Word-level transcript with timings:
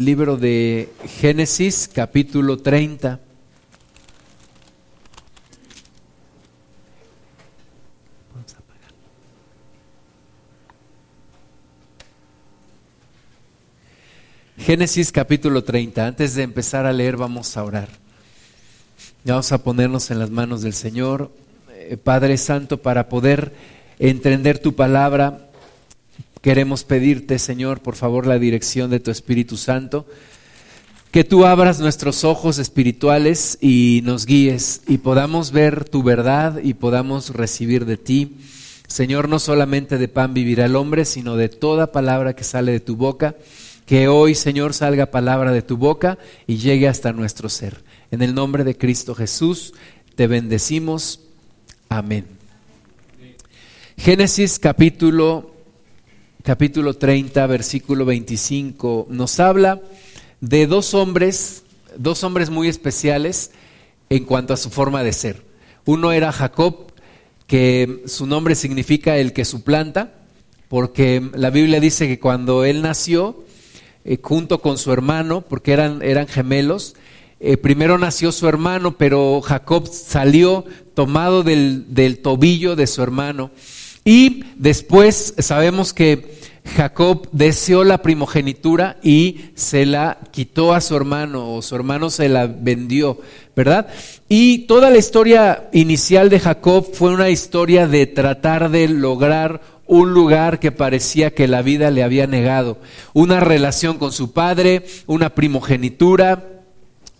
libro 0.00 0.38
de 0.38 0.88
Génesis, 1.20 1.86
capítulo 1.86 2.56
30. 2.56 3.20
Génesis 14.56 15.12
capítulo 15.12 15.64
30. 15.64 16.06
Antes 16.06 16.34
de 16.34 16.44
empezar 16.44 16.86
a 16.86 16.94
leer 16.94 17.18
vamos 17.18 17.58
a 17.58 17.64
orar. 17.64 17.88
Vamos 19.24 19.52
a 19.52 19.62
ponernos 19.62 20.10
en 20.10 20.18
las 20.18 20.30
manos 20.30 20.62
del 20.62 20.72
Señor, 20.72 21.30
eh, 21.74 21.98
Padre 21.98 22.38
Santo, 22.38 22.80
para 22.80 23.10
poder 23.10 23.52
entender 23.98 24.60
tu 24.60 24.74
palabra. 24.74 25.49
Queremos 26.40 26.84
pedirte, 26.84 27.38
Señor, 27.38 27.80
por 27.80 27.96
favor, 27.96 28.26
la 28.26 28.38
dirección 28.38 28.90
de 28.90 28.98
tu 28.98 29.10
Espíritu 29.10 29.58
Santo, 29.58 30.06
que 31.10 31.22
tú 31.22 31.44
abras 31.44 31.80
nuestros 31.80 32.24
ojos 32.24 32.58
espirituales 32.58 33.58
y 33.60 34.00
nos 34.04 34.24
guíes 34.24 34.80
y 34.88 34.98
podamos 34.98 35.52
ver 35.52 35.86
tu 35.86 36.02
verdad 36.02 36.60
y 36.62 36.74
podamos 36.74 37.34
recibir 37.34 37.84
de 37.84 37.98
ti. 37.98 38.36
Señor, 38.86 39.28
no 39.28 39.38
solamente 39.38 39.98
de 39.98 40.08
pan 40.08 40.32
vivirá 40.32 40.64
el 40.64 40.76
hombre, 40.76 41.04
sino 41.04 41.36
de 41.36 41.50
toda 41.50 41.92
palabra 41.92 42.34
que 42.34 42.44
sale 42.44 42.72
de 42.72 42.80
tu 42.80 42.96
boca. 42.96 43.36
Que 43.84 44.08
hoy, 44.08 44.34
Señor, 44.34 44.72
salga 44.72 45.06
palabra 45.10 45.52
de 45.52 45.62
tu 45.62 45.76
boca 45.76 46.16
y 46.46 46.56
llegue 46.56 46.88
hasta 46.88 47.12
nuestro 47.12 47.50
ser. 47.50 47.82
En 48.10 48.22
el 48.22 48.34
nombre 48.34 48.64
de 48.64 48.78
Cristo 48.78 49.14
Jesús, 49.14 49.74
te 50.14 50.26
bendecimos. 50.26 51.20
Amén. 51.88 52.24
Génesis 53.96 54.58
capítulo, 54.58 55.59
capítulo 56.42 56.94
30, 56.94 57.46
versículo 57.46 58.04
25, 58.04 59.08
nos 59.10 59.40
habla 59.40 59.80
de 60.40 60.66
dos 60.66 60.94
hombres, 60.94 61.64
dos 61.96 62.24
hombres 62.24 62.50
muy 62.50 62.68
especiales 62.68 63.50
en 64.08 64.24
cuanto 64.24 64.54
a 64.54 64.56
su 64.56 64.70
forma 64.70 65.02
de 65.02 65.12
ser. 65.12 65.42
Uno 65.84 66.12
era 66.12 66.32
Jacob, 66.32 66.92
que 67.46 68.02
su 68.06 68.26
nombre 68.26 68.54
significa 68.54 69.16
el 69.18 69.32
que 69.32 69.44
suplanta, 69.44 70.14
porque 70.68 71.22
la 71.34 71.50
Biblia 71.50 71.80
dice 71.80 72.06
que 72.06 72.18
cuando 72.20 72.64
él 72.64 72.80
nació, 72.80 73.44
eh, 74.04 74.18
junto 74.22 74.60
con 74.60 74.78
su 74.78 74.92
hermano, 74.92 75.42
porque 75.42 75.72
eran, 75.72 76.00
eran 76.02 76.26
gemelos. 76.26 76.94
Eh, 77.40 77.56
primero 77.56 77.98
nació 77.98 78.32
su 78.32 78.48
hermano, 78.48 78.96
pero 78.96 79.40
Jacob 79.42 79.88
salió 79.88 80.64
tomado 80.94 81.42
del, 81.42 81.92
del 81.92 82.18
tobillo 82.18 82.76
de 82.76 82.86
su 82.86 83.02
hermano. 83.02 83.50
Y 84.10 84.42
después 84.56 85.34
sabemos 85.38 85.94
que 85.94 86.34
Jacob 86.74 87.28
deseó 87.30 87.84
la 87.84 88.02
primogenitura 88.02 88.96
y 89.04 89.52
se 89.54 89.86
la 89.86 90.18
quitó 90.32 90.74
a 90.74 90.80
su 90.80 90.96
hermano, 90.96 91.54
o 91.54 91.62
su 91.62 91.76
hermano 91.76 92.10
se 92.10 92.28
la 92.28 92.48
vendió, 92.48 93.20
¿verdad? 93.54 93.86
Y 94.28 94.66
toda 94.66 94.90
la 94.90 94.98
historia 94.98 95.68
inicial 95.72 96.28
de 96.28 96.40
Jacob 96.40 96.92
fue 96.92 97.14
una 97.14 97.30
historia 97.30 97.86
de 97.86 98.08
tratar 98.08 98.72
de 98.72 98.88
lograr 98.88 99.60
un 99.86 100.12
lugar 100.12 100.58
que 100.58 100.72
parecía 100.72 101.32
que 101.32 101.46
la 101.46 101.62
vida 101.62 101.92
le 101.92 102.02
había 102.02 102.26
negado, 102.26 102.78
una 103.12 103.38
relación 103.38 103.96
con 103.96 104.10
su 104.10 104.32
padre, 104.32 104.86
una 105.06 105.36
primogenitura, 105.36 106.49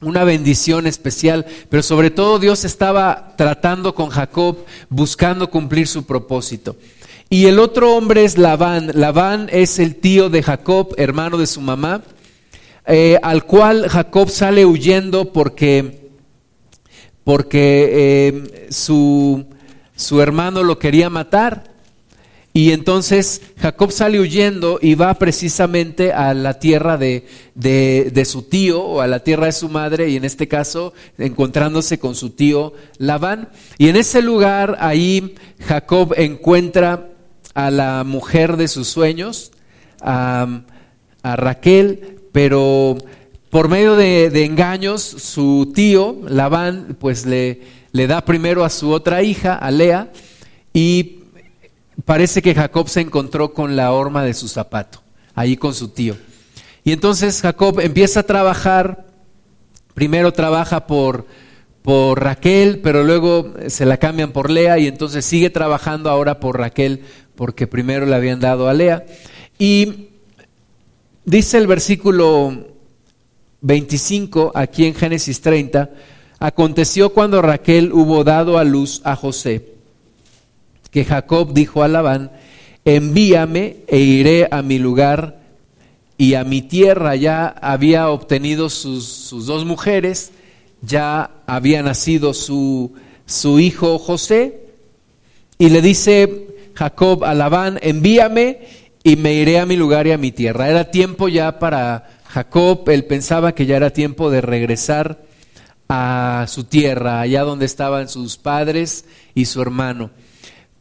una 0.00 0.24
bendición 0.24 0.86
especial, 0.86 1.46
pero 1.68 1.82
sobre 1.82 2.10
todo 2.10 2.38
Dios 2.38 2.64
estaba 2.64 3.34
tratando 3.36 3.94
con 3.94 4.08
Jacob, 4.08 4.64
buscando 4.88 5.50
cumplir 5.50 5.86
su 5.86 6.04
propósito. 6.04 6.76
Y 7.28 7.46
el 7.46 7.58
otro 7.58 7.96
hombre 7.96 8.24
es 8.24 8.38
Labán. 8.38 8.90
Labán 8.94 9.48
es 9.52 9.78
el 9.78 9.96
tío 9.96 10.30
de 10.30 10.42
Jacob, 10.42 10.94
hermano 10.96 11.38
de 11.38 11.46
su 11.46 11.60
mamá, 11.60 12.02
eh, 12.86 13.18
al 13.22 13.44
cual 13.44 13.88
Jacob 13.88 14.30
sale 14.30 14.66
huyendo 14.66 15.32
porque, 15.32 16.10
porque 17.22 17.90
eh, 17.92 18.68
su, 18.70 19.44
su 19.94 20.20
hermano 20.20 20.64
lo 20.64 20.78
quería 20.78 21.08
matar. 21.08 21.69
Y 22.60 22.72
entonces 22.72 23.40
Jacob 23.56 23.90
sale 23.90 24.20
huyendo 24.20 24.78
y 24.82 24.94
va 24.94 25.14
precisamente 25.14 26.12
a 26.12 26.34
la 26.34 26.58
tierra 26.58 26.98
de, 26.98 27.24
de, 27.54 28.24
su 28.26 28.42
tío 28.42 28.82
o 28.82 29.00
a 29.00 29.06
la 29.06 29.20
tierra 29.20 29.46
de 29.46 29.52
su 29.52 29.70
madre 29.70 30.10
y 30.10 30.16
en 30.16 30.26
este 30.26 30.46
caso 30.46 30.92
encontrándose 31.16 31.98
con 31.98 32.14
su 32.14 32.28
tío 32.28 32.74
Labán. 32.98 33.48
Y 33.78 33.88
en 33.88 33.96
ese 33.96 34.20
lugar 34.20 34.76
ahí 34.80 35.36
Jacob 35.60 36.12
encuentra 36.18 37.08
a 37.54 37.70
la 37.70 38.04
mujer 38.04 38.58
de 38.58 38.68
sus 38.68 38.88
sueños, 38.88 39.52
a, 40.02 40.60
Raquel, 41.22 42.18
pero 42.30 42.98
por 43.48 43.70
medio 43.70 43.96
de, 43.96 44.26
engaños 44.44 45.00
su 45.00 45.72
tío 45.74 46.14
Labán 46.28 46.98
pues 47.00 47.24
le, 47.24 47.62
le 47.92 48.06
da 48.06 48.22
primero 48.26 48.66
a 48.66 48.68
su 48.68 48.90
otra 48.90 49.22
hija, 49.22 49.54
a 49.54 49.70
Lea, 49.70 50.12
y 50.74 51.19
parece 52.04 52.42
que 52.42 52.54
Jacob 52.54 52.88
se 52.88 53.00
encontró 53.00 53.52
con 53.52 53.76
la 53.76 53.92
horma 53.92 54.24
de 54.24 54.34
su 54.34 54.48
zapato, 54.48 55.00
ahí 55.34 55.56
con 55.56 55.74
su 55.74 55.88
tío. 55.88 56.16
Y 56.84 56.92
entonces 56.92 57.40
Jacob 57.42 57.80
empieza 57.80 58.20
a 58.20 58.24
trabajar, 58.24 59.06
primero 59.94 60.32
trabaja 60.32 60.86
por, 60.86 61.26
por 61.82 62.22
Raquel, 62.22 62.80
pero 62.80 63.04
luego 63.04 63.54
se 63.68 63.86
la 63.86 63.98
cambian 63.98 64.32
por 64.32 64.50
Lea 64.50 64.78
y 64.78 64.86
entonces 64.86 65.24
sigue 65.24 65.50
trabajando 65.50 66.10
ahora 66.10 66.40
por 66.40 66.58
Raquel 66.58 67.02
porque 67.34 67.66
primero 67.66 68.06
le 68.06 68.14
habían 68.14 68.40
dado 68.40 68.68
a 68.68 68.74
Lea. 68.74 69.04
Y 69.58 70.08
dice 71.24 71.58
el 71.58 71.66
versículo 71.66 72.66
25 73.60 74.52
aquí 74.54 74.86
en 74.86 74.94
Génesis 74.94 75.40
30, 75.40 75.90
aconteció 76.38 77.12
cuando 77.12 77.42
Raquel 77.42 77.92
hubo 77.92 78.24
dado 78.24 78.56
a 78.56 78.64
luz 78.64 79.02
a 79.04 79.16
José 79.16 79.79
que 80.90 81.04
Jacob 81.04 81.52
dijo 81.52 81.82
a 81.82 81.88
Labán, 81.88 82.30
envíame 82.84 83.76
e 83.86 83.98
iré 83.98 84.48
a 84.50 84.62
mi 84.62 84.78
lugar 84.78 85.40
y 86.18 86.34
a 86.34 86.44
mi 86.44 86.62
tierra. 86.62 87.16
Ya 87.16 87.46
había 87.46 88.10
obtenido 88.10 88.68
sus, 88.68 89.30
dos 89.46 89.64
mujeres, 89.64 90.32
ya 90.82 91.30
había 91.46 91.82
nacido 91.82 92.34
su, 92.34 92.92
su 93.26 93.60
hijo 93.60 93.98
José, 93.98 94.60
y 95.58 95.68
le 95.68 95.82
dice 95.82 96.46
Jacob 96.74 97.24
a 97.24 97.34
Labán, 97.34 97.78
envíame 97.82 98.60
y 99.02 99.16
me 99.16 99.34
iré 99.34 99.58
a 99.58 99.66
mi 99.66 99.76
lugar 99.76 100.06
y 100.06 100.12
a 100.12 100.18
mi 100.18 100.32
tierra. 100.32 100.68
Era 100.68 100.90
tiempo 100.90 101.28
ya 101.28 101.58
para 101.58 102.20
Jacob, 102.28 102.88
él 102.88 103.04
pensaba 103.04 103.54
que 103.54 103.66
ya 103.66 103.76
era 103.76 103.90
tiempo 103.90 104.30
de 104.30 104.40
regresar 104.40 105.22
a 105.88 106.46
su 106.48 106.64
tierra, 106.64 107.20
allá 107.20 107.42
donde 107.42 107.66
estaban 107.66 108.08
sus 108.08 108.36
padres 108.36 109.04
y 109.34 109.46
su 109.46 109.60
hermano. 109.60 110.10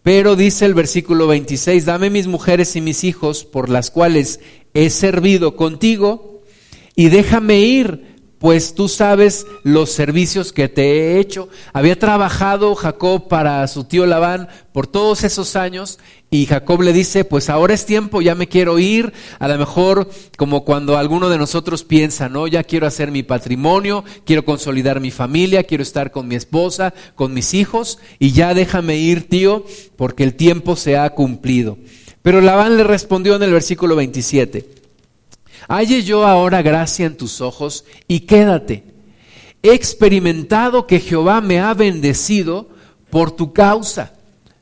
Pero 0.03 0.35
dice 0.35 0.65
el 0.65 0.73
versículo 0.73 1.27
26, 1.27 1.85
dame 1.85 2.09
mis 2.09 2.27
mujeres 2.27 2.75
y 2.75 2.81
mis 2.81 3.03
hijos 3.03 3.43
por 3.43 3.69
las 3.69 3.91
cuales 3.91 4.39
he 4.73 4.89
servido 4.89 5.55
contigo 5.55 6.41
y 6.95 7.09
déjame 7.09 7.59
ir, 7.61 8.08
pues 8.39 8.73
tú 8.73 8.87
sabes 8.87 9.45
los 9.63 9.91
servicios 9.91 10.53
que 10.53 10.69
te 10.69 10.83
he 10.83 11.19
hecho. 11.19 11.49
Había 11.73 11.99
trabajado 11.99 12.73
Jacob 12.73 13.27
para 13.27 13.67
su 13.67 13.83
tío 13.83 14.05
Labán 14.05 14.47
por 14.71 14.87
todos 14.87 15.23
esos 15.23 15.57
años 15.57 15.99
y 16.31 16.45
Jacob 16.45 16.81
le 16.81 16.93
dice, 16.93 17.25
pues 17.25 17.49
ahora 17.49 17.73
es 17.73 17.85
tiempo, 17.85 18.21
ya 18.21 18.35
me 18.35 18.47
quiero 18.47 18.79
ir, 18.79 19.13
a 19.39 19.47
lo 19.47 19.57
mejor 19.57 20.09
como 20.37 20.63
cuando 20.63 20.97
alguno 20.97 21.27
de 21.29 21.37
nosotros 21.37 21.83
piensa, 21.83 22.29
¿no? 22.29 22.47
Ya 22.47 22.63
quiero 22.63 22.87
hacer 22.87 23.11
mi 23.11 23.23
patrimonio, 23.23 24.05
quiero 24.25 24.45
consolidar 24.45 25.01
mi 25.01 25.11
familia, 25.11 25.63
quiero 25.63 25.83
estar 25.83 26.11
con 26.11 26.27
mi 26.27 26.35
esposa, 26.35 26.93
con 27.15 27.33
mis 27.33 27.53
hijos 27.53 27.99
y 28.19 28.31
ya 28.31 28.53
déjame 28.53 28.97
ir, 28.97 29.27
tío, 29.27 29.65
porque 29.97 30.23
el 30.23 30.35
tiempo 30.35 30.75
se 30.75 30.97
ha 30.97 31.09
cumplido. 31.09 31.77
Pero 32.21 32.41
Labán 32.41 32.77
le 32.77 32.83
respondió 32.83 33.35
en 33.35 33.43
el 33.43 33.51
versículo 33.51 33.95
27, 33.95 34.78
Halle 35.67 36.03
yo 36.03 36.25
ahora 36.25 36.61
gracia 36.61 37.05
en 37.05 37.17
tus 37.17 37.41
ojos 37.41 37.85
y 38.07 38.21
quédate. 38.21 38.83
He 39.61 39.73
experimentado 39.73 40.87
que 40.87 40.99
Jehová 40.99 41.41
me 41.41 41.59
ha 41.59 41.73
bendecido 41.73 42.69
por 43.09 43.31
tu 43.31 43.51
causa. 43.53 44.13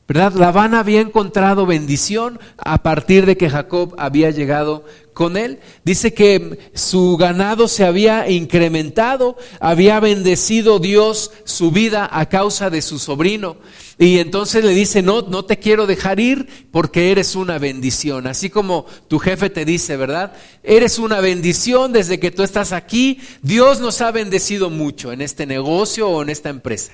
¿Verdad? 0.07 0.33
Labán 0.35 0.73
había 0.73 1.01
encontrado 1.01 1.65
bendición 1.65 2.39
a 2.57 2.81
partir 2.81 3.25
de 3.25 3.35
que 3.35 3.49
Jacob 3.49 3.93
había 3.97 4.31
llegado 4.31 4.85
con 5.13 5.35
él. 5.35 5.59
Dice 5.83 6.13
que 6.13 6.59
su 6.73 7.17
ganado 7.17 7.67
se 7.67 7.83
había 7.83 8.29
incrementado, 8.29 9.35
había 9.59 9.99
bendecido 9.99 10.79
Dios 10.79 11.31
su 11.43 11.71
vida 11.71 12.07
a 12.09 12.29
causa 12.29 12.69
de 12.69 12.81
su 12.81 12.99
sobrino. 12.99 13.57
Y 13.99 14.19
entonces 14.19 14.63
le 14.63 14.71
dice, 14.71 15.01
no, 15.01 15.23
no 15.23 15.43
te 15.43 15.59
quiero 15.59 15.87
dejar 15.87 16.21
ir 16.21 16.67
porque 16.71 17.11
eres 17.11 17.35
una 17.35 17.57
bendición. 17.57 18.27
Así 18.27 18.49
como 18.49 18.85
tu 19.09 19.19
jefe 19.19 19.49
te 19.49 19.65
dice, 19.65 19.97
¿verdad? 19.97 20.31
Eres 20.63 20.99
una 20.99 21.19
bendición 21.19 21.91
desde 21.91 22.17
que 22.17 22.31
tú 22.31 22.43
estás 22.43 22.71
aquí. 22.71 23.19
Dios 23.41 23.81
nos 23.81 23.99
ha 23.99 24.11
bendecido 24.11 24.69
mucho 24.69 25.11
en 25.11 25.21
este 25.21 25.45
negocio 25.45 26.07
o 26.07 26.21
en 26.21 26.29
esta 26.29 26.47
empresa. 26.47 26.93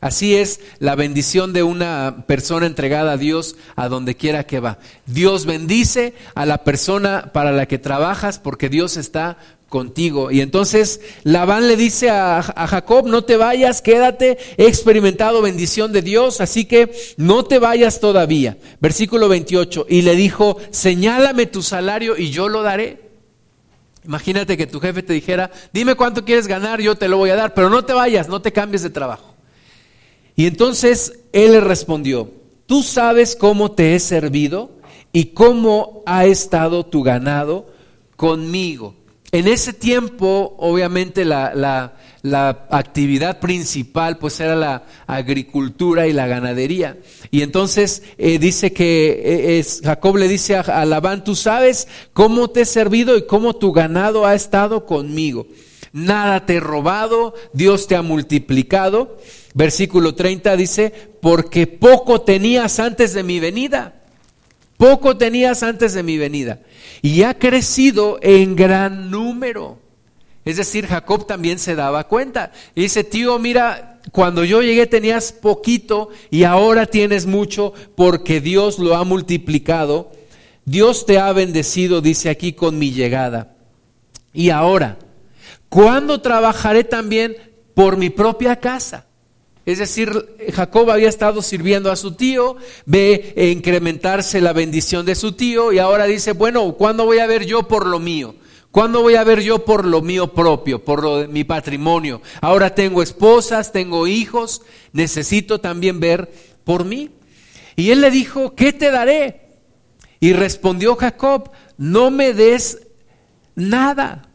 Así 0.00 0.36
es 0.36 0.60
la 0.78 0.94
bendición 0.94 1.52
de 1.52 1.62
una 1.62 2.24
persona 2.26 2.66
entregada 2.66 3.12
a 3.12 3.16
Dios 3.16 3.56
a 3.76 3.88
donde 3.88 4.14
quiera 4.14 4.44
que 4.44 4.60
va. 4.60 4.78
Dios 5.06 5.46
bendice 5.46 6.12
a 6.34 6.44
la 6.44 6.58
persona 6.58 7.30
para 7.32 7.50
la 7.50 7.66
que 7.66 7.78
trabajas 7.78 8.38
porque 8.38 8.68
Dios 8.68 8.98
está 8.98 9.38
contigo. 9.70 10.30
Y 10.30 10.42
entonces 10.42 11.00
Labán 11.24 11.66
le 11.66 11.76
dice 11.76 12.10
a, 12.10 12.38
a, 12.38 12.66
Jacob, 12.66 13.06
no 13.06 13.24
te 13.24 13.36
vayas, 13.36 13.82
quédate, 13.82 14.38
he 14.58 14.66
experimentado 14.66 15.42
bendición 15.42 15.92
de 15.92 16.02
Dios, 16.02 16.40
así 16.40 16.66
que 16.66 16.92
no 17.16 17.44
te 17.44 17.58
vayas 17.58 17.98
todavía. 17.98 18.58
Versículo 18.80 19.28
28, 19.28 19.86
y 19.88 20.02
le 20.02 20.14
dijo, 20.14 20.58
señálame 20.70 21.46
tu 21.46 21.62
salario 21.62 22.16
y 22.16 22.30
yo 22.30 22.48
lo 22.48 22.62
daré. 22.62 23.06
Imagínate 24.04 24.56
que 24.56 24.66
tu 24.66 24.78
jefe 24.78 25.02
te 25.02 25.14
dijera, 25.14 25.50
dime 25.72 25.96
cuánto 25.96 26.24
quieres 26.24 26.46
ganar, 26.46 26.80
yo 26.80 26.96
te 26.96 27.08
lo 27.08 27.16
voy 27.16 27.30
a 27.30 27.36
dar, 27.36 27.54
pero 27.54 27.70
no 27.70 27.84
te 27.84 27.92
vayas, 27.92 28.28
no 28.28 28.40
te 28.40 28.52
cambies 28.52 28.82
de 28.82 28.90
trabajo. 28.90 29.35
Y 30.36 30.46
entonces 30.46 31.20
él 31.32 31.52
le 31.52 31.60
respondió, 31.60 32.30
tú 32.66 32.82
sabes 32.82 33.34
cómo 33.34 33.72
te 33.72 33.94
he 33.94 34.00
servido 34.00 34.70
y 35.12 35.26
cómo 35.26 36.02
ha 36.04 36.26
estado 36.26 36.84
tu 36.84 37.02
ganado 37.02 37.72
conmigo. 38.16 38.94
En 39.32 39.48
ese 39.48 39.72
tiempo, 39.72 40.54
obviamente, 40.58 41.24
la, 41.24 41.52
la, 41.54 41.92
actividad 42.70 43.38
principal 43.38 44.18
pues 44.18 44.40
era 44.40 44.56
la 44.56 44.84
agricultura 45.06 46.06
y 46.06 46.12
la 46.12 46.26
ganadería. 46.26 46.98
Y 47.30 47.42
entonces 47.42 48.02
eh, 48.18 48.38
dice 48.38 48.72
que 48.72 49.10
eh, 49.10 49.58
es, 49.58 49.80
Jacob 49.84 50.16
le 50.16 50.28
dice 50.28 50.56
a, 50.56 50.60
a 50.60 50.84
Labán, 50.84 51.22
tú 51.22 51.34
sabes 51.34 51.86
cómo 52.12 52.48
te 52.48 52.62
he 52.62 52.64
servido 52.64 53.16
y 53.16 53.26
cómo 53.26 53.54
tu 53.56 53.72
ganado 53.72 54.26
ha 54.26 54.34
estado 54.34 54.86
conmigo. 54.86 55.46
Nada 55.92 56.44
te 56.46 56.56
he 56.56 56.60
robado, 56.60 57.34
Dios 57.52 57.86
te 57.86 57.96
ha 57.96 58.02
multiplicado. 58.02 59.18
Versículo 59.56 60.14
30 60.14 60.54
dice, 60.54 60.92
porque 61.22 61.66
poco 61.66 62.20
tenías 62.20 62.78
antes 62.78 63.14
de 63.14 63.22
mi 63.22 63.40
venida. 63.40 64.02
Poco 64.76 65.16
tenías 65.16 65.62
antes 65.62 65.94
de 65.94 66.02
mi 66.02 66.18
venida. 66.18 66.60
Y 67.00 67.22
ha 67.22 67.38
crecido 67.38 68.18
en 68.20 68.54
gran 68.54 69.10
número. 69.10 69.78
Es 70.44 70.58
decir, 70.58 70.86
Jacob 70.86 71.26
también 71.26 71.58
se 71.58 71.74
daba 71.74 72.04
cuenta. 72.04 72.52
Y 72.74 72.82
dice, 72.82 73.02
tío, 73.02 73.38
mira, 73.38 74.02
cuando 74.12 74.44
yo 74.44 74.60
llegué 74.60 74.86
tenías 74.86 75.32
poquito 75.32 76.10
y 76.30 76.44
ahora 76.44 76.84
tienes 76.84 77.24
mucho 77.24 77.72
porque 77.94 78.42
Dios 78.42 78.78
lo 78.78 78.94
ha 78.94 79.04
multiplicado. 79.04 80.12
Dios 80.66 81.06
te 81.06 81.18
ha 81.18 81.32
bendecido, 81.32 82.02
dice 82.02 82.28
aquí, 82.28 82.52
con 82.52 82.78
mi 82.78 82.92
llegada. 82.92 83.56
Y 84.34 84.50
ahora, 84.50 84.98
¿cuándo 85.70 86.20
trabajaré 86.20 86.84
también 86.84 87.38
por 87.72 87.96
mi 87.96 88.10
propia 88.10 88.56
casa? 88.56 89.05
Es 89.66 89.78
decir, 89.78 90.36
Jacob 90.54 90.92
había 90.92 91.08
estado 91.08 91.42
sirviendo 91.42 91.90
a 91.90 91.96
su 91.96 92.12
tío, 92.12 92.56
ve 92.86 93.34
incrementarse 93.52 94.40
la 94.40 94.52
bendición 94.52 95.04
de 95.04 95.16
su 95.16 95.32
tío 95.32 95.72
y 95.72 95.80
ahora 95.80 96.04
dice, 96.04 96.32
bueno, 96.32 96.74
¿cuándo 96.74 97.04
voy 97.04 97.18
a 97.18 97.26
ver 97.26 97.44
yo 97.46 97.64
por 97.64 97.84
lo 97.84 97.98
mío? 97.98 98.36
¿Cuándo 98.70 99.02
voy 99.02 99.16
a 99.16 99.24
ver 99.24 99.40
yo 99.40 99.64
por 99.64 99.84
lo 99.84 100.02
mío 100.02 100.34
propio, 100.34 100.84
por 100.84 101.02
lo 101.02 101.18
de 101.18 101.28
mi 101.28 101.42
patrimonio? 101.42 102.22
Ahora 102.40 102.76
tengo 102.76 103.02
esposas, 103.02 103.72
tengo 103.72 104.06
hijos, 104.06 104.62
necesito 104.92 105.60
también 105.60 105.98
ver 105.98 106.30
por 106.62 106.84
mí. 106.84 107.10
Y 107.74 107.90
él 107.90 108.02
le 108.02 108.12
dijo, 108.12 108.54
¿qué 108.54 108.72
te 108.72 108.92
daré? 108.92 109.48
Y 110.20 110.32
respondió 110.32 110.94
Jacob, 110.94 111.50
no 111.76 112.12
me 112.12 112.34
des 112.34 112.86
nada, 113.56 114.28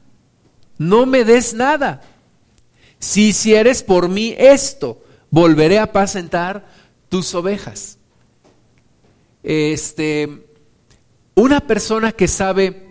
no 0.78 1.06
me 1.06 1.24
des 1.24 1.54
nada. 1.54 2.02
Si 3.00 3.30
hicieres 3.30 3.82
por 3.82 4.10
mí 4.10 4.36
esto, 4.38 5.02
volveré 5.32 5.80
a 5.80 5.84
apacentar 5.84 6.68
tus 7.10 7.34
ovejas. 7.34 7.98
Este, 9.42 10.46
una 11.34 11.62
persona 11.62 12.12
que 12.12 12.28
sabe 12.28 12.90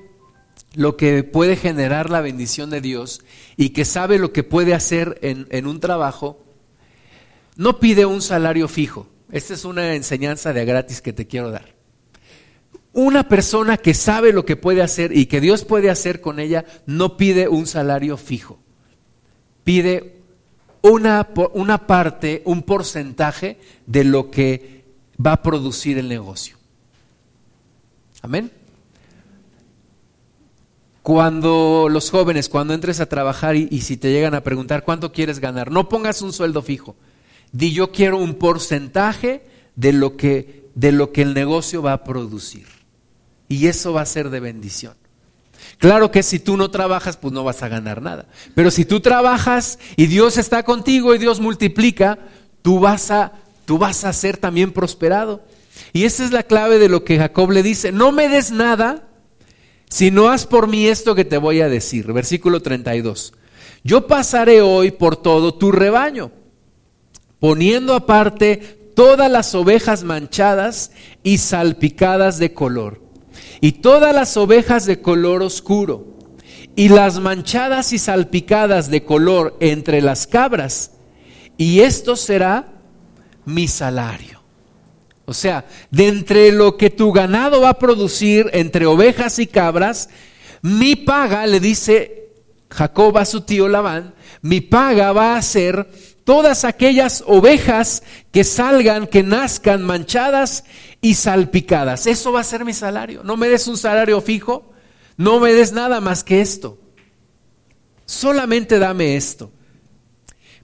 lo 0.74 0.96
que 0.96 1.22
puede 1.22 1.56
generar 1.56 2.10
la 2.10 2.20
bendición 2.20 2.70
de 2.70 2.80
Dios 2.80 3.22
y 3.56 3.70
que 3.70 3.84
sabe 3.84 4.18
lo 4.18 4.32
que 4.32 4.42
puede 4.42 4.74
hacer 4.74 5.18
en, 5.22 5.46
en 5.50 5.66
un 5.66 5.78
trabajo, 5.78 6.42
no 7.56 7.78
pide 7.78 8.06
un 8.06 8.22
salario 8.22 8.66
fijo. 8.66 9.06
Esta 9.30 9.54
es 9.54 9.64
una 9.64 9.94
enseñanza 9.94 10.52
de 10.52 10.64
gratis 10.64 11.00
que 11.00 11.12
te 11.12 11.26
quiero 11.26 11.50
dar. 11.50 11.74
Una 12.92 13.28
persona 13.28 13.76
que 13.76 13.94
sabe 13.94 14.32
lo 14.32 14.44
que 14.44 14.56
puede 14.56 14.82
hacer 14.82 15.16
y 15.16 15.26
que 15.26 15.40
Dios 15.40 15.64
puede 15.64 15.90
hacer 15.90 16.20
con 16.20 16.40
ella, 16.40 16.64
no 16.86 17.16
pide 17.16 17.46
un 17.48 17.66
salario 17.66 18.16
fijo. 18.16 18.58
Pide 19.62 20.19
una, 20.82 21.28
una 21.54 21.86
parte, 21.86 22.42
un 22.44 22.62
porcentaje 22.62 23.58
de 23.86 24.04
lo 24.04 24.30
que 24.30 24.84
va 25.24 25.32
a 25.32 25.42
producir 25.42 25.98
el 25.98 26.08
negocio. 26.08 26.56
Amén. 28.22 28.50
Cuando 31.02 31.88
los 31.90 32.10
jóvenes, 32.10 32.48
cuando 32.48 32.74
entres 32.74 33.00
a 33.00 33.08
trabajar 33.08 33.56
y, 33.56 33.68
y, 33.70 33.80
si 33.80 33.96
te 33.96 34.12
llegan 34.12 34.34
a 34.34 34.42
preguntar 34.42 34.84
cuánto 34.84 35.12
quieres 35.12 35.38
ganar, 35.38 35.70
no 35.70 35.88
pongas 35.88 36.22
un 36.22 36.32
sueldo 36.32 36.62
fijo. 36.62 36.94
Di 37.52 37.72
yo 37.72 37.90
quiero 37.90 38.18
un 38.18 38.34
porcentaje 38.34 39.42
de 39.76 39.92
lo 39.92 40.16
que, 40.16 40.68
de 40.74 40.92
lo 40.92 41.12
que 41.12 41.22
el 41.22 41.34
negocio 41.34 41.82
va 41.82 41.94
a 41.94 42.04
producir. 42.04 42.66
Y 43.48 43.66
eso 43.66 43.92
va 43.92 44.02
a 44.02 44.06
ser 44.06 44.30
de 44.30 44.40
bendición. 44.40 44.94
Claro 45.78 46.10
que 46.10 46.22
si 46.22 46.38
tú 46.38 46.56
no 46.56 46.70
trabajas, 46.70 47.16
pues 47.16 47.32
no 47.32 47.44
vas 47.44 47.62
a 47.62 47.68
ganar 47.68 48.02
nada. 48.02 48.26
Pero 48.54 48.70
si 48.70 48.84
tú 48.84 49.00
trabajas 49.00 49.78
y 49.96 50.06
Dios 50.06 50.36
está 50.36 50.62
contigo 50.62 51.14
y 51.14 51.18
Dios 51.18 51.40
multiplica, 51.40 52.18
tú 52.62 52.80
vas 52.80 53.10
a, 53.10 53.32
tú 53.64 53.78
vas 53.78 54.04
a 54.04 54.12
ser 54.12 54.36
también 54.36 54.72
prosperado. 54.72 55.42
Y 55.92 56.04
esa 56.04 56.24
es 56.24 56.32
la 56.32 56.42
clave 56.42 56.78
de 56.78 56.88
lo 56.88 57.04
que 57.04 57.18
Jacob 57.18 57.50
le 57.50 57.62
dice. 57.62 57.92
No 57.92 58.12
me 58.12 58.28
des 58.28 58.52
nada 58.52 59.08
si 59.88 60.10
no 60.10 60.28
haz 60.28 60.46
por 60.46 60.68
mí 60.68 60.86
esto 60.86 61.14
que 61.14 61.24
te 61.24 61.38
voy 61.38 61.60
a 61.60 61.68
decir. 61.68 62.12
Versículo 62.12 62.60
32. 62.60 63.32
Yo 63.82 64.06
pasaré 64.06 64.60
hoy 64.60 64.90
por 64.90 65.16
todo 65.16 65.54
tu 65.54 65.72
rebaño, 65.72 66.30
poniendo 67.38 67.94
aparte 67.94 68.92
todas 68.94 69.30
las 69.30 69.54
ovejas 69.54 70.04
manchadas 70.04 70.92
y 71.22 71.38
salpicadas 71.38 72.38
de 72.38 72.52
color 72.52 73.09
y 73.60 73.72
todas 73.72 74.14
las 74.14 74.36
ovejas 74.36 74.86
de 74.86 75.00
color 75.00 75.42
oscuro, 75.42 76.06
y 76.76 76.88
las 76.88 77.18
manchadas 77.18 77.92
y 77.92 77.98
salpicadas 77.98 78.90
de 78.90 79.04
color 79.04 79.56
entre 79.60 80.00
las 80.00 80.26
cabras, 80.26 80.92
y 81.56 81.80
esto 81.80 82.16
será 82.16 82.72
mi 83.44 83.68
salario. 83.68 84.40
O 85.26 85.34
sea, 85.34 85.66
de 85.90 86.08
entre 86.08 86.52
lo 86.52 86.76
que 86.76 86.90
tu 86.90 87.12
ganado 87.12 87.60
va 87.60 87.70
a 87.70 87.78
producir 87.78 88.50
entre 88.52 88.86
ovejas 88.86 89.38
y 89.38 89.46
cabras, 89.46 90.08
mi 90.62 90.96
paga, 90.96 91.46
le 91.46 91.60
dice 91.60 92.32
Jacob 92.70 93.18
a 93.18 93.24
su 93.24 93.42
tío 93.42 93.68
Labán, 93.68 94.14
mi 94.42 94.60
paga 94.60 95.12
va 95.12 95.36
a 95.36 95.42
ser 95.42 95.88
todas 96.24 96.64
aquellas 96.64 97.24
ovejas 97.26 98.02
que 98.30 98.44
salgan, 98.44 99.06
que 99.06 99.22
nazcan 99.22 99.82
manchadas 99.82 100.64
y 101.00 101.14
salpicadas. 101.14 102.06
Eso 102.06 102.32
va 102.32 102.40
a 102.40 102.44
ser 102.44 102.64
mi 102.64 102.72
salario. 102.72 103.22
No 103.24 103.36
me 103.36 103.48
des 103.48 103.66
un 103.68 103.76
salario 103.76 104.20
fijo, 104.20 104.72
no 105.16 105.40
me 105.40 105.52
des 105.52 105.72
nada 105.72 106.00
más 106.00 106.24
que 106.24 106.40
esto. 106.40 106.78
Solamente 108.06 108.78
dame 108.78 109.16
esto. 109.16 109.52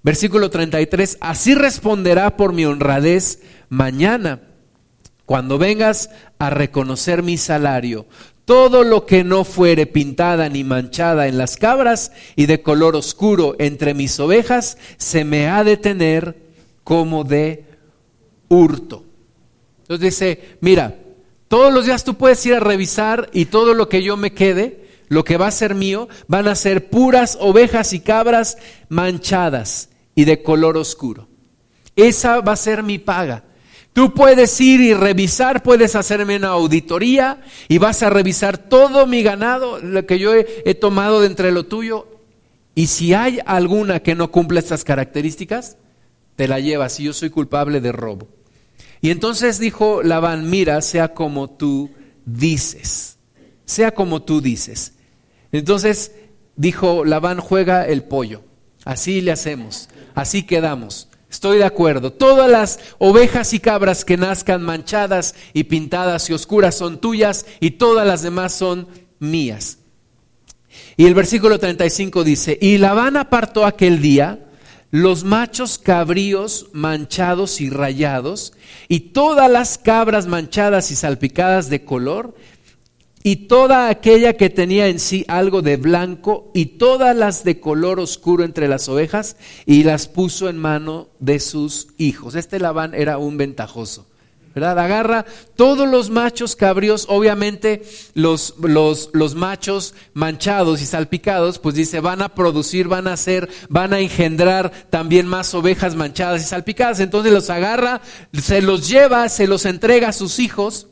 Versículo 0.03 0.51
33, 0.51 1.19
así 1.21 1.55
responderá 1.55 2.37
por 2.37 2.53
mi 2.53 2.65
honradez 2.65 3.41
mañana, 3.69 4.41
cuando 5.25 5.59
vengas 5.59 6.11
a 6.39 6.51
reconocer 6.51 7.25
mi 7.25 7.37
salario. 7.37 8.07
Todo 8.47 8.85
lo 8.85 9.07
que 9.07 9.25
no 9.25 9.43
fuere 9.43 9.87
pintada 9.87 10.49
ni 10.49 10.62
manchada 10.62 11.26
en 11.26 11.37
las 11.37 11.57
cabras 11.57 12.12
y 12.37 12.47
de 12.47 12.62
color 12.62 12.95
oscuro 12.95 13.57
entre 13.59 13.93
mis 13.93 14.19
ovejas, 14.21 14.79
se 14.99 15.25
me 15.25 15.49
ha 15.49 15.65
de 15.65 15.76
tener 15.76 16.37
como 16.85 17.25
de 17.25 17.65
hurto. 18.49 19.05
Entonces 19.81 20.15
dice, 20.15 20.59
mira, 20.61 20.97
todos 21.49 21.75
los 21.75 21.87
días 21.87 22.05
tú 22.05 22.15
puedes 22.15 22.47
ir 22.47 22.55
a 22.55 22.61
revisar 22.61 23.29
y 23.33 23.47
todo 23.47 23.75
lo 23.75 23.88
que 23.88 24.05
yo 24.05 24.17
me 24.17 24.33
quede, 24.33 24.87
lo 25.09 25.25
que 25.25 25.37
va 25.37 25.49
a 25.49 25.50
ser 25.50 25.75
mío, 25.75 26.09
van 26.29 26.47
a 26.47 26.55
ser 26.55 26.88
puras 26.88 27.37
ovejas 27.41 27.93
y 27.93 27.99
cabras 27.99 28.59
manchadas 28.88 29.88
y 30.15 30.25
de 30.25 30.45
color 30.45 30.76
oscuro. 30.76 31.26
Esa 31.97 32.41
va 32.43 32.53
a 32.53 32.57
ser 32.57 32.85
mi 32.85 33.00
paga. 33.00 33.43
Tú 33.97 34.12
puedes 34.12 34.61
ir 34.61 34.83
y 34.83 34.93
revisar, 34.93 35.62
puedes 35.62 35.97
hacerme 35.97 36.37
una 36.37 36.49
auditoría 36.49 37.41
y 37.67 37.79
vas 37.79 38.03
a 38.03 38.11
revisar 38.11 38.59
todo 38.59 39.07
mi 39.07 39.23
ganado, 39.23 39.79
lo 39.79 40.05
que 40.05 40.19
yo 40.19 40.35
he, 40.35 40.75
tomado 40.75 41.23
de 41.23 41.29
entre 41.29 41.50
lo 41.50 41.65
tuyo. 41.65 42.07
Y 42.75 42.88
si 42.88 43.15
hay 43.15 43.38
alguna 43.47 44.00
que 44.00 44.15
no 44.15 44.31
cumpla 44.31 44.61
estas 44.61 44.85
características, 44.85 45.79
te 46.37 46.47
la 46.47 46.61
llevas 46.61 47.00
y 47.00 47.05
yo 47.05 47.15
soy 47.15 47.31
culpable 47.31 47.81
de 47.81 47.91
robo. 47.91 48.29
Y 49.00 49.09
entonces 49.09 49.59
dijo 49.59 50.03
Labán, 50.03 50.50
mira, 50.50 50.83
sea 50.83 51.15
como 51.15 51.49
tú 51.49 51.91
dices, 52.26 53.17
sea 53.65 53.93
como 53.93 54.21
tú 54.21 54.43
dices. 54.43 54.93
Entonces 55.53 56.12
dijo 56.55 57.07
Labán, 57.07 57.41
juega 57.41 57.87
el 57.87 58.05
pollo, 58.05 58.43
así 58.85 59.23
le 59.23 59.33
hacemos, 59.33 59.88
así 60.15 60.43
quedamos. 60.43 61.09
Estoy 61.37 61.59
de 61.59 61.64
acuerdo. 61.66 62.14
Todas 62.14 62.50
las 62.50 62.78
ovejas 62.97 63.52
y 63.52 63.61
cabras 63.61 64.07
que 64.07 64.16
nazcan 64.16 64.62
manchadas 64.62 65.35
y 65.52 65.64
pintadas 65.64 66.31
y 66.31 66.33
oscuras 66.33 66.78
son 66.78 66.99
tuyas 66.99 67.45
y 67.61 67.73
todas 67.73 68.07
las 68.07 68.23
demás 68.23 68.55
son 68.55 68.88
mías. 69.19 69.76
Y 70.97 71.05
el 71.05 71.12
versículo 71.12 71.59
35 71.59 72.25
dice, 72.25 72.59
y 72.59 72.78
Labán 72.78 73.19
apartó 73.19 73.66
aquel 73.66 74.00
día 74.00 74.47
los 74.90 75.25
machos 75.25 75.76
cabríos 75.78 76.69
manchados 76.73 77.61
y 77.61 77.69
rayados, 77.69 78.55
y 78.88 79.00
todas 79.00 79.50
las 79.50 79.76
cabras 79.76 80.26
manchadas 80.26 80.90
y 80.90 80.97
salpicadas 80.97 81.69
de 81.69 81.85
color, 81.85 82.35
y 83.26 83.49
toda 83.49 83.88
aquella 83.88 84.35
que 84.35 84.50
tenía 84.50 84.87
en 84.87 85.00
sí 85.00 85.25
algo 85.26 85.61
de 85.61 85.76
blanco, 85.76 86.52
y 86.54 86.66
todas 86.78 87.16
las 87.16 87.42
de 87.42 87.59
color 87.59 87.99
oscuro 87.99 88.45
entre 88.45 88.68
las 88.68 88.88
ovejas, 88.88 89.37
y 89.66 89.83
las 89.83 90.06
puso 90.06 90.49
en 90.49 90.56
mano 90.56 91.09
de 91.18 91.40
sus 91.40 91.88
hijos. 91.99 92.37
Este 92.37 92.61
Labán 92.61 92.95
era 92.95 93.18
un 93.18 93.37
ventajoso. 93.37 94.06
¿verdad? 94.54 94.78
Agarra 94.78 95.26
todos 95.56 95.88
los 95.88 96.09
machos 96.09 96.54
cabríos, 96.54 97.06
obviamente 97.09 97.83
los, 98.14 98.54
los, 98.62 99.11
los, 99.12 99.35
machos 99.35 99.95
manchados 100.14 100.80
y 100.80 100.87
salpicados, 100.87 101.59
pues 101.59 101.75
dice, 101.75 101.99
van 101.99 102.23
a 102.23 102.28
producir, 102.28 102.87
van 102.87 103.09
a 103.09 103.14
hacer, 103.14 103.49
van 103.68 103.92
a 103.92 103.99
engendrar 103.99 104.71
también 104.88 105.26
más 105.26 105.52
ovejas 105.52 105.97
manchadas 105.97 106.42
y 106.42 106.45
salpicadas. 106.45 107.00
Entonces 107.00 107.33
los 107.33 107.50
agarra, 107.50 108.02
se 108.33 108.62
los 108.62 108.88
lleva, 108.88 109.28
se 109.28 109.49
los 109.49 109.66
entrega 109.66 110.11
a 110.11 110.12
sus 110.12 110.38
hijos 110.38 110.87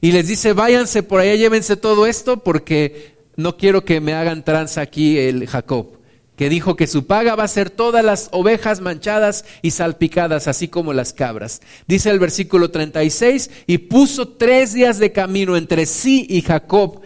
y 0.00 0.12
les 0.12 0.28
dice, 0.28 0.52
váyanse 0.52 1.02
por 1.02 1.20
allá, 1.20 1.34
llévense 1.34 1.76
todo 1.76 2.06
esto 2.06 2.42
porque 2.42 3.16
no 3.36 3.56
quiero 3.56 3.84
que 3.84 4.00
me 4.00 4.14
hagan 4.14 4.44
tranza 4.44 4.80
aquí 4.80 5.18
el 5.18 5.46
Jacob 5.46 5.98
que 6.38 6.48
dijo 6.48 6.76
que 6.76 6.86
su 6.86 7.04
paga 7.04 7.34
va 7.34 7.42
a 7.42 7.48
ser 7.48 7.68
todas 7.68 8.04
las 8.04 8.28
ovejas 8.30 8.80
manchadas 8.80 9.44
y 9.60 9.72
salpicadas, 9.72 10.46
así 10.46 10.68
como 10.68 10.92
las 10.92 11.12
cabras. 11.12 11.60
Dice 11.88 12.10
el 12.10 12.20
versículo 12.20 12.70
36, 12.70 13.50
y 13.66 13.78
puso 13.78 14.28
tres 14.28 14.72
días 14.72 15.00
de 15.00 15.10
camino 15.10 15.56
entre 15.56 15.84
sí 15.84 16.28
y 16.30 16.42
Jacob, 16.42 17.00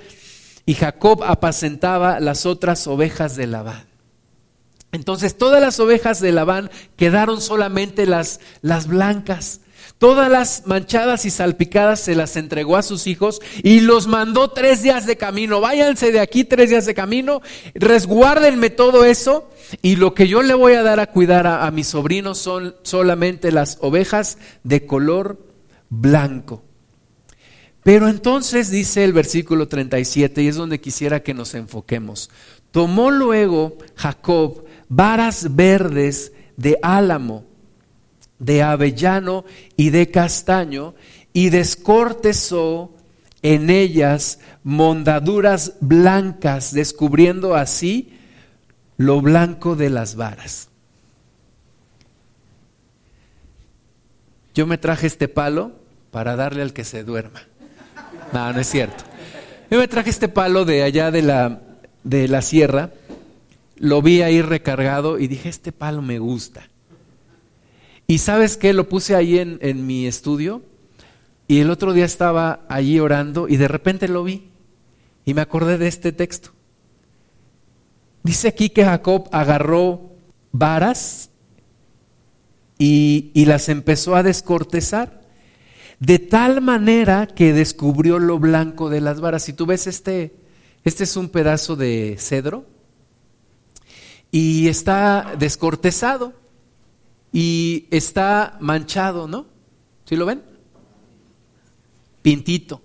y 0.67 0.75
Jacob 0.75 1.25
apacentaba 1.25 2.21
las 2.21 2.45
otras 2.45 2.87
ovejas 2.87 3.35
de 3.35 3.47
Labán. 3.47 3.87
Entonces 4.93 5.39
todas 5.39 5.63
las 5.63 5.81
ovejas 5.81 6.21
de 6.21 6.33
Labán 6.33 6.71
quedaron 6.97 7.41
solamente 7.41 8.05
las, 8.05 8.39
las 8.61 8.87
blancas. 8.87 9.63
Todas 10.03 10.29
las 10.29 10.67
manchadas 10.67 11.25
y 11.27 11.31
salpicadas 11.31 12.01
se 12.01 12.17
las 12.17 12.37
entregó 12.37 12.77
a 12.77 12.83
sus 12.83 13.07
hijos 13.07 13.41
y 13.63 13.79
los 13.79 14.09
mandó 14.09 14.51
tres 14.51 14.83
días 14.83 15.07
de 15.07 15.17
camino. 15.17 15.61
Váyanse 15.61 16.11
de 16.11 16.19
aquí 16.19 16.43
tres 16.43 16.71
días 16.71 16.87
de 16.87 16.93
camino, 16.93 17.41
resguárdenme 17.77 18.71
todo 18.71 19.05
eso 19.05 19.49
y 19.81 19.95
lo 19.95 20.13
que 20.13 20.27
yo 20.27 20.43
le 20.43 20.55
voy 20.55 20.73
a 20.73 20.83
dar 20.83 20.99
a 20.99 21.07
cuidar 21.07 21.47
a, 21.47 21.69
a 21.69 21.71
mis 21.71 21.87
sobrinos 21.87 22.39
son 22.39 22.75
solamente 22.83 23.53
las 23.53 23.79
ovejas 23.81 24.39
de 24.65 24.87
color 24.87 25.39
blanco. 25.89 26.65
Pero 27.85 28.09
entonces 28.09 28.71
dice 28.71 29.05
el 29.05 29.13
versículo 29.13 29.69
37 29.69 30.43
y 30.43 30.49
es 30.49 30.57
donde 30.57 30.81
quisiera 30.81 31.23
que 31.23 31.33
nos 31.33 31.55
enfoquemos. 31.55 32.29
Tomó 32.73 33.13
luego 33.13 33.79
Jacob 33.95 34.65
varas 34.89 35.55
verdes 35.55 36.33
de 36.57 36.77
álamo 36.83 37.52
de 38.43 38.63
avellano 38.63 39.45
y 39.77 39.91
de 39.91 40.11
castaño, 40.11 40.95
y 41.33 41.51
descortezó 41.51 42.93
en 43.41 43.71
ellas 43.71 44.41
mondaduras 44.65 45.75
blancas, 45.81 46.75
descubriendo 46.75 47.55
así 47.55 48.19
lo 48.97 49.21
blanco 49.21 49.77
de 49.77 49.91
las 49.91 50.17
varas. 50.17 50.69
Yo 54.55 54.67
me 54.67 54.77
traje 54.77 55.07
este 55.07 55.29
palo 55.29 55.73
para 56.11 56.37
darle 56.37 56.63
al 56.63 56.73
que 56.73 56.85
se 56.85 57.05
duerma. 57.05 57.43
No, 58.33 58.53
no 58.53 58.61
es 58.61 58.69
cierto. 58.69 59.05
Yo 59.71 59.79
me 59.79 59.89
traje 59.89 60.11
este 60.11 60.29
palo 60.29 60.65
de 60.65 60.83
allá 60.83 61.11
de 61.11 61.23
la, 61.23 61.63
de 62.03 62.29
la 62.29 62.43
sierra, 62.43 62.91
lo 63.77 64.03
vi 64.03 64.21
ahí 64.23 64.43
recargado 64.43 65.19
y 65.19 65.29
dije, 65.29 65.49
este 65.49 65.73
palo 65.73 66.03
me 66.03 66.19
gusta. 66.19 66.69
Y 68.13 68.19
sabes 68.19 68.59
qué, 68.59 68.75
lo 68.75 68.91
puse 68.91 69.17
ahí 69.17 69.39
en, 69.39 69.59
en 69.63 69.87
mi 69.87 70.07
estudio 70.07 70.61
y 71.49 71.61
el 71.61 71.71
otro 71.71 71.95
día 71.95 72.05
estaba 72.05 72.61
allí 72.69 73.01
orando 73.01 73.49
y 73.49 73.57
de 73.57 73.69
repente 73.69 74.07
lo 74.07 74.23
vi 74.23 74.51
y 75.25 75.33
me 75.33 75.41
acordé 75.41 75.79
de 75.79 75.89
este 75.89 76.13
texto. 76.13 76.51
Dice 78.23 78.49
aquí 78.49 78.69
que 78.69 78.85
Jacob 78.85 79.31
agarró 79.33 80.11
varas 80.53 81.31
y, 82.77 83.31
y, 83.33 83.47
las 83.47 83.71
empezó 83.71 84.15
a 84.15 84.23
descortezar, 84.23 85.23
de 85.99 86.19
tal 86.19 86.61
manera 86.61 87.27
que 87.27 87.55
descubrió 87.55 88.19
lo 88.19 88.39
blanco 88.39 88.91
de 88.91 89.01
las 89.01 89.23
varas. 89.23 89.45
Si 89.45 89.55
tú 89.55 89.65
ves 89.65 89.87
este, 89.87 90.35
este 90.85 91.05
es 91.05 91.17
un 91.17 91.31
pedazo 91.31 91.77
de 91.77 92.17
cedro 92.19 92.67
y 94.31 94.69
está 94.69 95.35
descortezado 95.39 96.42
y 97.33 97.87
está 97.91 98.57
manchado, 98.61 99.27
¿no? 99.27 99.47
¿Sí 100.05 100.17
lo 100.17 100.27
ven? 100.27 100.43
Pintito. 102.21 102.83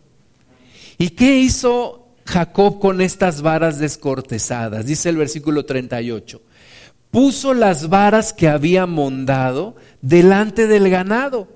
¿Y 0.98 1.10
qué 1.10 1.40
hizo 1.40 2.08
Jacob 2.26 2.80
con 2.80 3.02
estas 3.02 3.42
varas 3.42 3.78
descortezadas? 3.78 4.86
Dice 4.86 5.10
el 5.10 5.18
versículo 5.18 5.66
38. 5.66 6.42
Puso 7.12 7.54
las 7.54 7.90
varas 7.90 8.34
que 8.34 8.48
había 8.48 8.86
mondado 8.86 9.76
delante 10.02 10.68
del 10.68 10.90
ganado, 10.90 11.50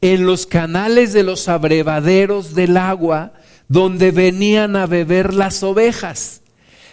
en 0.00 0.26
los 0.26 0.46
canales 0.46 1.12
de 1.12 1.22
los 1.22 1.48
abrevaderos 1.48 2.54
del 2.54 2.76
agua, 2.76 3.32
donde 3.68 4.10
venían 4.10 4.76
a 4.76 4.86
beber 4.86 5.34
las 5.34 5.62
ovejas, 5.62 6.42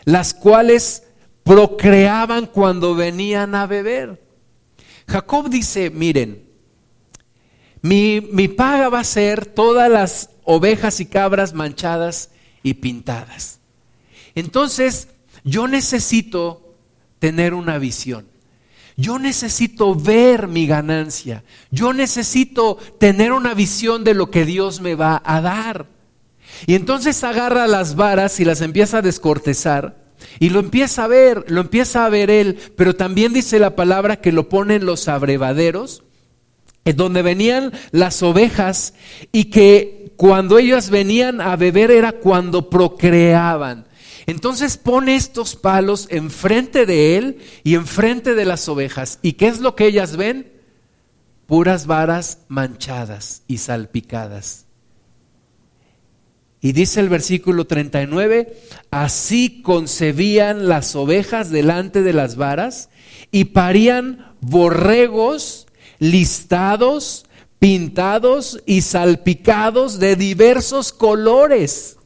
las 0.05 0.33
cuales 0.33 1.03
procreaban 1.43 2.47
cuando 2.47 2.95
venían 2.95 3.55
a 3.55 3.67
beber. 3.67 4.24
Jacob 5.07 5.49
dice, 5.49 5.89
miren, 5.89 6.43
mi, 7.81 8.21
mi, 8.21 8.47
paga 8.47 8.89
va 8.89 8.99
a 9.01 9.03
ser 9.03 9.45
todas 9.45 9.89
las 9.91 10.29
ovejas 10.43 10.99
y 10.99 11.05
cabras 11.05 11.53
manchadas 11.53 12.31
y 12.63 12.75
pintadas. 12.75 13.59
Entonces, 14.33 15.09
yo 15.43 15.67
necesito 15.67 16.75
tener 17.19 17.53
una 17.53 17.77
visión. 17.77 18.27
Yo 18.97 19.19
necesito 19.19 19.93
ver 19.93 20.47
mi 20.47 20.67
ganancia. 20.67 21.43
Yo 21.69 21.93
necesito 21.93 22.77
tener 22.99 23.33
una 23.33 23.53
visión 23.53 24.03
de 24.03 24.13
lo 24.13 24.31
que 24.31 24.45
Dios 24.45 24.81
me 24.81 24.95
va 24.95 25.21
a 25.23 25.41
dar. 25.41 25.87
Y 26.65 26.75
entonces 26.75 27.23
agarra 27.23 27.67
las 27.67 27.95
varas 27.95 28.39
y 28.39 28.45
las 28.45 28.61
empieza 28.61 28.99
a 28.99 29.01
descortezar 29.01 30.04
y 30.39 30.49
lo 30.49 30.59
empieza 30.59 31.03
a 31.03 31.07
ver, 31.07 31.45
lo 31.47 31.61
empieza 31.61 32.05
a 32.05 32.09
ver 32.09 32.29
él, 32.29 32.57
pero 32.75 32.95
también 32.95 33.33
dice 33.33 33.59
la 33.59 33.75
palabra 33.75 34.17
que 34.17 34.31
lo 34.31 34.49
ponen 34.49 34.85
los 34.85 35.07
abrevaderos, 35.07 36.03
donde 36.83 37.21
venían 37.21 37.71
las 37.91 38.21
ovejas 38.21 38.93
y 39.31 39.45
que 39.45 40.13
cuando 40.17 40.59
ellas 40.59 40.89
venían 40.89 41.41
a 41.41 41.55
beber 41.55 41.91
era 41.91 42.13
cuando 42.13 42.69
procreaban. 42.69 43.87
Entonces 44.27 44.77
pone 44.77 45.15
estos 45.15 45.55
palos 45.55 46.07
enfrente 46.09 46.85
de 46.85 47.17
él 47.17 47.37
y 47.63 47.75
enfrente 47.75 48.33
de 48.33 48.45
las 48.45 48.67
ovejas. 48.67 49.19
¿Y 49.21 49.33
qué 49.33 49.47
es 49.47 49.59
lo 49.59 49.75
que 49.75 49.85
ellas 49.85 50.15
ven? 50.15 50.51
Puras 51.45 51.85
varas 51.85 52.39
manchadas 52.47 53.43
y 53.47 53.59
salpicadas. 53.59 54.64
Y 56.65 56.71
dice 56.71 56.99
el 56.99 57.09
versículo 57.09 57.67
39, 57.67 58.57
así 58.89 59.61
concebían 59.61 60.67
las 60.67 60.95
ovejas 60.95 61.51
delante 61.51 62.01
de 62.01 62.11
las 62.11 62.37
varas 62.37 62.89
y 63.31 63.45
parían 63.45 64.33
borregos 64.41 65.67
listados, 65.99 67.27
pintados 67.59 68.63
y 68.65 68.81
salpicados 68.81 69.99
de 69.99 70.15
diversos 70.15 70.91
colores. 70.91 71.97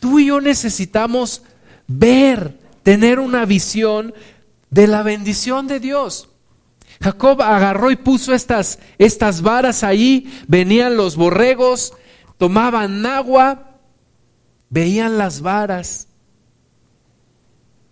Tú 0.00 0.18
y 0.18 0.26
yo 0.26 0.40
necesitamos 0.40 1.44
ver, 1.86 2.58
tener 2.82 3.20
una 3.20 3.44
visión 3.44 4.12
de 4.70 4.88
la 4.88 5.04
bendición 5.04 5.68
de 5.68 5.78
Dios. 5.78 6.30
Jacob 7.00 7.42
agarró 7.42 7.92
y 7.92 7.96
puso 7.96 8.34
estas, 8.34 8.80
estas 8.98 9.40
varas 9.40 9.84
ahí, 9.84 10.36
venían 10.48 10.96
los 10.96 11.14
borregos, 11.14 11.92
tomaban 12.40 13.04
agua, 13.04 13.76
veían 14.70 15.18
las 15.18 15.42
varas 15.42 16.08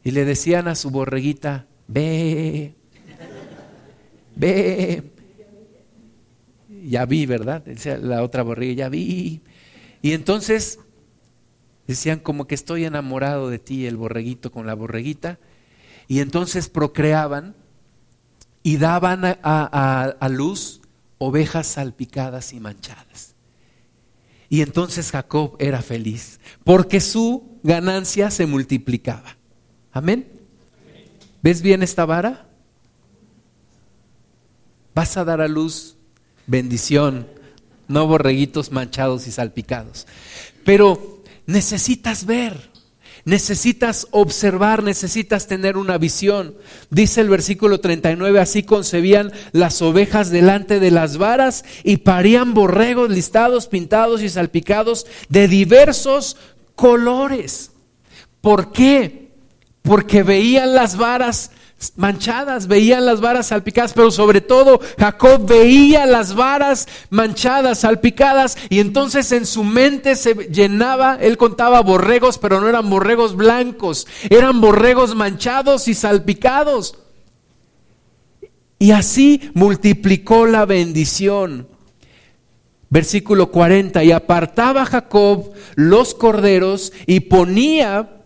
y 0.02 0.10
le 0.10 0.24
decían 0.24 0.68
a 0.68 0.74
su 0.74 0.88
borreguita, 0.88 1.66
ve, 1.86 2.74
ve. 4.34 5.12
Ya 6.82 7.04
vi, 7.04 7.26
¿verdad? 7.26 7.60
Decía 7.60 7.98
la 7.98 8.22
otra 8.22 8.42
borrega, 8.42 8.72
ya 8.72 8.88
vi. 8.88 9.42
Y 10.00 10.12
entonces 10.12 10.78
decían 11.86 12.18
como 12.18 12.46
que 12.46 12.54
estoy 12.54 12.86
enamorado 12.86 13.50
de 13.50 13.58
ti, 13.58 13.84
el 13.84 13.98
borreguito 13.98 14.50
con 14.50 14.66
la 14.66 14.72
borreguita. 14.72 15.38
Y 16.06 16.20
entonces 16.20 16.70
procreaban 16.70 17.54
y 18.62 18.78
daban 18.78 19.24
a, 19.42 20.28
luz 20.30 20.80
ovejas 21.18 21.66
salpicadas 21.66 22.54
y 22.54 22.60
manchadas. 22.60 23.27
Y 24.48 24.62
entonces 24.62 25.10
Jacob 25.10 25.56
era 25.58 25.82
feliz, 25.82 26.40
porque 26.64 27.00
su 27.00 27.58
ganancia 27.62 28.30
se 28.30 28.46
multiplicaba. 28.46 29.36
Amén. 29.92 30.26
¿Ves 31.42 31.62
bien 31.62 31.82
esta 31.82 32.06
vara? 32.06 32.48
Vas 34.94 35.16
a 35.16 35.24
dar 35.24 35.40
a 35.40 35.48
luz 35.48 35.96
bendición, 36.46 37.28
no 37.86 38.06
borreguitos 38.06 38.72
manchados 38.72 39.26
y 39.26 39.30
salpicados. 39.30 40.06
Pero 40.64 41.22
necesitas 41.46 42.26
ver, 42.26 42.70
necesitas 43.28 44.06
observar, 44.10 44.82
necesitas 44.82 45.46
tener 45.46 45.76
una 45.76 45.98
visión. 45.98 46.54
Dice 46.88 47.20
el 47.20 47.28
versículo 47.28 47.78
39, 47.78 48.40
así 48.40 48.62
concebían 48.62 49.32
las 49.52 49.82
ovejas 49.82 50.30
delante 50.30 50.80
de 50.80 50.90
las 50.90 51.18
varas 51.18 51.66
y 51.84 51.98
parían 51.98 52.54
borregos 52.54 53.10
listados, 53.10 53.66
pintados 53.66 54.22
y 54.22 54.30
salpicados 54.30 55.06
de 55.28 55.46
diversos 55.46 56.38
colores. 56.74 57.72
¿Por 58.40 58.72
qué? 58.72 59.32
Porque 59.82 60.22
veían 60.22 60.74
las 60.74 60.96
varas 60.96 61.50
manchadas, 61.96 62.66
veían 62.66 63.06
las 63.06 63.20
varas 63.20 63.48
salpicadas, 63.48 63.92
pero 63.92 64.10
sobre 64.10 64.40
todo 64.40 64.80
Jacob 64.98 65.46
veía 65.46 66.06
las 66.06 66.34
varas 66.34 66.88
manchadas, 67.10 67.80
salpicadas, 67.80 68.56
y 68.68 68.80
entonces 68.80 69.30
en 69.32 69.46
su 69.46 69.62
mente 69.62 70.16
se 70.16 70.34
llenaba, 70.50 71.18
él 71.20 71.36
contaba 71.36 71.80
borregos, 71.82 72.38
pero 72.38 72.60
no 72.60 72.68
eran 72.68 72.90
borregos 72.90 73.36
blancos, 73.36 74.06
eran 74.28 74.60
borregos 74.60 75.14
manchados 75.14 75.88
y 75.88 75.94
salpicados. 75.94 76.98
Y 78.80 78.92
así 78.92 79.50
multiplicó 79.54 80.46
la 80.46 80.64
bendición. 80.64 81.68
Versículo 82.90 83.50
40, 83.50 84.02
y 84.02 84.12
apartaba 84.12 84.86
Jacob 84.86 85.52
los 85.74 86.14
corderos 86.14 86.92
y 87.06 87.20
ponía 87.20 88.17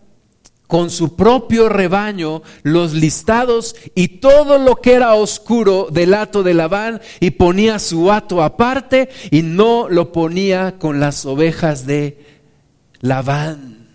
con 0.73 0.89
su 0.89 1.15
propio 1.15 1.69
rebaño 1.69 2.41
los 2.63 2.93
listados 2.93 3.75
y 3.93 4.07
todo 4.07 4.57
lo 4.57 4.77
que 4.77 4.93
era 4.93 5.13
oscuro 5.13 5.89
del 5.91 6.15
hato 6.15 6.41
de 6.41 6.55
Labán 6.55 6.99
y 7.19 7.29
ponía 7.29 7.77
su 7.77 8.11
hato 8.11 8.41
aparte 8.41 9.09
y 9.29 9.43
no 9.43 9.87
lo 9.87 10.11
ponía 10.11 10.79
con 10.79 10.99
las 10.99 11.27
ovejas 11.27 11.85
de 11.85 12.25
Labán. 13.01 13.87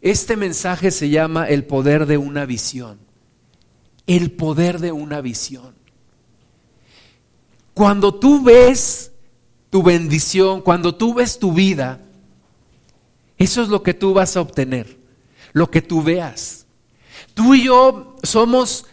Este 0.00 0.36
mensaje 0.36 0.92
se 0.92 1.08
llama 1.08 1.48
el 1.48 1.64
poder 1.64 2.06
de 2.06 2.18
una 2.18 2.46
visión. 2.46 3.00
El 4.06 4.30
poder 4.30 4.78
de 4.78 4.92
una 4.92 5.20
visión. 5.22 5.74
Cuando 7.74 8.14
tú 8.14 8.44
ves 8.44 9.10
tu 9.70 9.82
bendición, 9.82 10.60
cuando 10.60 10.94
tú 10.94 11.14
ves 11.14 11.40
tu 11.40 11.52
vida, 11.52 12.00
eso 13.38 13.60
es 13.60 13.68
lo 13.70 13.82
que 13.82 13.92
tú 13.92 14.14
vas 14.14 14.36
a 14.36 14.40
obtener 14.40 15.02
lo 15.54 15.70
que 15.70 15.80
tú 15.80 16.02
veas. 16.02 16.66
Tú 17.32 17.54
y 17.54 17.64
yo 17.64 18.16
somos, 18.22 18.84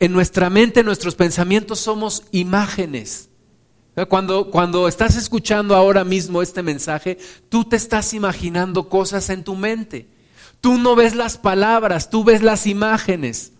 en 0.00 0.12
nuestra 0.12 0.50
mente, 0.50 0.80
en 0.80 0.86
nuestros 0.86 1.14
pensamientos, 1.14 1.78
somos 1.78 2.24
imágenes. 2.32 3.28
Cuando, 4.08 4.50
cuando 4.50 4.88
estás 4.88 5.16
escuchando 5.16 5.74
ahora 5.76 6.04
mismo 6.04 6.42
este 6.42 6.62
mensaje, 6.62 7.16
tú 7.48 7.64
te 7.64 7.76
estás 7.76 8.12
imaginando 8.12 8.88
cosas 8.88 9.30
en 9.30 9.44
tu 9.44 9.54
mente. 9.54 10.08
Tú 10.60 10.78
no 10.78 10.96
ves 10.96 11.14
las 11.14 11.38
palabras, 11.38 12.10
tú 12.10 12.24
ves 12.24 12.42
las 12.42 12.66
imágenes. 12.66 13.52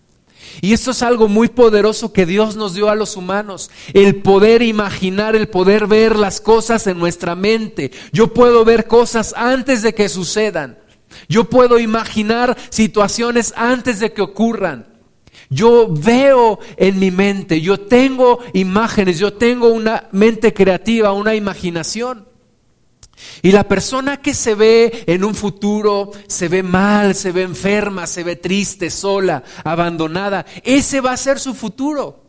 Y 0.60 0.72
esto 0.72 0.90
es 0.90 1.02
algo 1.02 1.28
muy 1.28 1.48
poderoso 1.48 2.12
que 2.12 2.26
Dios 2.26 2.56
nos 2.56 2.74
dio 2.74 2.90
a 2.90 2.94
los 2.94 3.16
humanos, 3.16 3.70
el 3.94 4.16
poder 4.22 4.62
imaginar, 4.62 5.36
el 5.36 5.48
poder 5.48 5.86
ver 5.86 6.16
las 6.16 6.40
cosas 6.40 6.86
en 6.86 6.98
nuestra 6.98 7.34
mente. 7.34 7.90
Yo 8.12 8.32
puedo 8.34 8.64
ver 8.64 8.86
cosas 8.86 9.34
antes 9.36 9.82
de 9.82 9.94
que 9.94 10.08
sucedan. 10.08 10.78
Yo 11.28 11.44
puedo 11.44 11.78
imaginar 11.78 12.56
situaciones 12.70 13.52
antes 13.56 14.00
de 14.00 14.12
que 14.12 14.22
ocurran. 14.22 14.86
Yo 15.48 15.88
veo 15.88 16.58
en 16.76 16.98
mi 16.98 17.10
mente, 17.10 17.60
yo 17.60 17.78
tengo 17.78 18.40
imágenes, 18.52 19.18
yo 19.18 19.34
tengo 19.34 19.68
una 19.68 20.08
mente 20.12 20.52
creativa, 20.52 21.12
una 21.12 21.34
imaginación. 21.34 22.26
Y 23.42 23.52
la 23.52 23.64
persona 23.64 24.18
que 24.18 24.34
se 24.34 24.54
ve 24.54 25.04
en 25.06 25.24
un 25.24 25.34
futuro, 25.34 26.10
se 26.26 26.48
ve 26.48 26.62
mal, 26.62 27.14
se 27.14 27.32
ve 27.32 27.42
enferma, 27.42 28.06
se 28.06 28.24
ve 28.24 28.36
triste, 28.36 28.90
sola, 28.90 29.42
abandonada, 29.64 30.44
ese 30.62 31.00
va 31.00 31.12
a 31.12 31.16
ser 31.16 31.38
su 31.38 31.54
futuro. 31.54 32.25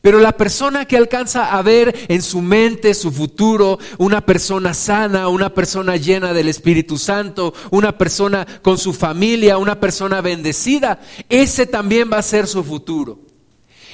Pero 0.00 0.18
la 0.18 0.36
persona 0.36 0.84
que 0.84 0.96
alcanza 0.96 1.56
a 1.56 1.62
ver 1.62 1.94
en 2.08 2.22
su 2.22 2.42
mente 2.42 2.94
su 2.94 3.10
futuro, 3.10 3.78
una 3.98 4.24
persona 4.24 4.74
sana, 4.74 5.28
una 5.28 5.54
persona 5.54 5.96
llena 5.96 6.32
del 6.32 6.48
Espíritu 6.48 6.98
Santo, 6.98 7.54
una 7.70 7.96
persona 7.96 8.46
con 8.62 8.78
su 8.78 8.92
familia, 8.92 9.58
una 9.58 9.80
persona 9.80 10.20
bendecida, 10.20 11.00
ese 11.28 11.66
también 11.66 12.10
va 12.12 12.18
a 12.18 12.22
ser 12.22 12.46
su 12.46 12.62
futuro. 12.64 13.20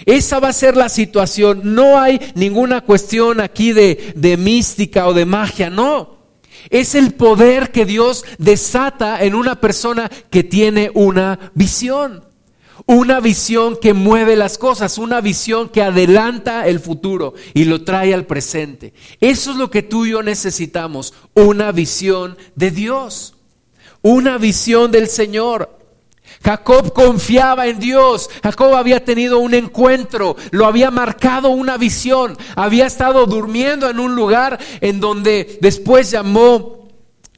Esa 0.07 0.41
va 0.41 0.49
a 0.49 0.53
ser 0.53 0.77
la 0.77 0.89
situación. 0.89 1.61
No 1.75 2.01
hay 2.01 2.21
ninguna 2.35 2.81
cuestión 2.81 3.41
aquí 3.41 3.73
de, 3.73 4.13
de 4.17 4.37
mística 4.37 5.07
o 5.07 5.15
de 5.15 5.27
magia, 5.27 5.71
no. 5.71 6.19
Es 6.71 6.95
el 6.95 7.15
poder 7.15 7.71
que 7.71 7.85
Dios 7.85 8.25
desata 8.39 9.23
en 9.23 9.35
una 9.35 9.61
persona 9.61 10.11
que 10.31 10.43
tiene 10.45 10.91
una 10.95 11.53
visión. 11.55 12.30
Una 12.87 13.21
visión 13.21 13.77
que 13.77 13.95
mueve 13.95 14.37
las 14.37 14.59
cosas, 14.59 14.99
una 14.99 15.21
visión 15.21 15.69
que 15.69 15.83
adelanta 15.83 16.67
el 16.67 16.81
futuro 16.81 17.35
y 17.55 17.65
lo 17.65 17.85
trae 17.85 18.15
al 18.15 18.27
presente. 18.27 18.95
Eso 19.21 19.53
es 19.53 19.57
lo 19.57 19.71
que 19.71 19.83
tú 19.83 20.07
y 20.07 20.11
yo 20.11 20.23
necesitamos, 20.23 21.15
una 21.35 21.73
visión 21.73 22.37
de 22.55 22.71
Dios, 22.71 23.35
una 24.03 24.39
visión 24.39 24.91
del 24.91 25.09
Señor. 25.09 25.79
Jacob 26.43 26.93
confiaba 26.95 27.67
en 27.67 27.81
Dios. 27.81 28.31
Jacob 28.43 28.75
había 28.75 29.05
tenido 29.05 29.39
un 29.39 29.53
encuentro, 29.53 30.37
lo 30.53 30.67
había 30.67 30.91
marcado 30.91 31.51
una 31.51 31.77
visión. 31.77 32.39
Había 32.57 32.87
estado 32.87 33.27
durmiendo 33.27 33.91
en 33.91 34.01
un 34.01 34.15
lugar 34.15 34.59
en 34.81 35.01
donde 35.01 35.59
después 35.61 36.11
llamó 36.11 36.80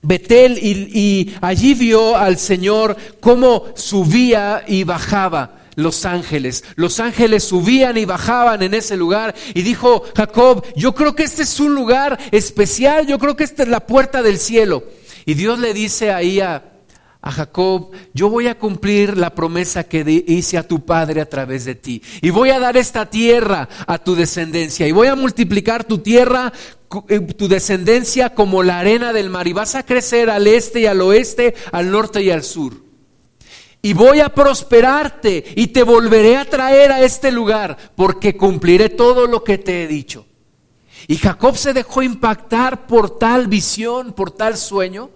Betel 0.02 0.58
y, 0.58 1.34
allí 1.40 1.74
vio 1.74 2.16
al 2.16 2.36
Señor 2.36 2.96
cómo 3.20 3.66
subía 3.76 4.64
y 4.66 4.82
bajaba 4.82 5.60
los 5.76 6.04
ángeles. 6.04 6.64
Los 6.74 6.98
ángeles 6.98 7.44
subían 7.44 7.96
y 7.96 8.04
bajaban 8.04 8.62
en 8.62 8.74
ese 8.74 8.96
lugar 8.96 9.34
y 9.54 9.62
dijo 9.62 10.04
Jacob, 10.16 10.64
yo 10.76 10.94
creo 10.94 11.14
que 11.14 11.22
este 11.22 11.42
es 11.42 11.60
un 11.60 11.74
lugar 11.74 12.18
especial, 12.32 13.06
yo 13.06 13.18
creo 13.18 13.36
que 13.36 13.44
esta 13.44 13.62
es 13.62 13.68
la 13.68 13.86
puerta 13.86 14.22
del 14.22 14.38
cielo. 14.38 14.84
Y 15.24 15.34
Dios 15.34 15.60
le 15.60 15.72
dice 15.72 16.12
ahí 16.12 16.40
a, 16.40 16.64
Jacob, 17.24 17.92
yo 18.12 18.28
voy 18.28 18.48
a 18.48 18.58
cumplir 18.58 19.16
la 19.16 19.32
promesa 19.32 19.84
que 19.84 20.24
hice 20.26 20.58
a 20.58 20.66
tu 20.66 20.84
padre 20.84 21.20
a 21.20 21.28
través 21.28 21.64
de 21.64 21.76
ti. 21.76 22.02
Y 22.20 22.30
voy 22.30 22.50
a 22.50 22.58
dar 22.58 22.76
esta 22.76 23.08
tierra 23.08 23.68
a 23.86 23.98
tu 23.98 24.16
descendencia. 24.16 24.88
Y 24.88 24.92
voy 24.92 25.06
a 25.06 25.14
multiplicar 25.14 25.84
tu 25.84 25.98
tierra, 25.98 26.52
tu 27.36 27.48
descendencia 27.48 28.34
como 28.34 28.62
la 28.62 28.78
arena 28.78 29.12
del 29.12 29.30
mar. 29.30 29.48
Y 29.48 29.52
vas 29.52 29.74
a 29.74 29.84
crecer 29.84 30.30
al 30.30 30.46
este 30.46 30.80
y 30.80 30.86
al 30.86 31.00
oeste, 31.00 31.54
al 31.72 31.90
norte 31.90 32.22
y 32.22 32.30
al 32.30 32.42
sur. 32.42 32.74
Y 33.82 33.94
voy 33.94 34.20
a 34.20 34.28
prosperarte 34.28 35.44
y 35.56 35.68
te 35.68 35.82
volveré 35.82 36.36
a 36.36 36.44
traer 36.44 36.92
a 36.92 37.02
este 37.02 37.32
lugar 37.32 37.76
porque 37.96 38.36
cumpliré 38.36 38.88
todo 38.88 39.26
lo 39.26 39.42
que 39.42 39.58
te 39.58 39.82
he 39.82 39.88
dicho. 39.88 40.26
Y 41.08 41.16
Jacob 41.16 41.56
se 41.56 41.72
dejó 41.72 42.02
impactar 42.02 42.86
por 42.86 43.18
tal 43.18 43.48
visión, 43.48 44.12
por 44.12 44.30
tal 44.30 44.56
sueño 44.56 45.10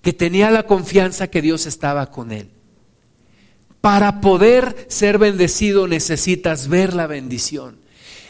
que 0.00 0.12
tenía 0.12 0.50
la 0.50 0.62
confianza 0.62 1.28
que 1.28 1.42
Dios 1.42 1.66
estaba 1.66 2.10
con 2.10 2.32
él. 2.32 2.50
Para 3.80 4.20
poder 4.20 4.86
ser 4.88 5.18
bendecido 5.18 5.86
necesitas 5.86 6.68
ver 6.68 6.94
la 6.94 7.06
bendición, 7.06 7.78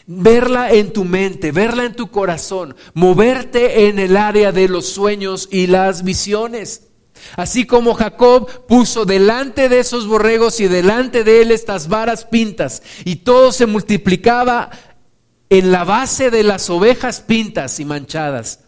verla 0.07 0.71
en 0.71 0.93
tu 0.93 1.03
mente, 1.03 1.51
verla 1.51 1.83
en 1.83 1.93
tu 1.93 2.09
corazón, 2.09 2.75
moverte 2.93 3.87
en 3.87 3.99
el 3.99 4.15
área 4.17 4.51
de 4.51 4.69
los 4.69 4.87
sueños 4.87 5.49
y 5.51 5.67
las 5.67 6.03
visiones. 6.03 6.87
Así 7.35 7.65
como 7.65 7.93
Jacob 7.93 8.65
puso 8.67 9.05
delante 9.05 9.69
de 9.69 9.79
esos 9.79 10.07
borregos 10.07 10.59
y 10.59 10.67
delante 10.67 11.23
de 11.23 11.41
él 11.41 11.51
estas 11.51 11.89
varas 11.89 12.25
pintas 12.25 12.81
y 13.03 13.17
todo 13.17 13.51
se 13.51 13.65
multiplicaba 13.65 14.69
en 15.49 15.71
la 15.71 15.83
base 15.83 16.31
de 16.31 16.43
las 16.43 16.69
ovejas 16.69 17.19
pintas 17.19 17.79
y 17.79 17.85
manchadas. 17.85 18.61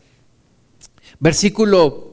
Versículo 1.20 2.09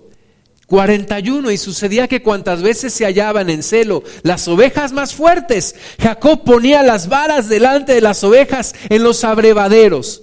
41 0.67 1.51
y 1.53 1.59
sucedía 1.59 2.09
que 2.09 2.23
cuantas 2.23 2.63
veces 2.63 2.93
se 2.93 3.05
hallaban 3.05 3.51
en 3.51 3.63
celo 3.63 4.03
las 4.23 4.49
ovejas 4.49 4.93
más 4.93 5.15
fuertes, 5.15 5.77
Jacob 6.01 6.43
ponía 6.45 6.83
las 6.83 7.09
varas 7.09 7.49
delante 7.49 7.95
de 7.95 8.01
las 8.01 8.25
ovejas 8.25 8.75
en 8.89 9.05
los 9.05 9.23
abrevaderos 9.23 10.23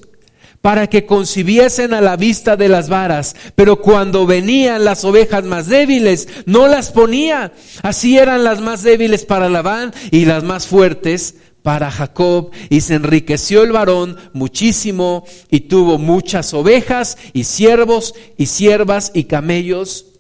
para 0.62 0.88
que 0.88 1.06
concibiesen 1.06 1.93
a 1.93 1.99
la 1.99 2.15
vista 2.15 2.56
de 2.56 2.69
las 2.69 2.88
varas, 2.88 3.36
pero 3.53 3.82
cuando 3.82 4.25
venían 4.25 4.86
las 4.86 5.03
ovejas 5.03 5.43
más 5.43 5.67
débiles, 5.67 6.29
no 6.45 6.69
las 6.69 6.91
ponía. 6.91 7.51
Así 7.82 8.17
eran 8.17 8.45
las 8.45 8.62
más 8.62 8.82
débiles 8.82 9.25
para 9.25 9.49
Labán 9.49 9.93
y 10.10 10.23
las 10.23 10.41
más 10.43 10.65
fuertes 10.65 11.36
para 11.63 11.91
Jacob 11.91 12.51
y 12.69 12.79
se 12.79 12.93
enriqueció 12.95 13.63
el 13.63 13.73
varón 13.73 14.17
muchísimo 14.32 15.25
y 15.49 15.62
tuvo 15.62 15.97
muchas 15.97 16.53
ovejas 16.53 17.17
y 17.34 17.43
siervos 17.43 18.15
y 18.38 18.45
siervas 18.45 19.12
y 19.13 19.25
camellos 19.25 20.12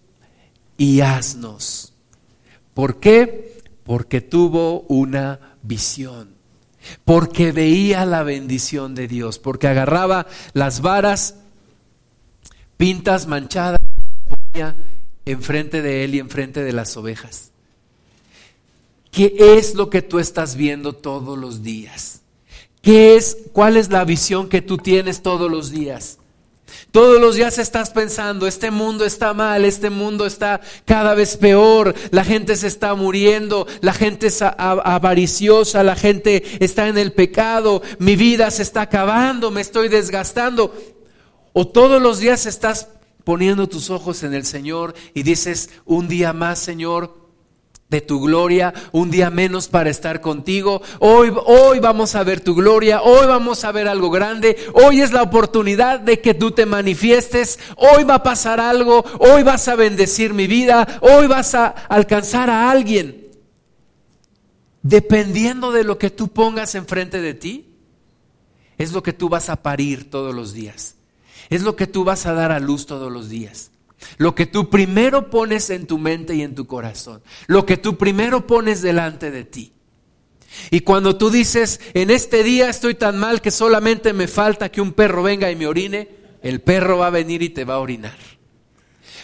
y 0.83 0.99
asnos. 0.99 1.93
¿Por 2.73 2.99
qué? 2.99 3.61
Porque 3.85 4.19
tuvo 4.19 4.81
una 4.89 5.55
visión, 5.61 6.35
porque 7.05 7.53
veía 7.53 8.05
la 8.05 8.23
bendición 8.23 8.93
de 8.93 9.07
Dios, 9.07 9.39
porque 9.39 9.67
agarraba 9.67 10.27
las 10.51 10.81
varas 10.81 11.35
pintas 12.75 13.27
manchadas 13.27 13.79
enfrente 15.25 15.81
de 15.81 16.03
él 16.03 16.15
y 16.15 16.19
enfrente 16.19 16.63
de 16.63 16.73
las 16.73 16.97
ovejas. 16.97 17.51
¿Qué 19.09 19.33
es 19.57 19.75
lo 19.75 19.89
que 19.89 20.01
tú 20.01 20.19
estás 20.19 20.57
viendo 20.57 20.93
todos 20.93 21.37
los 21.37 21.63
días? 21.63 22.23
¿Qué 22.81 23.15
es, 23.15 23.37
cuál 23.53 23.77
es 23.77 23.89
la 23.89 24.03
visión 24.03 24.49
que 24.49 24.61
tú 24.61 24.77
tienes 24.77 25.21
todos 25.21 25.49
los 25.49 25.71
días? 25.71 26.17
Todos 26.91 27.19
los 27.19 27.35
días 27.35 27.57
estás 27.57 27.89
pensando, 27.89 28.45
este 28.45 28.69
mundo 28.69 29.03
está 29.03 29.33
mal, 29.33 29.65
este 29.65 29.89
mundo 29.89 30.25
está 30.25 30.61
cada 30.85 31.15
vez 31.15 31.37
peor, 31.37 31.95
la 32.11 32.23
gente 32.23 32.55
se 32.55 32.67
está 32.67 32.93
muriendo, 32.93 33.67
la 33.81 33.93
gente 33.93 34.27
es 34.27 34.41
avariciosa, 34.41 35.83
la 35.83 35.95
gente 35.95 36.43
está 36.63 36.87
en 36.87 36.97
el 36.97 37.11
pecado, 37.13 37.81
mi 37.99 38.15
vida 38.15 38.51
se 38.51 38.61
está 38.61 38.81
acabando, 38.81 39.49
me 39.49 39.61
estoy 39.61 39.87
desgastando. 39.87 40.73
O 41.53 41.67
todos 41.67 42.01
los 42.01 42.19
días 42.19 42.45
estás 42.45 42.89
poniendo 43.23 43.67
tus 43.67 43.89
ojos 43.89 44.23
en 44.23 44.33
el 44.33 44.45
Señor 44.45 44.93
y 45.13 45.23
dices, 45.23 45.69
un 45.85 46.07
día 46.07 46.33
más, 46.33 46.59
Señor, 46.59 47.22
de 47.93 48.01
tu 48.01 48.19
gloria, 48.19 48.73
un 48.91 49.11
día 49.11 49.29
menos 49.29 49.67
para 49.67 49.91
estar 49.91 50.19
contigo. 50.19 50.81
Hoy, 50.99 51.31
hoy 51.45 51.79
vamos 51.79 52.15
a 52.15 52.23
ver 52.23 52.41
tu 52.41 52.55
gloria, 52.55 53.03
hoy 53.03 53.27
vamos 53.27 53.63
a 53.63 53.71
ver 53.71 53.87
algo 53.87 54.09
grande, 54.09 54.57
hoy 54.73 55.01
es 55.01 55.11
la 55.11 55.21
oportunidad 55.21 55.99
de 55.99 56.19
que 56.19 56.33
tú 56.33 56.51
te 56.51 56.65
manifiestes, 56.65 57.59
hoy 57.77 58.03
va 58.03 58.15
a 58.15 58.23
pasar 58.23 58.59
algo, 58.59 59.05
hoy 59.19 59.43
vas 59.43 59.67
a 59.67 59.75
bendecir 59.75 60.33
mi 60.33 60.47
vida, 60.47 60.87
hoy 61.01 61.27
vas 61.27 61.53
a 61.53 61.67
alcanzar 61.67 62.49
a 62.49 62.71
alguien. 62.71 63.27
Dependiendo 64.81 65.71
de 65.71 65.83
lo 65.83 65.99
que 65.99 66.09
tú 66.09 66.29
pongas 66.29 66.73
enfrente 66.73 67.21
de 67.21 67.35
ti, 67.35 67.75
es 68.79 68.91
lo 68.91 69.03
que 69.03 69.13
tú 69.13 69.29
vas 69.29 69.49
a 69.49 69.61
parir 69.61 70.09
todos 70.09 70.33
los 70.33 70.51
días, 70.51 70.95
es 71.51 71.61
lo 71.61 71.75
que 71.75 71.85
tú 71.85 72.03
vas 72.03 72.25
a 72.25 72.33
dar 72.33 72.51
a 72.51 72.59
luz 72.59 72.87
todos 72.87 73.11
los 73.11 73.29
días. 73.29 73.69
Lo 74.17 74.35
que 74.35 74.45
tú 74.45 74.69
primero 74.69 75.29
pones 75.29 75.69
en 75.69 75.87
tu 75.87 75.97
mente 75.97 76.35
y 76.35 76.41
en 76.41 76.55
tu 76.55 76.67
corazón. 76.67 77.21
Lo 77.47 77.65
que 77.65 77.77
tú 77.77 77.97
primero 77.97 78.47
pones 78.47 78.81
delante 78.81 79.31
de 79.31 79.43
ti. 79.43 79.73
Y 80.69 80.81
cuando 80.81 81.17
tú 81.17 81.29
dices, 81.29 81.79
en 81.93 82.11
este 82.11 82.43
día 82.43 82.69
estoy 82.69 82.95
tan 82.95 83.17
mal 83.17 83.41
que 83.41 83.51
solamente 83.51 84.13
me 84.13 84.27
falta 84.27 84.69
que 84.69 84.81
un 84.81 84.93
perro 84.93 85.23
venga 85.23 85.49
y 85.51 85.55
me 85.55 85.67
orine, 85.67 86.09
el 86.41 86.61
perro 86.61 86.99
va 86.99 87.07
a 87.07 87.11
venir 87.11 87.41
y 87.41 87.49
te 87.49 87.65
va 87.65 87.75
a 87.75 87.79
orinar. 87.79 88.17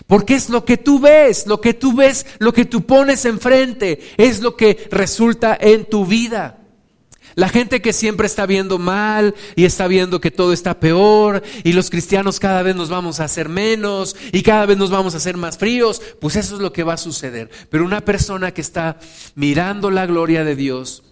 Porque 0.08 0.36
es 0.36 0.50
lo 0.50 0.66
que 0.66 0.78
tú 0.78 1.00
ves, 1.00 1.46
lo 1.46 1.62
que 1.62 1.74
tú 1.74 1.94
ves, 1.94 2.26
lo 2.40 2.54
que 2.54 2.66
tú 2.66 2.86
pones 2.86 3.26
enfrente, 3.26 4.00
es 4.18 4.42
lo 4.42 4.56
que 4.56 4.88
resulta 4.92 5.58
en 5.60 5.86
tu 5.86 6.06
vida. 6.06 6.59
La 7.40 7.48
gente 7.48 7.82
que 7.82 7.94
siempre 7.94 8.28
está 8.28 8.46
viendo 8.46 8.78
mal 8.80 9.34
y 9.56 9.64
está 9.64 9.88
viendo 9.88 10.20
que 10.20 10.30
todo 10.30 10.52
está 10.52 10.78
peor 10.82 11.42
y 11.64 11.72
los 11.72 11.90
cristianos 11.90 12.38
cada 12.38 12.64
vez 12.64 12.76
nos 12.76 12.90
vamos 12.90 13.22
a 13.22 13.24
hacer 13.24 13.48
menos 13.48 14.18
y 14.34 14.42
cada 14.42 14.66
vez 14.66 14.78
nos 14.78 14.90
vamos 14.90 15.14
a 15.14 15.18
hacer 15.20 15.38
más 15.38 15.58
fríos, 15.58 16.02
pues 16.20 16.36
eso 16.36 16.56
es 16.56 16.62
lo 16.62 16.74
que 16.74 16.84
va 16.84 16.96
a 16.96 16.98
suceder. 16.98 17.50
Pero 17.70 17.86
una 17.86 18.02
persona 18.02 18.54
que 18.54 18.60
está 18.60 19.00
mirando 19.36 19.90
la 19.90 20.06
gloria 20.06 20.44
de 20.44 20.58
Dios, 20.58 21.04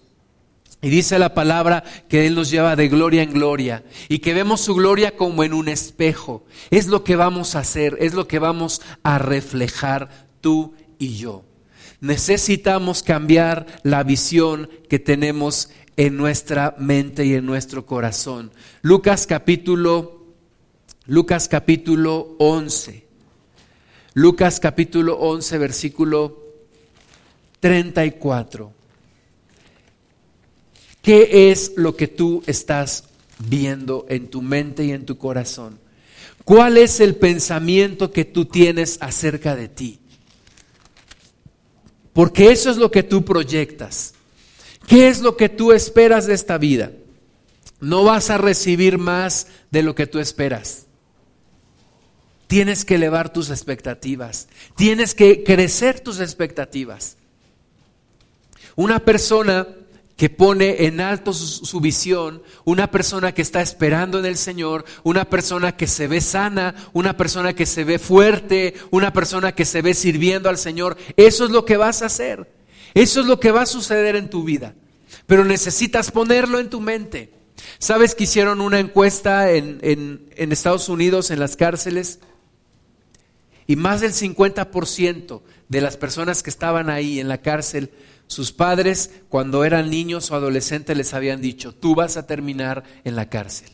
y 0.82 0.90
dice 0.90 1.18
la 1.18 1.32
palabra 1.32 1.82
que 2.10 2.26
Él 2.26 2.34
nos 2.34 2.50
lleva 2.50 2.76
de 2.76 2.88
gloria 2.88 3.22
en 3.22 3.32
gloria 3.32 3.82
y 4.10 4.18
que 4.18 4.34
vemos 4.34 4.60
su 4.60 4.74
gloria 4.74 5.16
como 5.16 5.44
en 5.44 5.54
un 5.54 5.66
espejo. 5.66 6.44
Es 6.68 6.88
lo 6.88 7.04
que 7.04 7.16
vamos 7.16 7.54
a 7.54 7.60
hacer, 7.60 7.96
es 8.00 8.12
lo 8.12 8.28
que 8.28 8.38
vamos 8.38 8.82
a 9.02 9.16
reflejar 9.16 10.10
tú 10.42 10.74
y 10.98 11.16
yo. 11.16 11.44
Necesitamos 12.00 13.02
cambiar 13.02 13.64
la 13.82 14.02
visión 14.02 14.68
que 14.90 14.98
tenemos 14.98 15.70
en 15.98 16.16
nuestra 16.16 16.76
mente 16.78 17.26
y 17.26 17.34
en 17.34 17.44
nuestro 17.44 17.84
corazón. 17.84 18.52
Lucas 18.82 19.26
capítulo 19.26 20.18
Lucas 21.06 21.48
capítulo 21.48 22.36
11. 22.38 23.04
Lucas 24.14 24.60
capítulo 24.60 25.18
11 25.18 25.58
versículo 25.58 26.38
34. 27.58 28.72
¿Qué 31.02 31.50
es 31.50 31.72
lo 31.76 31.96
que 31.96 32.06
tú 32.06 32.44
estás 32.46 33.04
viendo 33.40 34.06
en 34.08 34.28
tu 34.28 34.40
mente 34.40 34.84
y 34.84 34.92
en 34.92 35.04
tu 35.04 35.18
corazón? 35.18 35.80
¿Cuál 36.44 36.76
es 36.76 37.00
el 37.00 37.16
pensamiento 37.16 38.12
que 38.12 38.24
tú 38.24 38.44
tienes 38.44 38.98
acerca 39.00 39.56
de 39.56 39.68
ti? 39.68 39.98
Porque 42.12 42.52
eso 42.52 42.70
es 42.70 42.76
lo 42.76 42.88
que 42.90 43.02
tú 43.02 43.24
proyectas. 43.24 44.14
¿Qué 44.88 45.08
es 45.08 45.20
lo 45.20 45.36
que 45.36 45.50
tú 45.50 45.72
esperas 45.72 46.26
de 46.26 46.32
esta 46.32 46.56
vida? 46.56 46.92
No 47.78 48.04
vas 48.04 48.30
a 48.30 48.38
recibir 48.38 48.96
más 48.96 49.46
de 49.70 49.82
lo 49.82 49.94
que 49.94 50.06
tú 50.06 50.18
esperas. 50.18 50.86
Tienes 52.46 52.86
que 52.86 52.94
elevar 52.94 53.30
tus 53.30 53.50
expectativas. 53.50 54.48
Tienes 54.76 55.14
que 55.14 55.44
crecer 55.44 56.00
tus 56.00 56.20
expectativas. 56.20 57.18
Una 58.76 59.00
persona 59.00 59.68
que 60.16 60.30
pone 60.30 60.86
en 60.86 61.02
alto 61.02 61.34
su, 61.34 61.80
visión, 61.80 62.42
una 62.64 62.90
persona 62.90 63.32
que 63.32 63.42
está 63.42 63.60
esperando 63.60 64.18
en 64.18 64.24
el 64.24 64.38
Señor, 64.38 64.86
una 65.04 65.26
persona 65.26 65.76
que 65.76 65.86
se 65.86 66.08
ve 66.08 66.22
sana, 66.22 66.74
una 66.94 67.16
persona 67.16 67.52
que 67.52 67.66
se 67.66 67.84
ve 67.84 67.98
fuerte, 67.98 68.74
una 68.90 69.12
persona 69.12 69.54
que 69.54 69.66
se 69.66 69.82
ve 69.82 69.92
sirviendo 69.92 70.48
al 70.48 70.58
Señor, 70.58 70.96
eso 71.16 71.44
es 71.44 71.50
lo 71.50 71.64
que 71.66 71.76
vas 71.76 72.02
a 72.02 72.06
hacer. 72.06 72.57
Eso 72.98 73.20
es 73.20 73.26
lo 73.26 73.38
que 73.38 73.52
va 73.52 73.62
a 73.62 73.66
suceder 73.66 74.16
en 74.16 74.28
tu 74.28 74.42
vida. 74.42 74.74
Pero 75.26 75.44
necesitas 75.44 76.10
ponerlo 76.10 76.58
en 76.58 76.68
tu 76.68 76.80
mente. 76.80 77.32
¿Sabes 77.78 78.16
que 78.16 78.24
hicieron 78.24 78.60
una 78.60 78.80
encuesta 78.80 79.52
en, 79.52 79.78
en 79.82 80.52
Estados 80.52 80.88
Unidos, 80.88 81.30
en 81.30 81.38
las 81.38 81.56
cárceles? 81.56 82.18
Y 83.68 83.76
más 83.76 84.00
del 84.00 84.12
50% 84.12 85.42
de 85.68 85.80
las 85.80 85.96
personas 85.96 86.42
que 86.42 86.50
estaban 86.50 86.90
ahí 86.90 87.20
en 87.20 87.28
la 87.28 87.38
cárcel, 87.38 87.92
sus 88.26 88.50
padres 88.50 89.12
cuando 89.28 89.62
eran 89.62 89.90
niños 89.90 90.32
o 90.32 90.34
adolescentes 90.34 90.96
les 90.96 91.14
habían 91.14 91.40
dicho, 91.40 91.72
tú 91.72 91.94
vas 91.94 92.16
a 92.16 92.26
terminar 92.26 92.82
en 93.04 93.14
la 93.14 93.28
cárcel. 93.28 93.68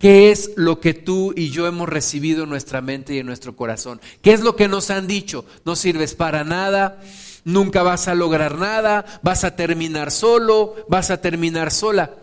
¿Qué 0.00 0.32
es 0.32 0.50
lo 0.56 0.80
que 0.80 0.94
tú 0.94 1.32
y 1.36 1.50
yo 1.50 1.68
hemos 1.68 1.88
recibido 1.88 2.42
en 2.42 2.50
nuestra 2.50 2.80
mente 2.80 3.14
y 3.14 3.18
en 3.18 3.26
nuestro 3.26 3.54
corazón? 3.54 4.00
¿Qué 4.20 4.32
es 4.32 4.40
lo 4.40 4.56
que 4.56 4.66
nos 4.66 4.90
han 4.90 5.06
dicho? 5.06 5.44
No 5.64 5.76
sirves 5.76 6.14
para 6.14 6.42
nada, 6.42 7.00
nunca 7.44 7.82
vas 7.82 8.08
a 8.08 8.14
lograr 8.14 8.58
nada, 8.58 9.04
vas 9.22 9.44
a 9.44 9.56
terminar 9.56 10.10
solo, 10.10 10.74
vas 10.88 11.10
a 11.10 11.20
terminar 11.20 11.70
sola. 11.70 12.14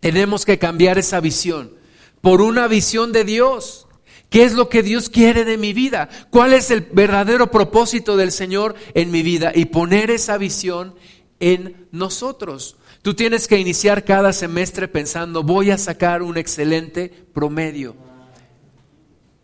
Tenemos 0.00 0.44
que 0.44 0.58
cambiar 0.58 0.98
esa 0.98 1.20
visión 1.20 1.72
por 2.20 2.40
una 2.40 2.68
visión 2.68 3.12
de 3.12 3.24
Dios. 3.24 3.86
¿Qué 4.30 4.44
es 4.44 4.52
lo 4.52 4.68
que 4.68 4.82
Dios 4.82 5.08
quiere 5.08 5.44
de 5.44 5.56
mi 5.56 5.72
vida? 5.72 6.08
¿Cuál 6.30 6.52
es 6.52 6.70
el 6.70 6.82
verdadero 6.82 7.50
propósito 7.50 8.16
del 8.16 8.30
Señor 8.30 8.74
en 8.94 9.10
mi 9.10 9.22
vida? 9.22 9.52
Y 9.54 9.66
poner 9.66 10.10
esa 10.10 10.36
visión 10.36 10.94
en 11.40 11.88
nosotros. 11.92 12.76
Tú 13.02 13.14
tienes 13.14 13.48
que 13.48 13.58
iniciar 13.58 14.04
cada 14.04 14.32
semestre 14.32 14.86
pensando, 14.86 15.42
voy 15.42 15.70
a 15.70 15.78
sacar 15.78 16.22
un 16.22 16.36
excelente 16.36 17.08
promedio. 17.32 17.96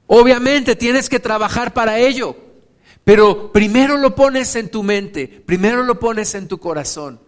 Obviamente 0.07 0.77
tienes 0.77 1.09
que 1.09 1.21
trabajar 1.21 1.73
para 1.73 1.99
ello. 1.99 2.37
Pero 3.05 3.53
primero 3.53 3.99
lo 3.99 4.15
pones 4.15 4.57
en 4.57 4.71
tu 4.71 4.83
mente, 4.83 5.29
primero 5.29 5.85
lo 5.85 6.01
pones 6.01 6.35
en 6.35 6.49
tu 6.49 6.59
corazón. 6.59 7.21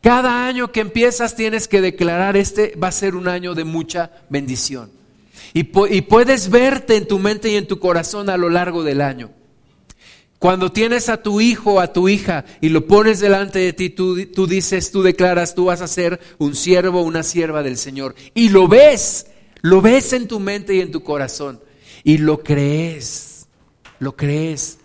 Cada 0.00 0.46
año 0.46 0.72
que 0.72 0.80
empiezas 0.80 1.34
tienes 1.34 1.68
que 1.68 1.80
declarar, 1.80 2.36
este 2.36 2.74
va 2.82 2.88
a 2.88 2.92
ser 2.92 3.14
un 3.14 3.28
año 3.28 3.54
de 3.54 3.64
mucha 3.64 4.10
bendición. 4.30 4.90
Y, 5.52 5.64
puedes 5.64 6.50
verte 6.50 6.96
en 6.96 7.08
tu 7.08 7.18
mente 7.18 7.50
y 7.50 7.56
en 7.56 7.66
tu 7.66 7.78
corazón 7.78 8.30
a 8.30 8.36
lo 8.36 8.48
largo 8.48 8.82
del 8.84 9.00
año. 9.00 9.30
Cuando 10.38 10.70
tienes 10.70 11.08
a 11.08 11.20
tu 11.22 11.40
hijo 11.40 11.80
a 11.80 11.92
tu 11.92 12.08
hija 12.08 12.44
y 12.60 12.68
lo 12.68 12.86
pones 12.86 13.18
delante 13.18 13.58
de 13.58 13.72
ti, 13.72 13.90
tú, 13.90 14.24
tú 14.26 14.46
dices, 14.46 14.92
tú 14.92 15.02
declaras, 15.02 15.54
tú 15.54 15.64
vas 15.64 15.80
a 15.80 15.88
ser 15.88 16.20
un 16.38 16.54
siervo 16.54 17.02
una 17.02 17.24
sierva 17.24 17.62
del 17.62 17.76
Señor. 17.76 18.14
Y 18.34 18.50
lo 18.50 18.68
ves, 18.68 19.26
lo 19.62 19.82
ves 19.82 20.12
en 20.12 20.28
tu 20.28 20.38
mente 20.38 20.76
y 20.76 20.80
en 20.80 20.92
tu 20.92 21.02
corazón. 21.02 21.60
Y 22.04 22.18
lo 22.18 22.44
crees, 22.44 23.48
lo 23.98 24.14
crees. 24.14 24.77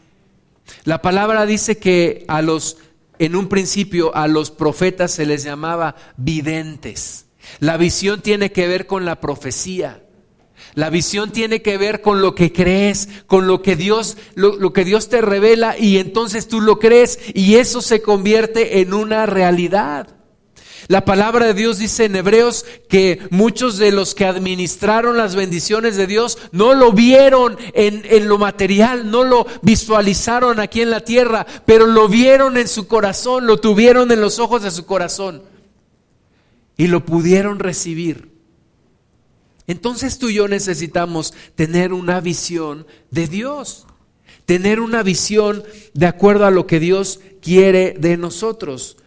La 0.83 1.01
palabra 1.01 1.45
dice 1.45 1.77
que 1.77 2.25
a 2.27 2.41
los, 2.41 2.77
en 3.19 3.35
un 3.35 3.47
principio, 3.47 4.15
a 4.15 4.27
los 4.27 4.51
profetas 4.51 5.11
se 5.11 5.25
les 5.25 5.43
llamaba 5.43 5.95
videntes. 6.17 7.25
La 7.59 7.77
visión 7.77 8.21
tiene 8.21 8.51
que 8.51 8.67
ver 8.67 8.85
con 8.85 9.05
la 9.05 9.19
profecía. 9.19 10.03
La 10.75 10.89
visión 10.89 11.31
tiene 11.31 11.61
que 11.61 11.77
ver 11.77 12.01
con 12.01 12.21
lo 12.21 12.35
que 12.35 12.51
crees, 12.51 13.07
con 13.27 13.47
lo 13.47 13.61
que 13.61 13.75
Dios, 13.75 14.17
lo, 14.35 14.55
lo, 14.55 14.73
que 14.73 14.85
Dios 14.85 15.07
te 15.07 15.21
revela 15.21 15.77
y 15.77 15.97
entonces 15.97 16.47
tú 16.47 16.61
lo 16.61 16.79
crees 16.79 17.19
y 17.33 17.55
eso 17.55 17.81
se 17.81 18.01
convierte 18.01 18.79
en 18.81 18.93
una 18.93 19.25
realidad. 19.25 20.22
La 20.87 21.05
palabra 21.05 21.47
de 21.47 21.53
Dios 21.53 21.77
dice 21.77 22.05
en 22.05 22.15
Hebreos 22.15 22.65
que 22.89 23.19
muchos 23.29 23.77
de 23.77 23.91
los 23.91 24.15
que 24.15 24.25
administraron 24.25 25.17
las 25.17 25.35
bendiciones 25.35 25.95
de 25.95 26.07
Dios 26.07 26.37
no 26.51 26.73
lo 26.73 26.91
vieron 26.91 27.57
en, 27.73 28.03
en, 28.05 28.27
lo 28.27 28.37
material, 28.37 29.09
no 29.09 29.23
lo 29.23 29.45
visualizaron 29.61 30.59
aquí 30.59 30.81
en 30.81 30.89
la 30.89 31.01
tierra, 31.01 31.45
pero 31.65 31.85
lo 31.85 32.07
vieron 32.07 32.57
en 32.57 32.67
su 32.67 32.87
corazón, 32.87 33.47
lo 33.47 33.59
tuvieron 33.59 34.11
en 34.11 34.21
los 34.21 34.39
ojos 34.39 34.63
de 34.63 34.71
su 34.71 34.85
corazón 34.85 35.43
y 36.77 36.87
lo 36.87 37.05
pudieron 37.05 37.59
recibir. 37.59 38.33
Entonces 39.67 40.19
tú 40.19 40.29
y 40.29 40.35
yo 40.35 40.47
necesitamos 40.47 41.33
tener 41.55 41.93
una 41.93 42.19
visión 42.19 42.85
de 43.11 43.27
Dios, 43.27 43.85
tener 44.45 44.79
una 44.79 45.03
visión 45.03 45.63
de 45.93 46.07
acuerdo 46.07 46.45
a 46.45 46.51
lo 46.51 46.67
que 46.67 46.79
Dios 46.79 47.21
quiere 47.41 47.95
de 47.97 48.17
nosotros. 48.17 48.97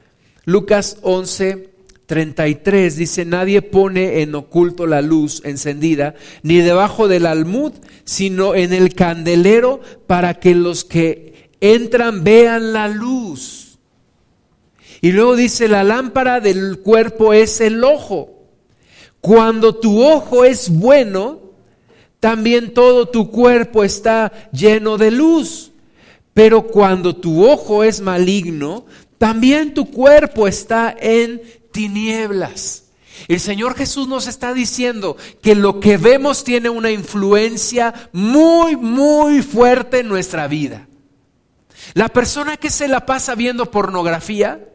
Lucas 0.46 0.98
11, 1.02 1.70
33 2.06 2.96
dice, 2.96 3.24
nadie 3.24 3.62
pone 3.62 4.22
en 4.22 4.34
oculto 4.36 4.86
la 4.86 5.02
luz 5.02 5.42
encendida, 5.44 6.14
ni 6.42 6.58
debajo 6.58 7.08
del 7.08 7.26
almud, 7.26 7.72
sino 8.04 8.54
en 8.54 8.72
el 8.72 8.94
candelero 8.94 9.80
para 10.06 10.34
que 10.34 10.54
los 10.54 10.84
que 10.84 11.50
entran 11.60 12.22
vean 12.22 12.72
la 12.72 12.86
luz. 12.86 13.78
Y 15.00 15.10
luego 15.10 15.34
dice, 15.34 15.66
la 15.66 15.82
lámpara 15.82 16.38
del 16.38 16.78
cuerpo 16.78 17.32
es 17.32 17.60
el 17.60 17.82
ojo. 17.82 18.44
Cuando 19.20 19.74
tu 19.74 20.00
ojo 20.00 20.44
es 20.44 20.70
bueno, 20.70 21.40
también 22.20 22.72
todo 22.72 23.08
tu 23.08 23.32
cuerpo 23.32 23.82
está 23.82 24.32
lleno 24.52 24.96
de 24.96 25.10
luz. 25.10 25.72
Pero 26.32 26.66
cuando 26.66 27.16
tu 27.16 27.48
ojo 27.48 27.82
es 27.82 28.00
maligno, 28.00 28.84
también 29.18 29.74
tu 29.74 29.90
cuerpo 29.90 30.46
está 30.46 30.94
en 30.98 31.42
tinieblas. 31.72 32.84
El 33.28 33.40
Señor 33.40 33.74
Jesús 33.74 34.06
nos 34.06 34.26
está 34.26 34.52
diciendo 34.52 35.16
que 35.42 35.54
lo 35.54 35.80
que 35.80 35.96
vemos 35.96 36.44
tiene 36.44 36.68
una 36.68 36.90
influencia 36.90 38.10
muy, 38.12 38.76
muy 38.76 39.42
fuerte 39.42 40.00
en 40.00 40.08
nuestra 40.08 40.46
vida. 40.48 40.86
La 41.94 42.08
persona 42.08 42.56
que 42.56 42.70
se 42.70 42.88
la 42.88 43.06
pasa 43.06 43.34
viendo 43.34 43.70
pornografía, 43.70 44.68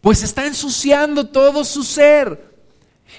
pues 0.00 0.22
está 0.22 0.46
ensuciando 0.46 1.28
todo 1.28 1.64
su 1.64 1.84
ser. 1.84 2.56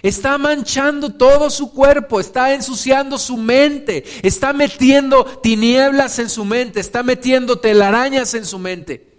Está 0.03 0.37
manchando 0.37 1.13
todo 1.13 1.49
su 1.49 1.71
cuerpo, 1.71 2.19
está 2.19 2.53
ensuciando 2.53 3.17
su 3.17 3.37
mente, 3.37 4.03
está 4.21 4.53
metiendo 4.53 5.23
tinieblas 5.25 6.19
en 6.19 6.29
su 6.29 6.45
mente, 6.45 6.79
está 6.79 7.03
metiendo 7.03 7.59
telarañas 7.59 8.33
en 8.33 8.45
su 8.45 8.59
mente. 8.59 9.16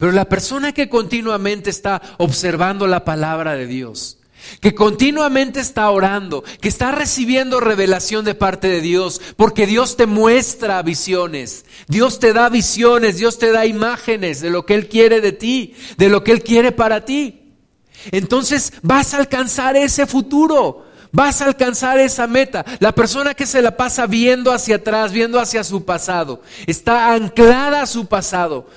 Pero 0.00 0.12
la 0.12 0.24
persona 0.24 0.72
que 0.72 0.88
continuamente 0.88 1.68
está 1.68 2.00
observando 2.16 2.86
la 2.86 3.04
palabra 3.04 3.54
de 3.54 3.66
Dios, 3.66 4.16
que 4.62 4.74
continuamente 4.74 5.60
está 5.60 5.90
orando, 5.90 6.42
que 6.62 6.70
está 6.70 6.90
recibiendo 6.90 7.60
revelación 7.60 8.24
de 8.24 8.34
parte 8.34 8.68
de 8.68 8.80
Dios, 8.80 9.20
porque 9.36 9.66
Dios 9.66 9.98
te 9.98 10.06
muestra 10.06 10.80
visiones, 10.80 11.66
Dios 11.86 12.18
te 12.18 12.32
da 12.32 12.48
visiones, 12.48 13.18
Dios 13.18 13.38
te 13.38 13.52
da 13.52 13.66
imágenes 13.66 14.40
de 14.40 14.48
lo 14.48 14.64
que 14.64 14.72
Él 14.72 14.88
quiere 14.88 15.20
de 15.20 15.32
ti, 15.32 15.74
de 15.98 16.08
lo 16.08 16.24
que 16.24 16.32
Él 16.32 16.42
quiere 16.42 16.72
para 16.72 17.04
ti. 17.04 17.52
Entonces 18.10 18.72
vas 18.80 19.12
a 19.12 19.18
alcanzar 19.18 19.76
ese 19.76 20.06
futuro. 20.06 20.86
Vas 21.12 21.42
a 21.42 21.46
alcanzar 21.46 21.98
esa 21.98 22.28
meta. 22.28 22.64
La 22.78 22.92
persona 22.92 23.34
que 23.34 23.44
se 23.44 23.60
la 23.60 23.76
pasa 23.76 24.06
viendo 24.06 24.52
hacia 24.52 24.76
atrás, 24.76 25.12
viendo 25.12 25.40
hacia 25.40 25.64
su 25.64 25.84
pasado, 25.84 26.40
está 26.66 27.12
anclada 27.12 27.82
a 27.82 27.86
su 27.86 28.06
pasado. 28.06 28.68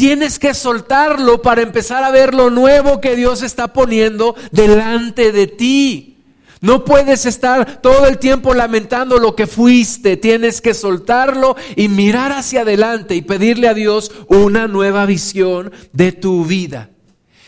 Tienes 0.00 0.38
que 0.38 0.54
soltarlo 0.54 1.42
para 1.42 1.60
empezar 1.60 2.04
a 2.04 2.10
ver 2.10 2.32
lo 2.32 2.48
nuevo 2.48 3.02
que 3.02 3.16
Dios 3.16 3.42
está 3.42 3.74
poniendo 3.74 4.34
delante 4.50 5.30
de 5.30 5.46
ti. 5.46 6.16
No 6.62 6.86
puedes 6.86 7.26
estar 7.26 7.82
todo 7.82 8.06
el 8.06 8.16
tiempo 8.16 8.54
lamentando 8.54 9.18
lo 9.18 9.36
que 9.36 9.46
fuiste. 9.46 10.16
Tienes 10.16 10.62
que 10.62 10.72
soltarlo 10.72 11.54
y 11.76 11.88
mirar 11.88 12.32
hacia 12.32 12.62
adelante 12.62 13.14
y 13.14 13.20
pedirle 13.20 13.68
a 13.68 13.74
Dios 13.74 14.10
una 14.28 14.68
nueva 14.68 15.04
visión 15.04 15.70
de 15.92 16.12
tu 16.12 16.46
vida. 16.46 16.88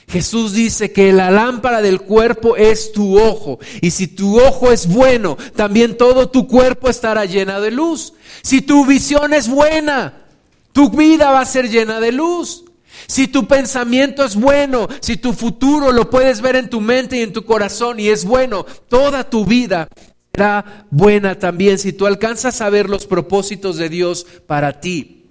Jesús 0.07 0.53
dice 0.53 0.93
que 0.93 1.11
la 1.15 1.31
lámpara 1.31 1.81
del 1.81 2.03
cuerpo 2.03 2.59
es 2.59 2.93
tu 2.93 3.19
ojo. 3.19 3.61
Y 3.81 3.93
si 3.93 4.09
tu 4.09 4.39
ojo 4.39 4.71
es 4.71 4.89
bueno, 4.89 5.39
también 5.57 5.97
todo 5.97 6.29
tu 6.29 6.47
cuerpo 6.47 6.91
estará 6.91 7.25
llena 7.25 7.61
de 7.61 7.71
luz. 7.71 8.13
Si 8.43 8.61
tu 8.61 8.85
visión 8.85 9.33
es 9.33 9.49
buena, 9.49 10.22
tu 10.73 10.91
vida 10.91 11.31
va 11.31 11.41
a 11.41 11.47
ser 11.47 11.69
llena 11.69 12.01
de 12.01 12.13
luz. 12.13 12.65
Si 13.07 13.27
tu 13.27 13.47
pensamiento 13.47 14.25
es 14.25 14.37
bueno, 14.37 14.89
si 15.01 15.17
tu 15.17 15.33
futuro 15.33 15.93
lo 15.93 16.09
puedes 16.09 16.41
ver 16.41 16.57
en 16.57 16.71
tu 16.71 16.81
mente 16.81 17.19
y 17.19 17.23
en 17.23 17.33
tu 17.33 17.45
corazón 17.45 18.01
y 18.01 18.09
es 18.09 18.25
bueno, 18.25 18.65
toda 18.89 19.29
tu 19.29 19.45
vida 19.45 19.89
será 20.35 20.87
buena 20.91 21.39
también. 21.39 21.79
Si 21.79 21.93
tú 21.93 22.07
alcanzas 22.07 22.61
a 22.61 22.71
ver 22.71 22.89
los 22.89 23.07
propósitos 23.07 23.77
de 23.77 23.89
Dios 23.89 24.27
para 24.47 24.81
ti 24.81 25.27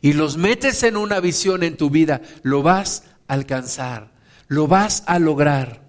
y 0.00 0.12
los 0.12 0.36
metes 0.36 0.82
en 0.82 0.96
una 0.96 1.20
visión 1.20 1.62
en 1.62 1.76
tu 1.76 1.90
vida, 1.90 2.22
lo 2.42 2.62
vas 2.62 3.04
alcanzar, 3.28 4.12
lo 4.48 4.66
vas 4.66 5.02
a 5.06 5.18
lograr. 5.18 5.84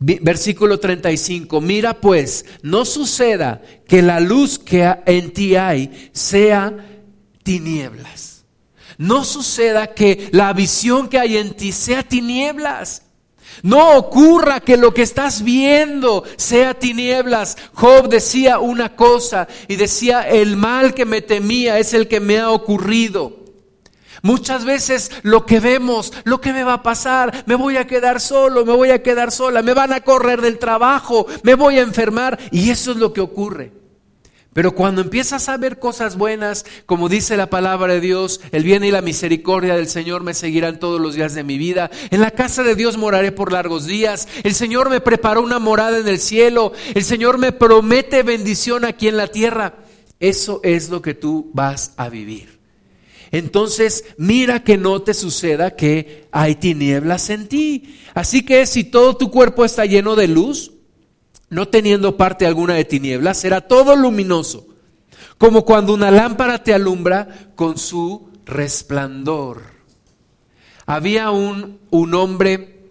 Versículo 0.00 0.80
35, 0.80 1.60
mira 1.60 2.00
pues, 2.00 2.44
no 2.62 2.84
suceda 2.84 3.62
que 3.86 4.02
la 4.02 4.20
luz 4.20 4.58
que 4.58 4.92
en 5.06 5.32
ti 5.32 5.56
hay 5.56 6.10
sea 6.12 6.93
tinieblas. 7.44 8.44
No 8.98 9.24
suceda 9.24 9.88
que 9.88 10.28
la 10.32 10.52
visión 10.52 11.08
que 11.08 11.20
hay 11.20 11.36
en 11.36 11.54
ti 11.54 11.70
sea 11.70 12.02
tinieblas. 12.02 13.02
No 13.62 13.96
ocurra 13.96 14.60
que 14.60 14.76
lo 14.76 14.92
que 14.92 15.02
estás 15.02 15.42
viendo 15.42 16.24
sea 16.36 16.74
tinieblas. 16.74 17.56
Job 17.74 18.08
decía 18.08 18.58
una 18.58 18.96
cosa 18.96 19.46
y 19.68 19.76
decía, 19.76 20.22
el 20.22 20.56
mal 20.56 20.94
que 20.94 21.04
me 21.04 21.22
temía 21.22 21.78
es 21.78 21.94
el 21.94 22.08
que 22.08 22.18
me 22.18 22.40
ha 22.40 22.50
ocurrido. 22.50 23.44
Muchas 24.22 24.64
veces 24.64 25.10
lo 25.22 25.44
que 25.44 25.60
vemos, 25.60 26.12
lo 26.24 26.40
que 26.40 26.52
me 26.52 26.64
va 26.64 26.74
a 26.74 26.82
pasar, 26.82 27.44
me 27.46 27.56
voy 27.56 27.76
a 27.76 27.86
quedar 27.86 28.20
solo, 28.20 28.64
me 28.64 28.72
voy 28.72 28.90
a 28.90 29.02
quedar 29.02 29.30
sola, 29.30 29.60
me 29.60 29.74
van 29.74 29.92
a 29.92 30.00
correr 30.00 30.40
del 30.40 30.58
trabajo, 30.58 31.26
me 31.42 31.54
voy 31.54 31.78
a 31.78 31.82
enfermar 31.82 32.38
y 32.50 32.70
eso 32.70 32.92
es 32.92 32.96
lo 32.96 33.12
que 33.12 33.20
ocurre. 33.20 33.83
Pero 34.54 34.74
cuando 34.74 35.02
empiezas 35.02 35.48
a 35.48 35.56
ver 35.58 35.78
cosas 35.78 36.16
buenas, 36.16 36.64
como 36.86 37.08
dice 37.08 37.36
la 37.36 37.50
palabra 37.50 37.92
de 37.92 38.00
Dios, 38.00 38.40
el 38.52 38.64
bien 38.64 38.84
y 38.84 38.90
la 38.90 39.02
misericordia 39.02 39.74
del 39.76 39.88
Señor 39.88 40.22
me 40.22 40.32
seguirán 40.32 40.78
todos 40.78 41.00
los 41.00 41.14
días 41.14 41.34
de 41.34 41.44
mi 41.44 41.58
vida. 41.58 41.90
En 42.10 42.20
la 42.20 42.30
casa 42.30 42.62
de 42.62 42.74
Dios 42.74 42.96
moraré 42.96 43.32
por 43.32 43.52
largos 43.52 43.84
días. 43.86 44.28
El 44.44 44.54
Señor 44.54 44.88
me 44.88 45.00
preparó 45.00 45.42
una 45.42 45.58
morada 45.58 45.98
en 45.98 46.08
el 46.08 46.20
cielo. 46.20 46.72
El 46.94 47.04
Señor 47.04 47.36
me 47.36 47.52
promete 47.52 48.22
bendición 48.22 48.84
aquí 48.84 49.08
en 49.08 49.16
la 49.16 49.26
tierra. 49.26 49.74
Eso 50.20 50.60
es 50.62 50.88
lo 50.88 51.02
que 51.02 51.14
tú 51.14 51.50
vas 51.52 51.92
a 51.96 52.08
vivir 52.08 52.54
entonces 53.34 54.04
mira 54.16 54.62
que 54.62 54.76
no 54.76 55.02
te 55.02 55.12
suceda 55.12 55.74
que 55.74 56.28
hay 56.30 56.54
tinieblas 56.54 57.30
en 57.30 57.48
ti. 57.48 57.96
Así 58.14 58.44
que 58.44 58.64
si 58.64 58.84
todo 58.84 59.16
tu 59.16 59.32
cuerpo 59.32 59.64
está 59.64 59.86
lleno 59.86 60.14
de 60.14 60.28
luz, 60.28 60.70
no 61.50 61.68
teniendo 61.68 62.16
parte 62.16 62.46
alguna 62.46 62.74
de 62.74 62.84
tinieblas, 62.84 63.38
será 63.38 63.62
todo 63.62 63.96
luminoso, 63.96 64.66
como 65.38 65.64
cuando 65.64 65.94
una 65.94 66.10
lámpara 66.10 66.62
te 66.62 66.74
alumbra 66.74 67.52
con 67.54 67.78
su 67.78 68.30
resplandor. 68.44 69.62
Había 70.86 71.30
un, 71.30 71.78
un 71.90 72.14
hombre 72.14 72.90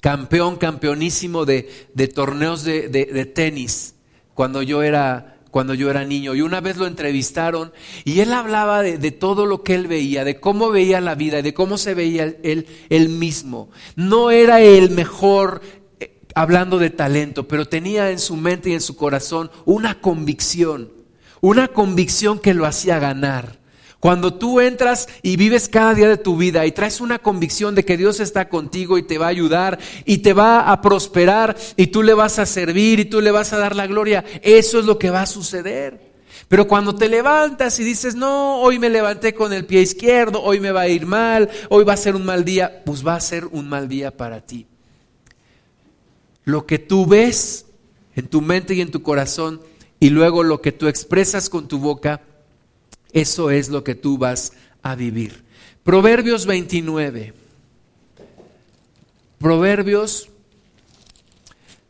campeón, 0.00 0.56
campeonísimo 0.56 1.44
de, 1.44 1.62
torneos 2.14 2.64
de, 2.64 2.88
de 2.88 3.26
tenis, 3.26 3.94
cuando 4.34 4.62
yo 4.62 4.82
era 4.82 5.30
cuando 5.50 5.74
yo 5.74 5.90
era 5.90 6.04
niño. 6.04 6.34
Y 6.34 6.42
una 6.42 6.60
vez 6.60 6.76
lo 6.76 6.86
entrevistaron 6.86 7.72
y 8.04 8.20
él 8.20 8.32
hablaba 8.32 8.82
de, 8.82 9.10
todo 9.10 9.46
lo 9.46 9.62
que 9.62 9.74
él 9.74 9.86
veía, 9.86 10.24
de 10.24 10.40
cómo 10.40 10.70
veía 10.70 11.00
la 11.00 11.14
vida, 11.14 11.42
de 11.42 11.54
cómo 11.54 11.78
se 11.78 11.94
veía 11.94 12.34
él, 12.42 12.66
él 12.88 13.08
mismo. 13.08 13.70
No 13.96 14.30
era 14.30 14.60
el 14.60 14.90
mejor 14.90 15.60
hablando 16.34 16.78
de 16.78 16.90
talento, 16.90 17.48
pero 17.48 17.66
tenía 17.66 18.10
en 18.10 18.18
su 18.18 18.36
mente 18.36 18.70
y 18.70 18.74
en 18.74 18.80
su 18.80 18.96
corazón 18.96 19.50
una 19.64 20.00
convicción, 20.00 20.92
una 21.40 21.68
convicción 21.68 22.38
que 22.38 22.54
lo 22.54 22.66
hacía 22.66 22.98
ganar. 22.98 23.60
Cuando 24.00 24.32
tú 24.32 24.60
entras 24.60 25.08
y 25.20 25.36
vives 25.36 25.68
cada 25.68 25.92
día 25.92 26.08
de 26.08 26.16
tu 26.16 26.38
vida 26.38 26.64
y 26.64 26.72
traes 26.72 27.02
una 27.02 27.18
convicción 27.18 27.74
de 27.74 27.84
que 27.84 27.98
Dios 27.98 28.18
está 28.18 28.48
contigo 28.48 28.96
y 28.96 29.02
te 29.02 29.18
va 29.18 29.26
a 29.26 29.30
ayudar 29.30 29.78
y 30.06 30.18
te 30.18 30.32
va 30.32 30.72
a 30.72 30.80
prosperar 30.80 31.54
y 31.76 31.88
tú 31.88 32.02
le 32.02 32.14
vas 32.14 32.38
a 32.38 32.46
servir 32.46 32.98
y 32.98 33.04
tú 33.04 33.20
le 33.20 33.30
vas 33.30 33.52
a 33.52 33.58
dar 33.58 33.76
la 33.76 33.86
gloria, 33.86 34.24
eso 34.40 34.80
es 34.80 34.86
lo 34.86 34.98
que 34.98 35.10
va 35.10 35.22
a 35.22 35.26
suceder. 35.26 36.10
Pero 36.48 36.66
cuando 36.66 36.94
te 36.94 37.10
levantas 37.10 37.78
y 37.78 37.84
dices, 37.84 38.14
no, 38.14 38.60
hoy 38.62 38.78
me 38.78 38.88
levanté 38.88 39.34
con 39.34 39.52
el 39.52 39.66
pie 39.66 39.82
izquierdo, 39.82 40.42
hoy 40.42 40.60
me 40.60 40.72
va 40.72 40.80
a 40.80 40.88
ir 40.88 41.04
mal, 41.04 41.50
hoy 41.68 41.84
va 41.84 41.92
a 41.92 41.98
ser 41.98 42.16
un 42.16 42.24
mal 42.24 42.42
día, 42.42 42.82
pues 42.84 43.06
va 43.06 43.16
a 43.16 43.20
ser 43.20 43.44
un 43.46 43.68
mal 43.68 43.86
día 43.86 44.16
para 44.16 44.40
ti. 44.40 44.66
Lo 46.50 46.66
que 46.66 46.80
tú 46.80 47.06
ves 47.06 47.66
en 48.16 48.26
tu 48.26 48.40
mente 48.40 48.74
y 48.74 48.80
en 48.80 48.90
tu 48.90 49.04
corazón 49.04 49.60
y 50.00 50.10
luego 50.10 50.42
lo 50.42 50.60
que 50.60 50.72
tú 50.72 50.88
expresas 50.88 51.48
con 51.48 51.68
tu 51.68 51.78
boca, 51.78 52.22
eso 53.12 53.52
es 53.52 53.68
lo 53.68 53.84
que 53.84 53.94
tú 53.94 54.18
vas 54.18 54.52
a 54.82 54.96
vivir. 54.96 55.44
Proverbios 55.84 56.46
29. 56.46 57.34
Proverbios 59.38 60.28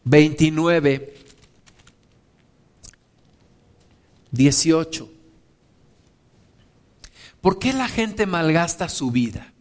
29, 0.04 1.14
18. 4.30 5.10
¿Por 7.40 7.58
qué 7.58 7.72
la 7.72 7.88
gente 7.88 8.26
malgasta 8.26 8.90
su 8.90 9.10
vida? 9.10 9.54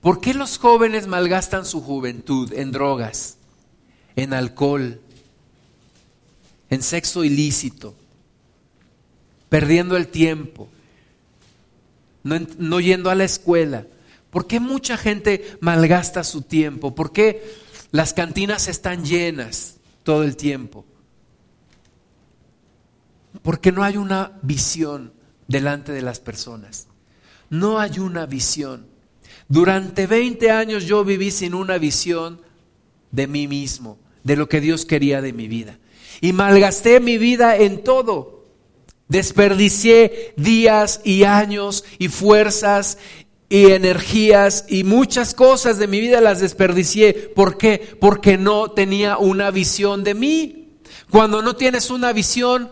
¿Por 0.00 0.20
qué 0.20 0.32
los 0.32 0.58
jóvenes 0.58 1.08
malgastan 1.08 1.66
su 1.66 1.82
juventud 1.82 2.52
en 2.52 2.70
drogas, 2.70 3.38
en 4.16 4.32
alcohol, 4.32 5.00
en 6.70 6.82
sexo 6.82 7.24
ilícito, 7.24 7.94
perdiendo 9.48 9.96
el 9.96 10.08
tiempo, 10.08 10.68
no, 12.24 12.80
yendo 12.80 13.10
a 13.10 13.14
la 13.14 13.24
escuela? 13.24 13.86
¿Por 14.30 14.46
qué 14.46 14.58
mucha 14.58 14.96
gente 14.96 15.56
malgasta 15.60 16.24
su 16.24 16.42
tiempo? 16.42 16.94
¿Por 16.94 17.12
qué 17.12 17.44
las 17.92 18.12
cantinas 18.12 18.66
están 18.66 19.04
llenas 19.04 19.76
todo 20.02 20.24
el 20.24 20.36
tiempo? 20.36 20.84
Porque 23.42 23.70
no 23.70 23.84
hay 23.84 23.96
una 23.96 24.32
visión 24.42 25.12
delante 25.46 25.92
de 25.92 26.02
las 26.02 26.18
personas. 26.18 26.88
No 27.50 27.78
hay 27.78 27.98
una 27.98 28.26
visión. 28.26 28.86
Durante 29.48 30.06
20 30.06 30.50
años 30.50 30.84
yo 30.84 31.04
viví 31.04 31.30
sin 31.30 31.54
una 31.54 31.78
visión 31.78 32.40
de 33.12 33.26
mí 33.26 33.46
mismo, 33.46 33.98
de 34.24 34.36
lo 34.36 34.48
que 34.48 34.60
Dios 34.60 34.84
quería 34.84 35.22
de 35.22 35.32
mi 35.32 35.46
vida. 35.46 35.78
Y 36.20 36.32
malgasté 36.32 36.98
mi 36.98 37.18
vida 37.18 37.56
en 37.56 37.84
todo. 37.84 38.46
Desperdicié 39.06 40.32
días 40.36 41.00
y 41.04 41.24
años 41.24 41.84
y 41.98 42.08
fuerzas 42.08 42.98
y 43.48 43.70
energías 43.70 44.64
y 44.68 44.82
muchas 44.82 45.34
cosas 45.34 45.78
de 45.78 45.86
mi 45.86 46.00
vida 46.00 46.20
las 46.20 46.40
desperdicié. 46.40 47.12
¿Por 47.12 47.58
qué? 47.58 47.96
Porque 48.00 48.38
no 48.38 48.70
tenía 48.70 49.18
una 49.18 49.50
visión 49.50 50.02
de 50.02 50.14
mí. 50.14 50.68
Cuando 51.10 51.42
no 51.42 51.54
tienes 51.54 51.90
una 51.90 52.12
visión, 52.12 52.70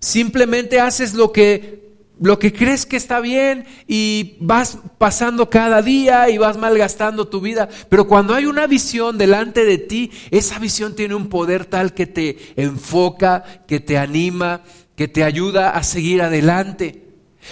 simplemente 0.00 0.80
haces 0.80 1.14
lo 1.14 1.32
que 1.32 1.89
lo 2.20 2.38
que 2.38 2.52
crees 2.52 2.84
que 2.84 2.96
está 2.96 3.20
bien 3.20 3.64
y 3.86 4.36
vas 4.40 4.78
pasando 4.98 5.48
cada 5.48 5.80
día 5.80 6.28
y 6.28 6.36
vas 6.36 6.58
malgastando 6.58 7.28
tu 7.28 7.40
vida. 7.40 7.68
Pero 7.88 8.06
cuando 8.06 8.34
hay 8.34 8.44
una 8.44 8.66
visión 8.66 9.16
delante 9.16 9.64
de 9.64 9.78
ti, 9.78 10.12
esa 10.30 10.58
visión 10.58 10.94
tiene 10.94 11.14
un 11.14 11.28
poder 11.28 11.64
tal 11.64 11.94
que 11.94 12.06
te 12.06 12.36
enfoca, 12.56 13.42
que 13.66 13.80
te 13.80 13.96
anima, 13.96 14.62
que 14.96 15.08
te 15.08 15.24
ayuda 15.24 15.70
a 15.70 15.82
seguir 15.82 16.20
adelante. 16.20 17.06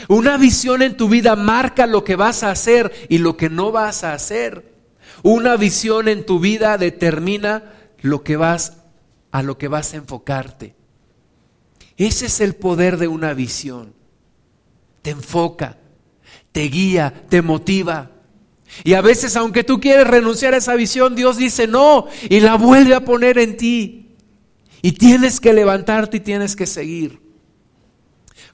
Una 0.07 0.37
visión 0.37 0.83
en 0.83 0.98
tu 0.98 1.09
vida 1.09 1.35
marca 1.35 1.87
lo 1.87 2.04
que 2.04 2.16
vas 2.16 2.42
a 2.42 2.50
hacer 2.50 2.92
y 3.09 3.18
lo 3.18 3.38
que 3.38 3.48
no 3.48 3.72
vas 3.72 4.04
a 4.04 4.12
hacer. 4.12 4.74
Una 5.22 5.57
visión 5.57 6.09
en 6.09 6.26
tu 6.26 6.40
vida 6.40 6.76
determina 6.76 7.72
lo 8.02 8.22
que 8.22 8.37
vas 8.37 8.83
a 9.31 9.42
lo 9.42 9.57
que 9.57 9.68
vas 9.68 9.94
a 9.94 9.96
enfocarte. 9.96 10.74
Ese 11.96 12.26
es 12.26 12.42
el 12.42 12.54
poder 12.54 12.98
de 12.98 13.09
una 13.09 13.33
visión 13.33 13.97
te 15.08 15.12
enfoca, 15.12 15.78
te 16.52 16.64
guía, 16.64 17.24
te 17.30 17.40
motiva. 17.40 18.10
Y 18.84 18.92
a 18.92 19.00
veces, 19.00 19.36
aunque 19.36 19.64
tú 19.64 19.80
quieres 19.80 20.06
renunciar 20.06 20.52
a 20.52 20.58
esa 20.58 20.74
visión, 20.74 21.14
Dios 21.14 21.38
dice 21.38 21.66
no 21.66 22.06
y 22.28 22.40
la 22.40 22.56
vuelve 22.56 22.94
a 22.94 23.06
poner 23.06 23.38
en 23.38 23.56
ti. 23.56 24.16
Y 24.82 24.92
tienes 24.92 25.40
que 25.40 25.54
levantarte 25.54 26.18
y 26.18 26.20
tienes 26.20 26.54
que 26.54 26.66
seguir. 26.66 27.22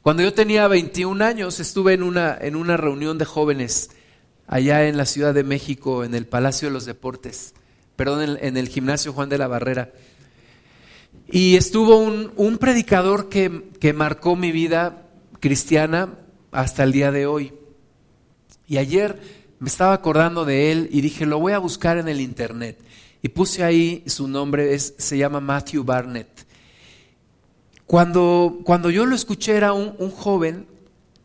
Cuando 0.00 0.22
yo 0.22 0.32
tenía 0.32 0.68
21 0.68 1.24
años, 1.24 1.58
estuve 1.58 1.94
en 1.94 2.04
una, 2.04 2.38
en 2.40 2.54
una 2.54 2.76
reunión 2.76 3.18
de 3.18 3.24
jóvenes 3.24 3.90
allá 4.46 4.86
en 4.86 4.96
la 4.96 5.06
Ciudad 5.06 5.34
de 5.34 5.42
México, 5.42 6.04
en 6.04 6.14
el 6.14 6.26
Palacio 6.26 6.68
de 6.68 6.74
los 6.74 6.84
Deportes, 6.84 7.54
perdón, 7.96 8.22
en, 8.22 8.38
en 8.40 8.56
el 8.56 8.68
gimnasio 8.68 9.12
Juan 9.12 9.28
de 9.28 9.38
la 9.38 9.48
Barrera. 9.48 9.90
Y 11.28 11.56
estuvo 11.56 11.96
un, 11.96 12.32
un 12.36 12.58
predicador 12.58 13.28
que, 13.28 13.70
que 13.80 13.92
marcó 13.92 14.36
mi 14.36 14.52
vida 14.52 15.00
cristiana 15.40 16.14
hasta 16.54 16.84
el 16.84 16.92
día 16.92 17.10
de 17.10 17.26
hoy. 17.26 17.52
Y 18.66 18.78
ayer 18.78 19.20
me 19.58 19.68
estaba 19.68 19.92
acordando 19.92 20.44
de 20.44 20.72
él 20.72 20.88
y 20.92 21.00
dije, 21.00 21.26
lo 21.26 21.38
voy 21.38 21.52
a 21.52 21.58
buscar 21.58 21.98
en 21.98 22.08
el 22.08 22.20
internet. 22.20 22.78
Y 23.22 23.28
puse 23.28 23.64
ahí 23.64 24.04
su 24.06 24.28
nombre, 24.28 24.74
es, 24.74 24.94
se 24.98 25.18
llama 25.18 25.40
Matthew 25.40 25.84
Barnett. 25.84 26.46
Cuando, 27.86 28.60
cuando 28.64 28.90
yo 28.90 29.04
lo 29.04 29.14
escuché 29.14 29.56
era 29.56 29.72
un, 29.72 30.10
joven, 30.10 30.66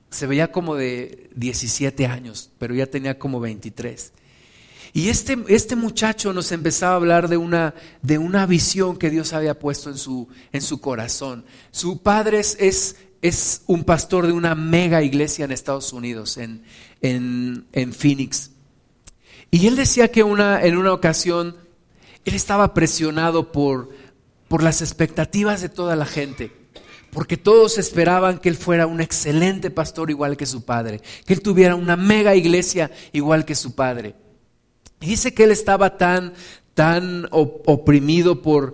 se 0.10 0.26
veía 0.26 0.52
como 0.52 0.76
de 0.76 1.30
17 1.36 2.06
años, 2.08 2.52
pero 2.58 2.74
ya 2.74 2.88
tenía 2.88 3.20
como 3.20 3.40
23. 3.40 4.14
Y 4.92 5.10
este, 5.10 5.38
este, 5.48 5.76
muchacho 5.76 6.34
nos 6.34 6.52
empezaba 6.52 6.94
a 6.94 6.96
hablar 6.96 7.28
de 7.28 7.38
una, 7.38 7.76
de 8.02 8.18
una 8.18 8.46
visión 8.48 8.98
que 8.98 9.10
Dios 9.12 9.34
había 9.34 9.60
puesto 9.60 9.90
en 9.90 9.98
su, 9.98 10.28
en 10.52 10.62
su 10.62 10.82
corazón. 10.82 11.46
Su 11.72 12.02
padre 12.02 12.40
es, 12.40 12.58
es 12.60 12.96
un 13.68 13.84
pastor 13.84 14.28
de 14.28 14.34
una 14.34 14.56
mega 14.56 15.04
iglesia 15.04 15.46
en 15.46 15.52
Estados 15.52 15.92
Unidos, 15.94 16.38
en, 16.38 16.64
en, 17.02 17.94
Phoenix. 17.94 18.52
Y 19.52 19.68
él 19.68 19.76
decía 19.76 20.10
que 20.10 20.24
una, 20.24 20.64
en 20.64 20.78
una 20.78 20.94
ocasión 20.94 21.58
él 22.26 22.36
estaba 22.36 22.74
presionado 22.74 23.52
por, 23.52 23.90
por 24.48 24.64
las 24.64 24.82
expectativas 24.82 25.62
de 25.62 25.70
toda 25.70 25.96
la 25.96 26.06
gente, 26.06 26.52
porque 27.12 27.38
todos 27.38 27.78
esperaban 27.78 28.40
que 28.40 28.50
él 28.50 28.56
fuera 28.56 28.88
un 28.88 29.02
excelente 29.02 29.70
pastor 29.72 30.10
igual 30.12 30.38
que 30.38 30.46
su 30.46 30.64
padre, 30.64 31.02
que 31.26 31.34
él 31.34 31.42
tuviera 31.42 31.76
una 31.76 31.98
mega 31.98 32.36
iglesia 32.36 32.92
igual 33.12 33.46
que 33.46 33.56
su 33.56 33.76
padre. 33.76 34.16
Y 35.02 35.08
dice 35.08 35.34
que 35.34 35.46
él 35.46 35.52
estaba 35.52 35.98
tan, 35.98 36.34
tan 36.74 37.28
oprimido 37.32 38.42
por, 38.42 38.74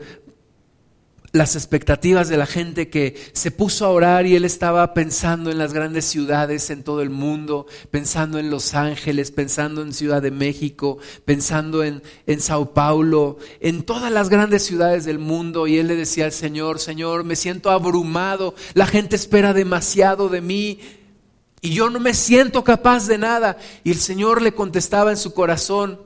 las 1.36 1.58
expectativas 1.58 2.30
de 2.30 2.38
la 2.38 2.46
gente 2.46 2.88
que 2.88 3.14
se 3.34 3.52
puso 3.52 3.86
a 3.86 3.90
orar 3.90 4.26
y 4.26 4.38
él 4.38 4.46
estaba 4.46 4.94
pensando 4.94 5.52
en 5.52 5.58
las 5.58 5.74
grandes 5.74 6.06
ciudades 6.06 6.70
en 6.70 6.82
todo 6.82 7.02
el 7.02 7.10
mundo, 7.10 7.68
pensando 7.92 8.40
en 8.40 8.50
Los 8.50 8.74
Ángeles, 8.74 9.32
pensando 9.32 9.82
en 9.82 9.92
Ciudad 9.92 10.22
de 10.22 10.32
México, 10.32 10.98
pensando 11.26 11.84
en, 11.84 12.02
en 12.26 12.40
Sao 12.40 12.74
Paulo, 12.74 13.38
en 13.60 13.84
todas 13.84 14.14
las 14.14 14.30
grandes 14.30 14.64
ciudades 14.64 15.04
del 15.04 15.20
mundo. 15.20 15.68
Y 15.68 15.78
él 15.78 15.88
le 15.88 15.98
decía 15.98 16.24
al 16.24 16.32
Señor, 16.32 16.80
Señor, 16.80 17.26
me 17.26 17.36
siento 17.36 17.70
abrumado, 17.70 18.56
la 18.74 18.86
gente 18.86 19.18
espera 19.18 19.52
demasiado 19.52 20.30
de 20.30 20.40
mí. 20.40 20.80
Y 21.60 21.74
yo 21.74 21.90
no 21.90 22.00
me 22.00 22.14
siento 22.14 22.64
capaz 22.64 23.08
de 23.08 23.18
nada. 23.18 23.58
Y 23.84 23.92
el 23.92 23.98
Señor 23.98 24.42
le 24.42 24.54
contestaba 24.54 25.12
en 25.12 25.18
su 25.18 25.34
corazón, 25.34 26.00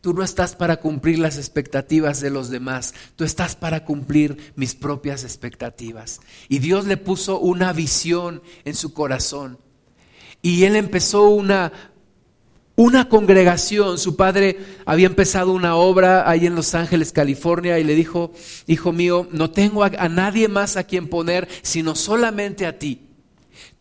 Tú 0.00 0.14
no 0.14 0.22
estás 0.22 0.56
para 0.56 0.78
cumplir 0.78 1.18
las 1.18 1.36
expectativas 1.36 2.20
de 2.20 2.30
los 2.30 2.48
demás, 2.48 2.94
tú 3.16 3.24
estás 3.24 3.54
para 3.54 3.84
cumplir 3.84 4.52
mis 4.56 4.74
propias 4.74 5.24
expectativas. 5.24 6.20
Y 6.48 6.58
Dios 6.58 6.86
le 6.86 6.96
puso 6.96 7.38
una 7.38 7.72
visión 7.74 8.42
en 8.64 8.74
su 8.74 8.94
corazón. 8.94 9.58
Y 10.40 10.64
él 10.64 10.76
empezó 10.76 11.28
una, 11.28 11.72
una 12.76 13.10
congregación. 13.10 13.98
Su 13.98 14.16
padre 14.16 14.58
había 14.86 15.06
empezado 15.06 15.52
una 15.52 15.76
obra 15.76 16.30
ahí 16.30 16.46
en 16.46 16.54
Los 16.54 16.74
Ángeles, 16.74 17.12
California, 17.12 17.78
y 17.78 17.84
le 17.84 17.94
dijo, 17.94 18.32
hijo 18.66 18.92
mío, 18.92 19.28
no 19.32 19.50
tengo 19.50 19.84
a 19.84 20.08
nadie 20.08 20.48
más 20.48 20.78
a 20.78 20.84
quien 20.84 21.08
poner, 21.08 21.46
sino 21.60 21.94
solamente 21.94 22.64
a 22.64 22.78
ti. 22.78 23.09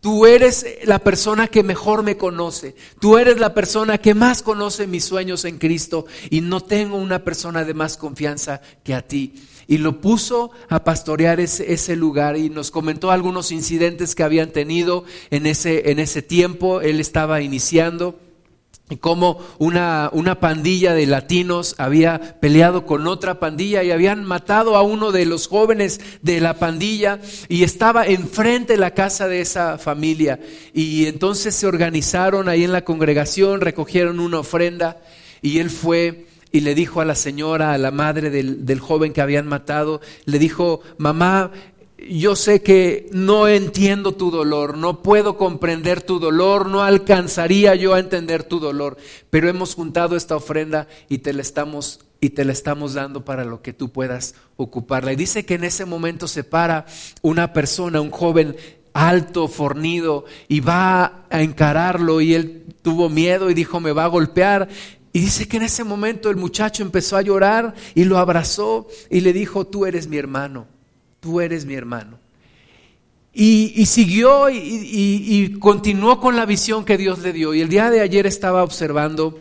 Tú 0.02 0.26
eres 0.26 0.66
la 0.86 1.00
persona 1.00 1.48
que 1.48 1.62
mejor 1.62 2.04
me 2.04 2.16
conoce. 2.16 2.76
Tú 3.02 3.18
eres 3.18 3.38
la 3.38 3.54
persona 3.54 3.98
que 3.98 4.14
más 4.14 4.42
conoce 4.42 4.88
mis 4.88 5.04
sueños 5.04 5.44
en 5.44 5.58
Cristo 5.58 6.06
y 6.30 6.40
no 6.40 6.62
tengo 6.62 6.96
una 6.96 7.26
persona 7.26 7.66
de 7.66 7.74
más 7.74 7.98
confianza 7.98 8.62
que 8.84 8.94
a 8.94 9.02
ti. 9.02 9.34
Y 9.68 9.78
lo 9.78 10.00
puso 10.00 10.52
a 10.70 10.84
pastorear 10.86 11.42
ese, 11.42 11.74
ese 11.74 11.98
lugar 11.98 12.38
y 12.38 12.50
nos 12.50 12.72
comentó 12.72 13.12
algunos 13.12 13.52
incidentes 13.52 14.16
que 14.16 14.24
habían 14.24 14.52
tenido 14.52 15.04
en 15.32 15.46
ese, 15.46 15.92
en 15.92 16.00
ese 16.00 16.22
tiempo. 16.22 16.80
Él 16.80 17.02
estaba 17.02 17.42
iniciando 17.42 18.20
cómo 18.98 19.40
una, 19.60 20.10
una, 20.14 20.40
pandilla 20.40 20.94
de 20.94 21.06
latinos 21.06 21.76
había 21.78 22.40
peleado 22.40 22.86
con 22.86 23.08
otra 23.08 23.40
pandilla 23.40 23.84
y 23.84 23.92
habían 23.92 24.24
matado 24.24 24.76
a 24.76 24.82
uno 24.82 25.12
de 25.12 25.26
los 25.26 25.48
jóvenes 25.48 26.02
de 26.22 26.42
la 26.42 26.56
pandilla 26.56 27.20
y 27.48 27.64
estaba 27.64 28.06
enfrente 28.06 28.74
de 28.74 28.80
la 28.80 28.92
casa 28.92 29.28
de 29.28 29.42
esa 29.42 29.78
familia. 29.78 30.40
Y 30.74 31.06
entonces 31.06 31.56
se 31.56 31.68
organizaron 31.68 32.50
ahí 32.50 32.64
en 32.64 32.72
la 32.72 32.84
congregación, 32.84 33.62
recogieron 33.62 34.20
una 34.20 34.40
ofrenda 34.40 34.98
y 35.42 35.60
él 35.60 35.70
fue 35.70 36.26
y 36.52 36.62
le 36.62 36.74
dijo 36.74 37.00
a 37.00 37.06
la 37.06 37.16
señora, 37.16 37.74
a 37.74 37.78
la 37.78 37.92
madre 37.92 38.32
del, 38.32 38.66
del 38.66 38.80
joven 38.80 39.14
que 39.14 39.22
habían 39.22 39.46
matado, 39.46 40.02
le 40.26 40.40
dijo, 40.40 40.82
mamá, 40.98 41.52
yo 42.08 42.36
sé 42.36 42.62
que 42.62 43.10
no 43.12 43.48
entiendo 43.48 44.14
tu 44.14 44.32
dolor, 44.32 44.78
no 44.78 45.02
puedo 45.02 45.38
comprender 45.38 46.02
tu 46.02 46.20
dolor, 46.20 46.68
no 46.68 46.84
alcanzaría 46.84 47.76
yo 47.76 47.94
a 47.94 48.00
entender 48.00 48.44
tu 48.44 48.60
dolor, 48.60 48.98
pero 49.30 49.50
hemos 49.50 49.76
juntado 49.76 50.16
esta 50.16 50.36
ofrenda 50.36 50.88
y 51.10 51.20
te 51.20 51.34
la 51.34 51.42
estamos 51.42 52.02
y 52.22 52.32
te 52.32 52.44
la 52.46 52.52
estamos 52.52 52.94
dando 52.94 53.24
para 53.24 53.46
lo 53.46 53.62
que 53.62 53.74
tú 53.74 53.90
puedas 53.90 54.36
ocuparla. 54.58 55.14
Y 55.14 55.16
dice 55.16 55.46
que 55.46 55.56
en 55.56 55.64
ese 55.64 55.86
momento 55.86 56.28
se 56.28 56.44
para 56.44 56.86
una 57.22 57.54
persona, 57.54 58.02
un 58.02 58.12
joven 58.12 58.56
alto, 58.94 59.48
fornido, 59.48 60.26
y 60.48 60.60
va 60.60 61.26
a 61.30 61.42
encararlo 61.42 62.22
y 62.22 62.34
él 62.34 62.66
tuvo 62.82 63.10
miedo 63.10 63.50
y 63.50 63.54
dijo, 63.54 63.80
me 63.80 63.94
va 63.94 64.06
a 64.06 64.10
golpear. 64.10 64.68
Y 65.14 65.22
dice 65.22 65.48
que 65.48 65.58
en 65.58 65.64
ese 65.64 65.84
momento 65.84 66.30
el 66.30 66.36
muchacho 66.36 66.84
empezó 66.84 67.18
a 67.18 67.22
llorar 67.22 67.74
y 67.96 68.04
lo 68.04 68.18
abrazó 68.18 68.88
y 69.10 69.22
le 69.22 69.34
dijo, 69.34 69.66
tú 69.66 69.86
eres 69.86 70.08
mi 70.08 70.18
hermano, 70.18 70.68
tú 71.20 71.42
eres 71.42 71.66
mi 71.66 71.74
hermano. 71.74 72.20
Y, 73.34 73.86
siguió 73.86 74.50
y, 74.50 75.58
continuó 75.60 76.20
con 76.20 76.36
la 76.36 76.46
visión 76.46 76.84
que 76.84 76.98
Dios 76.98 77.20
le 77.20 77.32
dio. 77.32 77.54
Y 77.54 77.62
el 77.62 77.70
día 77.70 77.90
de 77.90 78.02
ayer 78.02 78.26
estaba 78.26 78.64
observando 78.64 79.40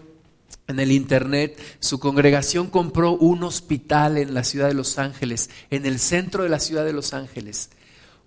en 0.68 0.79
el 0.79 0.93
internet, 0.93 1.59
su 1.81 1.99
congregación 1.99 2.68
compró 2.68 3.12
un 3.12 3.43
hospital 3.43 4.18
en 4.18 4.35
la 4.35 4.45
ciudad 4.45 4.68
de 4.68 4.74
Los 4.74 4.99
Ángeles, 4.99 5.49
en 5.70 5.87
el 5.87 5.99
centro 5.99 6.43
de 6.43 6.51
la 6.51 6.61
ciudad 6.61 6.85
de 6.85 6.93
Los 6.93 7.14
Ángeles. 7.14 7.70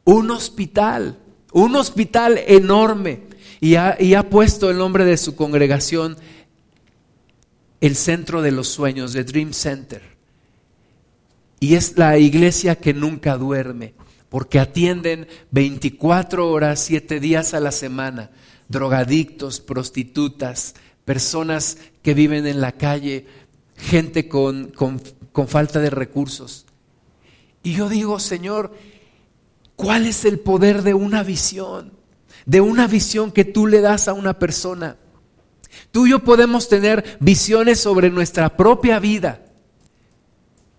Un 0.04 0.32
hospital, 0.32 1.20
un 1.54 1.76
hospital 1.76 2.40
enorme. 2.48 3.22
Y 3.60 3.76
ha 3.76 4.30
puesto 4.30 4.72
el 4.72 4.78
nombre 4.78 5.06
de 5.06 5.18
su 5.18 5.36
congregación 5.36 6.18
el 7.82 7.96
centro 7.96 8.42
de 8.42 8.52
los 8.52 8.68
sueños, 8.68 9.12
de 9.12 9.24
Dream 9.24 9.54
Center. 9.54 10.02
Y 11.62 11.76
es 11.76 11.96
la 11.96 12.18
iglesia 12.18 12.80
que 12.80 12.92
nunca 12.92 13.38
duerme, 13.38 13.94
porque 14.30 14.60
atienden 14.60 15.28
24 15.52 16.50
horas, 16.50 16.80
7 16.80 17.20
días 17.20 17.54
a 17.54 17.60
la 17.60 17.72
semana, 17.72 18.32
drogadictos, 18.68 19.62
prostitutas, 19.62 20.74
personas 21.06 21.78
que 22.02 22.16
viven 22.16 22.48
en 22.48 22.62
la 22.62 22.72
calle, 22.72 23.28
gente 23.78 24.28
con, 24.28 24.70
con, 24.72 25.00
con 25.32 25.48
falta 25.48 25.80
de 25.80 25.92
recursos. 25.92 26.66
Y 27.62 27.74
yo 27.74 27.90
digo, 27.90 28.20
Señor, 28.20 28.76
¿cuál 29.76 30.08
es 30.08 30.26
el 30.26 30.40
poder 30.40 30.82
de 30.82 30.96
una 30.96 31.22
visión? 31.22 31.94
De 32.48 32.60
una 32.60 32.88
visión 32.88 33.32
que 33.32 33.46
tú 33.46 33.68
le 33.68 33.82
das 33.82 34.08
a 34.08 34.14
una 34.14 34.40
persona. 34.40 34.98
Tú 35.92 36.08
y 36.08 36.10
yo 36.10 36.24
podemos 36.24 36.70
tener 36.70 37.18
visiones 37.20 37.80
sobre 37.80 38.10
nuestra 38.10 38.58
propia 38.58 38.98
vida. 38.98 39.46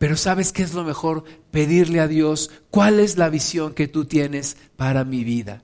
Pero 0.02 0.16
¿sabes 0.16 0.50
qué 0.50 0.64
es 0.64 0.74
lo 0.74 0.82
mejor? 0.82 1.22
Pedirle 1.52 2.00
a 2.00 2.08
Dios, 2.08 2.50
¿cuál 2.72 2.98
es 2.98 3.18
la 3.18 3.28
visión 3.28 3.72
que 3.72 3.86
tú 3.86 4.04
tienes 4.04 4.56
para 4.74 5.04
mi 5.04 5.22
vida? 5.22 5.62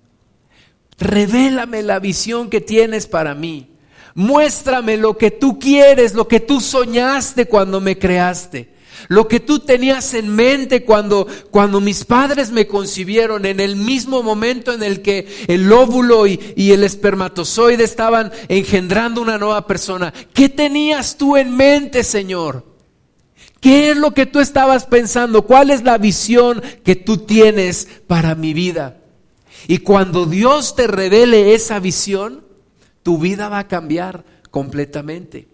Revélame 0.97 1.83
la 1.83 1.99
visión 1.99 2.49
que 2.49 2.61
tienes 2.61 3.09
para 3.09 3.35
mí. 3.35 3.73
Muéstrame 4.15 4.97
lo 4.97 5.19
que 5.19 5.33
tú 5.33 5.59
quieres, 5.59 6.15
lo 6.15 6.29
que 6.29 6.39
tú 6.39 6.61
soñaste 6.61 7.47
cuando 7.47 7.81
me 7.81 7.99
creaste. 7.99 8.73
Lo 9.09 9.27
que 9.27 9.41
tú 9.41 9.59
tenías 9.59 10.15
en 10.15 10.29
mente 10.29 10.85
cuando, 10.85 11.27
cuando 11.51 11.81
mis 11.81 12.05
padres 12.05 12.53
me 12.53 12.69
concibieron, 12.69 13.45
en 13.45 13.59
el 13.59 13.75
mismo 13.75 14.23
momento 14.23 14.73
en 14.73 14.85
el 14.85 15.03
que 15.03 15.27
el 15.49 15.73
óvulo 15.73 16.29
y, 16.29 16.39
y 16.55 16.71
el 16.71 16.85
espermatozoide 16.85 17.83
estaban 17.83 18.31
engendrando 18.47 19.21
una 19.21 19.37
nueva 19.37 19.67
persona. 19.67 20.15
¿Qué 20.33 20.49
tenías 20.49 21.17
tú 21.17 21.37
en 21.37 21.57
mente, 21.57 22.05
Señor? 22.05 22.68
¿Qué 23.61 23.91
es 23.91 23.97
lo 23.97 24.15
que 24.15 24.27
tú 24.27 24.41
estabas 24.41 24.87
pensando? 24.87 25.43
¿Cuál 25.43 25.71
es 25.71 25.83
la 25.83 25.99
visión 25.99 26.63
que 26.85 26.95
tú 26.95 27.19
tienes 27.19 27.89
para 28.07 28.35
mi 28.35 28.55
vida? 28.55 28.99
Y 29.67 29.79
cuando 29.79 30.27
Dios 30.27 30.77
te 30.77 30.87
revele 30.87 31.55
esa 31.55 31.81
visión, 31.81 32.45
tu 33.03 33.19
vida 33.19 33.49
va 33.49 33.61
a 33.61 33.69
cambiar 33.69 34.25
completamente. 34.51 35.49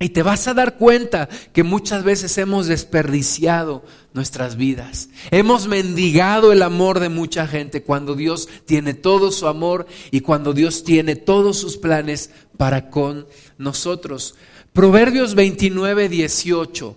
Y 0.00 0.08
te 0.08 0.22
vas 0.22 0.48
a 0.48 0.54
dar 0.54 0.76
cuenta 0.76 1.28
que 1.52 1.62
muchas 1.62 2.02
veces 2.02 2.36
hemos 2.38 2.66
desperdiciado 2.66 3.84
nuestras 4.12 4.56
vidas. 4.56 5.08
Hemos 5.30 5.68
mendigado 5.68 6.52
el 6.52 6.62
amor 6.62 6.98
de 6.98 7.08
mucha 7.08 7.46
gente 7.46 7.84
cuando 7.84 8.14
Dios 8.14 8.48
tiene 8.66 8.94
todo 8.94 9.30
su 9.30 9.46
amor 9.46 9.86
y 10.10 10.20
cuando 10.20 10.52
Dios 10.52 10.82
tiene 10.82 11.14
todos 11.14 11.58
sus 11.58 11.76
planes 11.76 12.30
para 12.56 12.90
con 12.90 13.26
nosotros. 13.56 14.34
Proverbios 14.74 15.36
29, 15.36 16.08
18. 16.08 16.96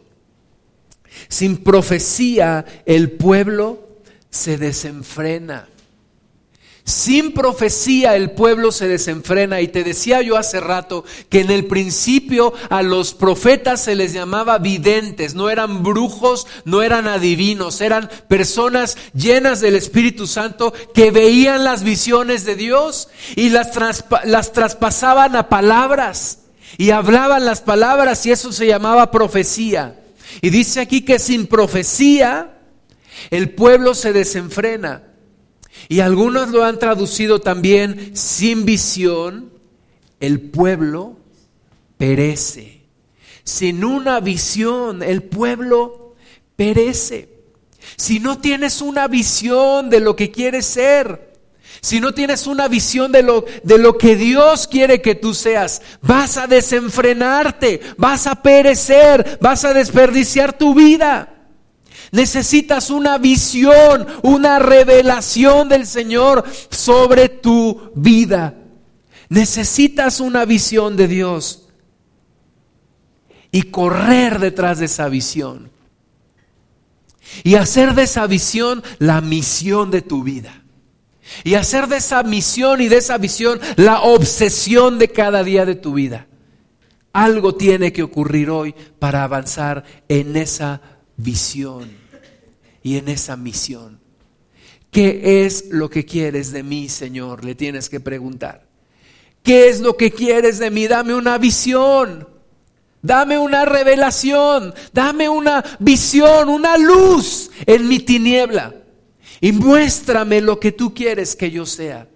Sin 1.30 1.57
profecía 1.57 2.65
el 2.88 3.11
pueblo 3.11 3.99
se 4.32 4.57
desenfrena. 4.57 5.67
Sin 6.84 7.34
profecía 7.34 8.15
el 8.15 8.32
pueblo 8.32 8.71
se 8.71 8.88
desenfrena. 8.88 9.61
Y 9.61 9.67
te 9.67 9.84
decía 9.84 10.23
yo 10.23 10.38
hace 10.38 10.59
rato 10.59 11.05
que 11.30 11.41
en 11.41 11.51
el 11.51 11.67
principio 11.67 12.51
a 12.71 12.82
los 12.82 13.13
profetas 13.13 13.84
se 13.84 13.93
les 13.93 14.11
llamaba 14.11 14.57
videntes. 14.57 15.36
No 15.36 15.51
eran 15.51 15.84
brujos, 15.84 16.47
no 16.65 16.82
eran 16.82 17.07
adivinos. 17.07 17.80
Eran 17.82 18.09
personas 18.28 18.97
llenas 19.13 19.61
del 19.61 19.75
Espíritu 19.75 20.25
Santo 20.25 20.73
que 20.95 21.11
veían 21.11 21.63
las 21.63 21.84
visiones 21.84 22.43
de 22.43 22.55
Dios 22.55 23.09
y 23.36 23.49
las, 23.51 23.69
las 24.23 24.51
traspasaban 24.51 25.36
a 25.36 25.47
palabras. 25.47 26.39
Y 26.78 26.91
hablaban 26.91 27.45
las 27.45 27.61
palabras 27.61 28.26
y 28.26 28.32
eso 28.32 28.51
se 28.51 28.68
llamaba 28.68 29.11
profecía. 29.11 29.99
Y 30.41 30.49
dice 30.49 30.82
aquí 30.82 31.01
que 31.01 31.20
sin 31.20 31.47
profecía 31.47 32.57
el 33.30 33.51
pueblo 33.51 33.93
se 33.93 34.13
desenfrena. 34.13 35.03
Y 35.89 36.01
algunos 36.01 36.49
lo 36.49 36.63
han 36.63 36.80
traducido 36.80 37.39
también, 37.39 38.15
sin 38.15 38.65
visión, 38.65 39.51
el 40.20 40.41
pueblo 40.41 41.18
perece. 41.97 42.82
Sin 43.43 43.86
una 43.86 44.20
visión, 44.20 45.01
el 45.03 45.24
pueblo 45.24 46.15
perece. 46.55 47.30
Si 47.95 48.20
no 48.20 48.39
tienes 48.39 48.82
una 48.82 49.07
visión 49.07 49.89
de 49.89 50.01
lo 50.01 50.15
que 50.15 50.32
quieres 50.32 50.65
ser, 50.65 51.26
si 51.88 52.01
no 52.01 52.13
tienes 52.13 52.47
una 52.47 52.67
visión 52.67 53.13
de 53.13 53.23
lo, 53.23 53.45
de 53.63 53.77
lo 53.77 53.97
que 53.97 54.17
Dios 54.17 54.67
quiere 54.67 55.01
que 55.01 55.15
tú 55.15 55.33
seas, 55.33 55.81
vas 56.01 56.35
a 56.35 56.45
desenfrenarte, 56.45 57.79
vas 57.97 58.27
a 58.27 58.41
perecer, 58.41 59.39
vas 59.41 59.63
a 59.63 59.73
desperdiciar 59.73 60.57
tu 60.57 60.75
vida. 60.75 61.33
Necesitas 62.11 62.89
una 62.89 63.17
visión, 63.17 64.05
una 64.21 64.59
revelación 64.59 65.69
del 65.69 65.88
Señor 65.88 66.43
sobre 66.69 67.29
tu 67.29 67.93
vida. 67.95 68.55
Necesitas 69.29 70.19
una 70.19 70.43
visión 70.43 70.97
de 70.97 71.07
Dios 71.07 71.69
y 73.49 73.63
correr 73.63 74.39
detrás 74.39 74.79
de 74.79 74.85
esa 74.88 75.07
visión. 75.07 75.71
Y 77.45 77.55
hacer 77.55 77.93
de 77.93 78.03
esa 78.03 78.27
visión 78.27 78.83
la 78.99 79.21
misión 79.21 79.89
de 79.89 80.01
tu 80.01 80.23
vida. 80.23 80.63
Y 81.43 81.55
hacer 81.55 81.88
de 81.88 81.97
esa 81.97 82.23
misión 82.23 82.82
y 82.82 82.88
de 82.88 82.97
esa 82.97 83.17
visión 83.17 83.59
la 83.75 84.01
obsesión 84.01 84.99
de 84.99 85.09
cada 85.09 85.43
día 85.43 85.65
de 85.65 85.75
tu 85.75 85.93
vida. 85.93 86.28
Algo 87.13 87.55
tiene 87.55 87.91
que 87.91 88.03
ocurrir 88.03 88.49
hoy 88.49 88.75
para 88.99 89.23
avanzar 89.23 89.84
en 90.07 90.36
esa 90.36 90.82
visión 91.15 91.89
y 92.84 92.97
en 92.97 93.07
esa 93.09 93.36
misión. 93.36 93.99
¿Qué 94.91 95.45
es 95.45 95.65
lo 95.69 95.89
que 95.89 96.05
quieres 96.05 96.51
de 96.51 96.63
mí, 96.63 96.89
Señor? 96.89 97.43
Le 97.43 97.55
tienes 97.55 97.89
que 97.89 97.99
preguntar. 97.99 98.65
¿Qué 99.43 99.69
es 99.69 99.80
lo 99.80 99.97
que 99.97 100.11
quieres 100.11 100.59
de 100.59 100.71
mí? 100.71 100.88
Dame 100.88 101.13
una 101.13 101.38
visión. 101.38 102.28
Dame 103.01 103.38
una 103.38 103.65
revelación. 103.65 104.73
Dame 104.93 105.30
una 105.30 105.63
visión, 105.80 106.49
una 106.49 106.78
luz 106.78 107.51
en 107.65 107.88
mi 107.88 107.99
tiniebla. 107.99 108.73
Y 109.41 109.51
muéstrame 109.51 110.41
lo 110.41 110.59
que 110.59 110.71
tú 110.71 110.93
quieres 110.93 111.35
que 111.35 111.51
yo 111.51 111.65
sea. 111.65 112.09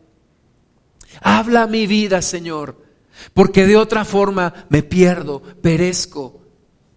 Habla 1.22 1.68
mi 1.68 1.88
vida, 1.88 2.22
Señor. 2.22 2.82
Porque 3.34 3.68
de 3.68 3.78
otra 3.78 4.06
forma 4.06 4.66
me 4.70 4.84
pierdo, 4.84 5.42
perezco 5.42 6.42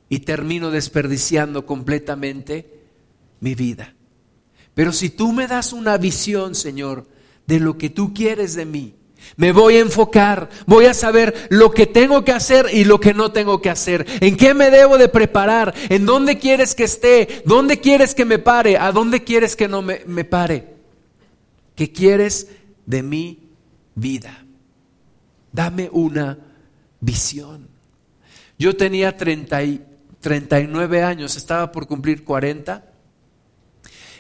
y 0.09 0.21
termino 0.21 0.71
desperdiciando 0.71 1.67
completamente 1.67 2.83
mi 3.41 3.55
vida. 3.55 3.95
Pero 4.75 4.93
si 4.93 5.11
tú 5.11 5.33
me 5.33 5.47
das 5.47 5.73
una 5.73 5.99
visión, 5.99 6.55
Señor, 6.55 7.07
de 7.47 7.61
lo 7.61 7.77
que 7.77 7.91
tú 7.91 8.15
quieres 8.15 8.55
de 8.55 8.65
mí, 8.65 8.95
me 9.37 9.53
voy 9.53 9.77
a 9.77 9.81
enfocar, 9.81 10.49
voy 10.67 10.87
a 10.87 10.95
saber 10.95 11.49
lo 11.51 11.71
que 11.71 11.87
tengo 11.87 12.25
que 12.25 12.33
hacer 12.33 12.67
y 12.73 12.85
lo 12.85 13.01
que 13.01 13.15
no 13.15 13.33
tengo 13.33 13.61
que 13.61 13.71
hacer, 13.71 14.07
en 14.21 14.37
qué 14.37 14.55
me 14.55 14.71
debo 14.71 14.99
de 14.99 15.09
preparar, 15.09 15.75
en 15.89 16.07
dónde 16.07 16.39
quieres 16.39 16.75
que 16.75 16.85
esté, 16.85 17.43
dónde 17.45 17.81
quieres 17.81 18.15
que 18.15 18.25
me 18.25 18.39
pare, 18.39 18.79
a 18.79 18.93
dónde 18.93 19.25
quieres 19.25 19.57
que 19.57 19.69
no 19.69 19.83
me, 19.83 20.03
me 20.07 20.25
pare. 20.25 20.75
¿Qué 21.75 21.93
quieres 21.93 22.49
de 22.87 23.03
mi 23.03 23.51
vida? 23.95 24.45
Dame 25.53 25.89
una 25.93 26.39
visión. 27.01 27.69
Yo 28.59 28.77
tenía 28.77 29.17
30 29.17 29.63
y 29.65 29.85
39 30.21 31.03
años, 31.03 31.37
estaba 31.37 31.71
por 31.71 31.87
cumplir 31.87 32.25
40 32.25 32.95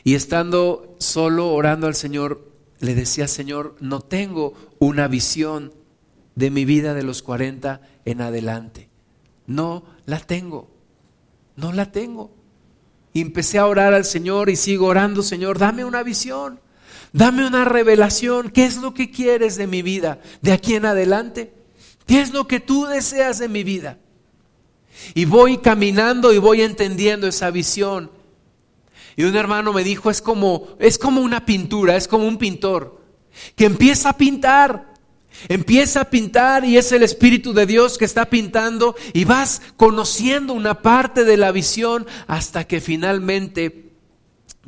y 0.05 0.15
estando 0.15 0.97
solo 0.99 1.49
orando 1.53 1.87
al 1.87 1.95
Señor, 1.95 2.53
le 2.81 2.95
decía, 2.95 3.27
Señor, 3.27 3.75
no 3.81 4.03
tengo 4.03 4.53
una 4.85 5.09
visión 5.09 5.73
de 6.35 6.51
mi 6.51 6.65
vida 6.65 6.95
de 6.95 7.03
los 7.03 7.23
40 7.23 7.81
en 8.05 8.21
adelante. 8.21 8.89
No 9.47 9.85
la 10.07 10.21
tengo, 10.21 10.71
no 11.57 11.73
la 11.73 11.91
tengo. 11.91 12.31
Y 13.13 13.21
empecé 13.21 13.59
a 13.59 13.67
orar 13.67 13.95
al 13.95 14.05
Señor 14.05 14.51
y 14.51 14.57
sigo 14.57 14.87
orando, 14.87 15.23
Señor, 15.23 15.59
dame 15.59 15.85
una 15.85 16.03
visión, 16.03 16.61
dame 17.13 17.47
una 17.47 17.65
revelación. 17.65 18.51
¿Qué 18.51 18.65
es 18.65 18.79
lo 18.79 18.93
que 18.93 19.11
quieres 19.11 19.57
de 19.57 19.67
mi 19.67 19.83
vida 19.83 20.21
de 20.43 20.53
aquí 20.53 20.75
en 20.75 20.87
adelante? 20.87 21.53
¿Qué 22.07 22.21
es 22.21 22.33
lo 22.33 22.47
que 22.47 22.61
tú 22.61 22.87
deseas 22.87 23.39
de 23.39 23.49
mi 23.49 23.63
vida? 23.65 23.99
Y 25.15 25.25
voy 25.25 25.59
caminando 25.59 26.33
y 26.33 26.39
voy 26.39 26.63
entendiendo 26.63 27.27
esa 27.27 27.51
visión. 27.51 28.11
Y 29.17 29.25
un 29.25 29.37
hermano 29.37 29.73
me 29.73 29.85
dijo, 29.85 30.11
es 30.11 30.21
como, 30.21 30.77
es 30.81 30.99
como 30.99 31.21
una 31.21 31.47
pintura, 31.47 31.97
es 31.97 32.09
como 32.09 32.27
un 32.27 32.37
pintor 32.37 33.04
que 33.57 33.67
empieza 33.67 34.11
a 34.11 34.17
pintar, 34.17 34.95
empieza 35.49 36.03
a 36.03 36.11
pintar 36.11 36.65
y 36.65 36.77
es 36.77 36.93
el 36.93 37.03
Espíritu 37.03 37.53
de 37.53 37.67
Dios 37.67 37.99
que 37.99 38.05
está 38.05 38.31
pintando 38.31 38.95
y 39.13 39.25
vas 39.25 39.63
conociendo 39.77 40.53
una 40.53 40.83
parte 40.83 41.25
de 41.25 41.37
la 41.37 41.53
visión 41.53 42.07
hasta 42.27 42.65
que 42.65 42.81
finalmente 42.81 43.93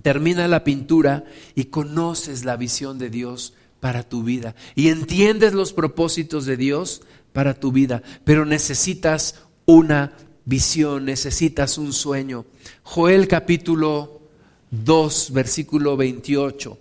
termina 0.02 0.48
la 0.48 0.64
pintura 0.64 1.24
y 1.54 1.66
conoces 1.66 2.44
la 2.44 2.56
visión 2.56 2.98
de 2.98 3.10
Dios 3.10 3.54
para 3.80 4.02
tu 4.02 4.22
vida 4.22 4.54
y 4.74 4.88
entiendes 4.88 5.52
los 5.52 5.72
propósitos 5.72 6.46
de 6.46 6.56
Dios 6.56 7.02
para 7.32 7.54
tu 7.54 7.72
vida, 7.72 8.02
pero 8.24 8.44
necesitas 8.44 9.42
una 9.66 10.12
visión, 10.44 11.04
necesitas 11.04 11.76
un 11.76 11.92
sueño. 11.92 12.46
Joel 12.82 13.28
capítulo 13.28 14.22
2, 14.70 15.32
versículo 15.32 15.96
28. 15.96 16.78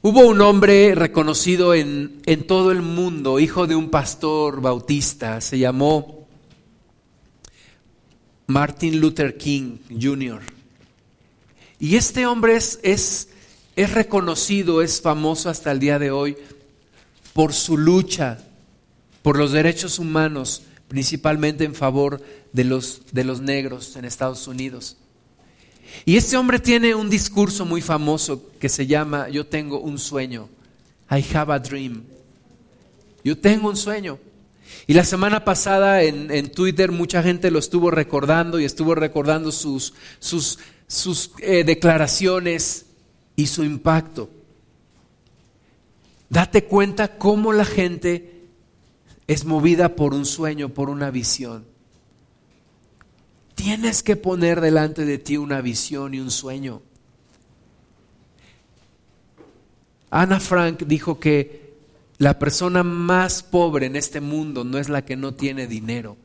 Hubo 0.00 0.20
un 0.20 0.40
hombre 0.40 0.94
reconocido 0.94 1.74
en, 1.74 2.22
en, 2.24 2.46
todo 2.46 2.70
el 2.70 2.82
mundo, 2.82 3.40
hijo 3.40 3.66
de 3.66 3.74
un 3.74 3.90
pastor 3.90 4.60
bautista, 4.60 5.40
se 5.40 5.58
llamó 5.58 6.28
Martin 8.46 9.00
Luther 9.00 9.36
King 9.36 9.78
Jr. 10.00 10.40
Y 11.80 11.96
este 11.96 12.26
hombre 12.26 12.54
es, 12.56 12.78
es, 12.84 13.28
reconocido, 13.92 14.82
es 14.82 15.00
famoso 15.00 15.50
hasta 15.50 15.72
el 15.72 15.80
día 15.80 15.98
de 15.98 16.12
hoy 16.12 16.36
por 17.32 17.52
su 17.52 17.76
lucha 17.76 18.38
por 19.22 19.36
los 19.36 19.50
derechos 19.50 19.98
humanos, 19.98 20.62
principalmente 20.86 21.64
en 21.64 21.74
favor 21.74 22.22
de 22.52 22.64
los, 22.64 23.02
de 23.10 23.24
los 23.24 23.40
negros 23.40 23.96
en 23.96 24.04
Estados 24.04 24.46
Unidos. 24.46 24.96
Y 26.04 26.16
este 26.16 26.36
hombre 26.36 26.58
tiene 26.58 26.94
un 26.94 27.10
discurso 27.10 27.64
muy 27.64 27.80
famoso 27.80 28.50
que 28.58 28.68
se 28.68 28.86
llama 28.86 29.28
Yo 29.28 29.46
tengo 29.46 29.80
un 29.80 29.98
sueño. 29.98 30.48
I 31.10 31.24
have 31.34 31.52
a 31.52 31.58
dream. 31.58 32.04
Yo 33.24 33.36
tengo 33.38 33.68
un 33.68 33.76
sueño. 33.76 34.18
Y 34.86 34.94
la 34.94 35.04
semana 35.04 35.44
pasada 35.44 36.02
en, 36.02 36.50
Twitter 36.52 36.92
mucha 36.92 37.22
gente 37.22 37.50
lo 37.50 37.58
estuvo 37.58 37.90
recordando 37.90 38.58
y 38.58 38.64
estuvo 38.64 38.94
recordando 38.94 39.52
sus, 39.52 39.94
sus, 40.18 40.58
sus 40.86 41.32
eh, 41.40 41.64
declaraciones 41.64 42.86
y 43.36 43.46
su 43.46 43.64
impacto. 43.64 44.30
Date 46.30 46.64
cuenta 46.64 47.18
cómo 47.18 47.52
la 47.52 47.64
gente 47.64 48.44
es 49.26 49.44
movida 49.44 49.94
por 49.94 50.14
un 50.14 50.26
sueño, 50.26 50.70
por 50.70 50.90
una 50.90 51.10
visión. 51.10 51.67
Tienes 53.58 54.04
que 54.04 54.14
poner 54.14 54.60
delante 54.60 55.04
de 55.04 55.18
ti 55.18 55.36
una 55.36 55.60
visión 55.60 56.14
y 56.14 56.20
un 56.20 56.30
sueño. 56.30 56.80
Ana 60.10 60.38
Frank 60.38 60.84
dijo 60.84 61.18
que 61.18 61.74
la 62.18 62.38
persona 62.38 62.84
más 62.84 63.42
pobre 63.42 63.86
en 63.86 63.96
este 63.96 64.20
mundo 64.20 64.62
no 64.62 64.78
es 64.78 64.88
la 64.88 65.04
que 65.04 65.16
no 65.16 65.34
tiene 65.34 65.66
dinero, 65.66 66.16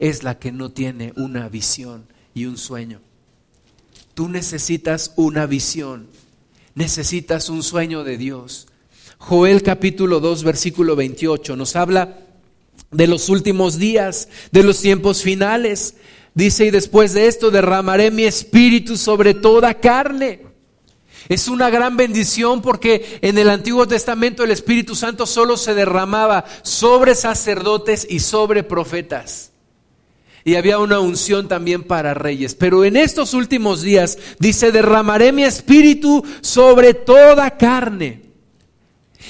es 0.00 0.24
la 0.24 0.40
que 0.40 0.50
no 0.50 0.72
tiene 0.72 1.12
una 1.16 1.48
visión 1.48 2.04
y 2.34 2.46
un 2.46 2.58
sueño. 2.58 3.00
Tú 4.14 4.28
necesitas 4.28 5.12
una 5.14 5.46
visión, 5.46 6.08
necesitas 6.74 7.48
un 7.48 7.62
sueño 7.62 8.02
de 8.02 8.16
Dios. 8.18 8.66
Joel 9.18 9.62
capítulo 9.62 10.18
2 10.18 10.42
versículo 10.42 10.96
28 10.96 11.54
nos 11.54 11.76
habla 11.76 12.18
de 12.90 13.06
los 13.06 13.28
últimos 13.28 13.78
días, 13.78 14.28
de 14.50 14.64
los 14.64 14.80
tiempos 14.80 15.22
finales. 15.22 15.94
Dice, 16.34 16.66
y 16.66 16.70
después 16.70 17.12
de 17.12 17.26
esto 17.26 17.50
derramaré 17.50 18.10
mi 18.10 18.24
espíritu 18.24 18.96
sobre 18.96 19.34
toda 19.34 19.74
carne. 19.74 20.46
Es 21.28 21.46
una 21.46 21.70
gran 21.70 21.96
bendición 21.96 22.62
porque 22.62 23.18
en 23.22 23.38
el 23.38 23.50
Antiguo 23.50 23.86
Testamento 23.86 24.42
el 24.42 24.50
Espíritu 24.50 24.94
Santo 24.94 25.26
solo 25.26 25.56
se 25.56 25.74
derramaba 25.74 26.44
sobre 26.62 27.14
sacerdotes 27.14 28.06
y 28.08 28.20
sobre 28.20 28.62
profetas. 28.62 29.50
Y 30.44 30.56
había 30.56 30.78
una 30.78 30.98
unción 30.98 31.46
también 31.46 31.84
para 31.84 32.14
reyes. 32.14 32.54
Pero 32.56 32.84
en 32.84 32.96
estos 32.96 33.34
últimos 33.34 33.82
días 33.82 34.18
dice, 34.40 34.72
derramaré 34.72 35.30
mi 35.32 35.44
espíritu 35.44 36.24
sobre 36.40 36.94
toda 36.94 37.56
carne. 37.56 38.22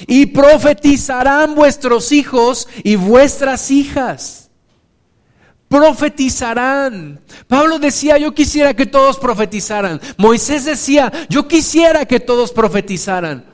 Y 0.06 0.26
profetizarán 0.26 1.54
vuestros 1.54 2.12
hijos 2.12 2.66
y 2.82 2.96
vuestras 2.96 3.70
hijas 3.70 4.41
profetizarán. 5.72 7.18
Pablo 7.48 7.78
decía, 7.78 8.18
yo 8.18 8.34
quisiera 8.34 8.74
que 8.74 8.84
todos 8.84 9.18
profetizaran. 9.18 10.02
Moisés 10.18 10.66
decía, 10.66 11.10
yo 11.30 11.48
quisiera 11.48 12.04
que 12.04 12.20
todos 12.20 12.52
profetizaran. 12.52 13.46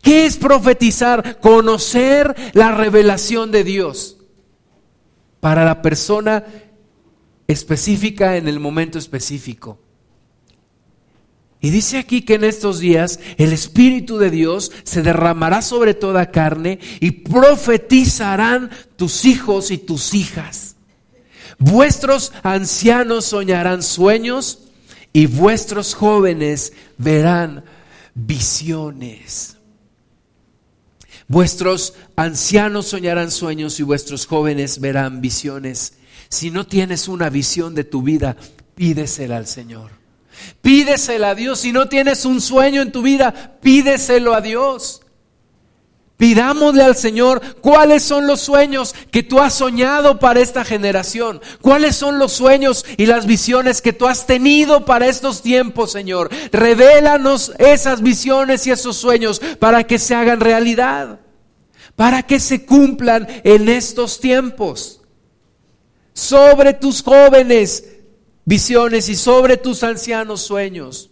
¿Qué 0.00 0.26
es 0.26 0.36
profetizar? 0.36 1.40
Conocer 1.40 2.36
la 2.52 2.70
revelación 2.70 3.50
de 3.50 3.64
Dios 3.64 4.18
para 5.40 5.64
la 5.64 5.82
persona 5.82 6.44
específica 7.48 8.36
en 8.36 8.46
el 8.46 8.60
momento 8.60 9.00
específico. 9.00 9.80
Y 11.60 11.70
dice 11.70 11.98
aquí 11.98 12.22
que 12.22 12.34
en 12.34 12.44
estos 12.44 12.78
días 12.78 13.18
el 13.38 13.52
Espíritu 13.52 14.18
de 14.18 14.30
Dios 14.30 14.70
se 14.84 15.02
derramará 15.02 15.62
sobre 15.62 15.94
toda 15.94 16.30
carne 16.30 16.78
y 17.00 17.10
profetizarán 17.10 18.70
tus 18.94 19.24
hijos 19.24 19.72
y 19.72 19.78
tus 19.78 20.14
hijas. 20.14 20.69
Vuestros 21.60 22.32
ancianos 22.42 23.26
soñarán 23.26 23.82
sueños 23.82 24.60
y 25.12 25.26
vuestros 25.26 25.94
jóvenes 25.94 26.72
verán 26.96 27.64
visiones. 28.14 29.58
Vuestros 31.28 31.94
ancianos 32.16 32.86
soñarán 32.86 33.30
sueños 33.30 33.78
y 33.78 33.82
vuestros 33.82 34.26
jóvenes 34.26 34.80
verán 34.80 35.20
visiones. 35.20 35.92
Si 36.30 36.50
no 36.50 36.66
tienes 36.66 37.08
una 37.08 37.28
visión 37.28 37.74
de 37.74 37.84
tu 37.84 38.02
vida, 38.02 38.36
pídesela 38.74 39.36
al 39.36 39.46
Señor. 39.46 39.90
Pídesela 40.62 41.30
a 41.30 41.34
Dios. 41.34 41.60
Si 41.60 41.72
no 41.72 41.88
tienes 41.88 42.24
un 42.24 42.40
sueño 42.40 42.80
en 42.80 42.90
tu 42.90 43.02
vida, 43.02 43.58
pídeselo 43.60 44.34
a 44.34 44.40
Dios. 44.40 45.02
Pidámosle 46.20 46.82
al 46.82 46.96
Señor 46.96 47.40
cuáles 47.62 48.02
son 48.02 48.26
los 48.26 48.42
sueños 48.42 48.94
que 49.10 49.22
tú 49.22 49.40
has 49.40 49.54
soñado 49.54 50.18
para 50.18 50.40
esta 50.40 50.66
generación. 50.66 51.40
Cuáles 51.62 51.96
son 51.96 52.18
los 52.18 52.32
sueños 52.32 52.84
y 52.98 53.06
las 53.06 53.24
visiones 53.24 53.80
que 53.80 53.94
tú 53.94 54.06
has 54.06 54.26
tenido 54.26 54.84
para 54.84 55.06
estos 55.06 55.40
tiempos, 55.40 55.92
Señor. 55.92 56.28
Revélanos 56.52 57.54
esas 57.58 58.02
visiones 58.02 58.66
y 58.66 58.70
esos 58.70 58.98
sueños 58.98 59.40
para 59.58 59.84
que 59.84 59.98
se 59.98 60.14
hagan 60.14 60.40
realidad. 60.40 61.20
Para 61.96 62.22
que 62.22 62.38
se 62.38 62.66
cumplan 62.66 63.26
en 63.42 63.70
estos 63.70 64.20
tiempos. 64.20 65.00
Sobre 66.12 66.74
tus 66.74 67.02
jóvenes 67.02 67.82
visiones 68.44 69.08
y 69.08 69.16
sobre 69.16 69.56
tus 69.56 69.82
ancianos 69.82 70.42
sueños. 70.42 71.08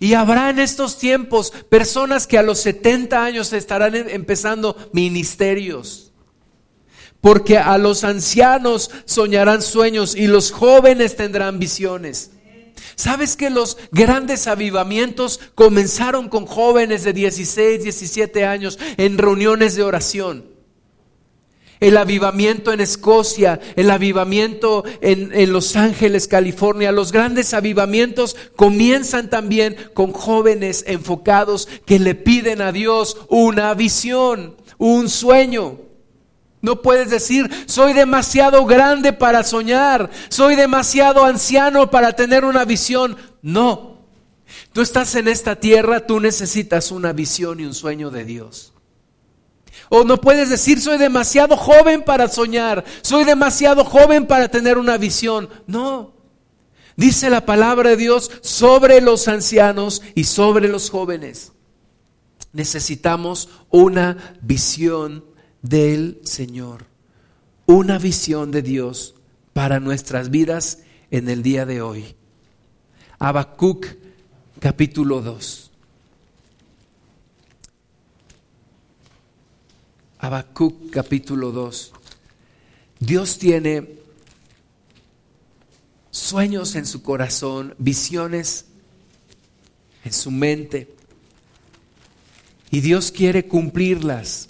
Y 0.00 0.14
habrá 0.14 0.50
en 0.50 0.58
estos 0.58 0.98
tiempos 0.98 1.52
personas 1.68 2.26
que 2.26 2.38
a 2.38 2.42
los 2.42 2.60
70 2.60 3.22
años 3.22 3.52
estarán 3.52 3.94
em, 3.94 4.08
empezando 4.08 4.76
ministerios. 4.92 6.12
Porque 7.20 7.58
a 7.58 7.78
los 7.78 8.04
ancianos 8.04 8.90
soñarán 9.04 9.60
sueños 9.62 10.14
y 10.14 10.28
los 10.28 10.52
jóvenes 10.52 11.16
tendrán 11.16 11.58
visiones. 11.58 12.30
¿Sabes 12.94 13.36
que 13.36 13.50
los 13.50 13.76
grandes 13.90 14.46
avivamientos 14.46 15.40
comenzaron 15.54 16.28
con 16.28 16.46
jóvenes 16.46 17.04
de 17.04 17.12
16, 17.12 17.82
17 17.82 18.44
años 18.44 18.78
en 18.96 19.18
reuniones 19.18 19.74
de 19.74 19.82
oración? 19.82 20.57
El 21.80 21.96
avivamiento 21.96 22.72
en 22.72 22.80
Escocia, 22.80 23.60
el 23.76 23.90
avivamiento 23.90 24.84
en, 25.00 25.52
Los 25.52 25.76
Ángeles, 25.76 26.28
California. 26.28 26.92
Los 26.92 27.12
grandes 27.12 27.54
avivamientos 27.54 28.36
comienzan 28.56 29.30
también 29.30 29.76
con 29.94 30.12
jóvenes 30.12 30.84
enfocados 30.86 31.68
que 31.86 31.98
le 31.98 32.14
piden 32.14 32.60
a 32.62 32.72
Dios 32.72 33.16
una 33.28 33.72
visión, 33.74 34.56
un 34.78 35.08
sueño. 35.08 35.78
No 36.60 36.82
puedes 36.82 37.10
decir, 37.10 37.48
soy 37.66 37.92
demasiado 37.92 38.64
grande 38.66 39.12
para 39.12 39.44
soñar, 39.44 40.10
soy 40.28 40.56
demasiado 40.56 41.24
anciano 41.24 41.90
para 41.90 42.14
tener 42.14 42.44
una 42.44 42.64
visión. 42.64 43.16
No, 43.42 43.98
tú 44.72 44.80
estás 44.80 45.14
en 45.14 45.28
esta 45.28 45.56
tierra, 45.56 46.04
tú 46.06 46.18
necesitas 46.18 46.90
una 46.90 47.12
visión 47.12 47.60
y 47.60 47.64
un 47.64 47.74
sueño 47.74 48.10
de 48.10 48.24
Dios. 48.24 48.72
O 49.90 50.04
no 50.04 50.20
puedes 50.20 50.50
decir, 50.50 50.80
soy 50.80 50.98
demasiado 50.98 51.56
joven 51.56 52.02
para 52.02 52.28
soñar, 52.28 52.84
soy 53.02 53.24
demasiado 53.24 53.84
joven 53.84 54.26
para 54.26 54.48
tener 54.48 54.78
una 54.78 54.98
visión. 54.98 55.48
No. 55.66 56.14
Dice 56.96 57.30
la 57.30 57.46
palabra 57.46 57.90
de 57.90 57.96
Dios 57.96 58.30
sobre 58.42 59.00
los 59.00 59.28
ancianos 59.28 60.02
y 60.14 60.24
sobre 60.24 60.68
los 60.68 60.90
jóvenes. 60.90 61.52
Necesitamos 62.52 63.48
una 63.70 64.36
visión 64.42 65.24
del 65.62 66.20
Señor. 66.24 66.86
una 67.66 67.98
visión 67.98 68.50
de 68.50 68.62
Dios 68.62 69.14
para 69.52 69.78
nuestras 69.78 70.30
vidas 70.30 70.78
en 71.10 71.28
el 71.28 71.42
día 71.42 71.66
de 71.66 71.82
hoy. 71.82 72.16
Habacuc 73.18 73.84
capítulo 74.58 75.20
2. 75.20 75.67
Habacuc 80.18 80.90
capítulo 80.90 81.52
2. 81.52 81.92
Dios 82.98 83.38
tiene 83.38 83.98
sueños 86.10 86.74
en 86.74 86.86
su 86.86 87.02
corazón, 87.02 87.74
visiones 87.78 88.66
en 90.04 90.12
su 90.12 90.30
mente. 90.32 90.92
Y 92.70 92.80
Dios 92.80 93.12
quiere 93.12 93.46
cumplirlas. 93.46 94.48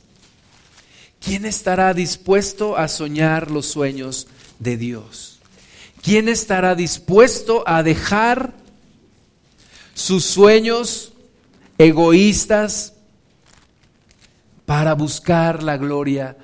¿Quién 1.21 1.45
estará 1.45 1.93
dispuesto 1.93 2.77
a 2.77 2.89
soñar 2.89 3.51
los 3.51 3.67
sueños 3.67 4.27
de 4.59 4.77
Dios? 4.79 5.41
¿Quién 6.03 6.29
estará 6.29 6.75
dispuesto 6.75 7.63
a 7.67 7.83
dejar 7.83 8.55
sus 9.95 10.25
sueños 10.25 11.13
egoístas 11.77 12.95
para 14.69 14.93
buscar 14.93 15.63
la 15.63 15.79
gloria 15.79 16.37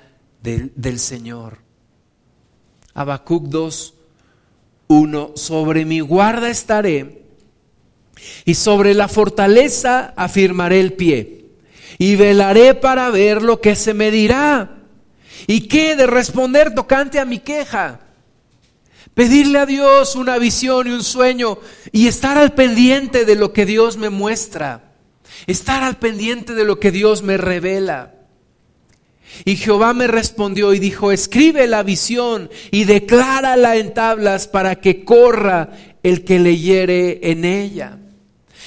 del, 0.43 0.73
del 0.77 0.99
Señor? 0.99 1.59
Habacuc 2.95 3.49
2, 3.49 3.95
1, 4.87 5.33
sobre 5.35 5.85
mi 5.85 6.01
guarda 6.01 6.49
estaré 6.49 7.21
y 8.47 8.55
sobre 8.55 8.95
la 8.95 9.09
fortaleza 9.09 10.15
afirmaré 10.17 10.81
el 10.81 10.95
pie 10.95 11.51
y 11.99 12.17
velaré 12.17 12.73
para 12.73 13.11
ver 13.11 13.43
lo 13.43 13.61
que 13.61 13.77
se 13.77 13.93
me 13.93 14.11
dirá. 14.11 14.79
¿Y 15.47 15.69
qué 15.69 15.95
de 15.95 16.07
responder 16.07 16.75
tocante 16.75 17.21
a 17.21 17.27
mi 17.27 17.41
queja? 17.41 18.01
Pedirle 19.13 19.59
a 19.59 19.67
Dios 19.67 20.17
una 20.17 20.39
visión 20.39 20.87
y 20.87 20.93
un 20.93 21.05
sueño 21.05 21.59
y 21.93 22.09
estar 22.09 22.39
al 22.39 22.55
pendiente 22.55 23.27
de 23.27 23.35
lo 23.35 23.53
que 23.53 23.67
Dios 23.67 23.99
me 23.99 24.09
muestra. 24.09 24.95
Estar 25.47 25.83
al 25.83 25.99
pendiente 25.99 26.55
de 26.55 26.65
lo 26.65 26.81
que 26.81 26.91
Dios 26.91 27.23
me 27.23 27.37
revela. 27.37 28.14
Y 29.45 29.57
Jehová 29.57 29.95
me 29.95 30.07
respondió 30.07 30.73
y 30.75 30.79
dijo, 30.79 31.11
escribe 31.11 31.67
la 31.67 31.83
visión 31.83 32.51
y 32.71 32.85
declárala 32.85 33.77
en 33.77 33.93
tablas 33.93 34.47
para 34.47 34.81
que 34.81 35.05
corra 35.05 35.71
el 36.03 36.25
que 36.25 36.39
leyere 36.39 37.31
en 37.31 37.45
ella. 37.45 37.99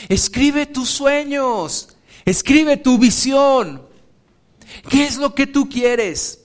Escribe 0.10 0.66
tus 0.66 0.89
sueños, 0.89 1.95
escribe 2.26 2.78
tu 2.78 2.97
visión. 2.97 3.82
¿Qué 4.89 5.05
es 5.05 5.18
lo 5.18 5.34
que 5.34 5.47
tú 5.47 5.70
quieres? 5.70 6.41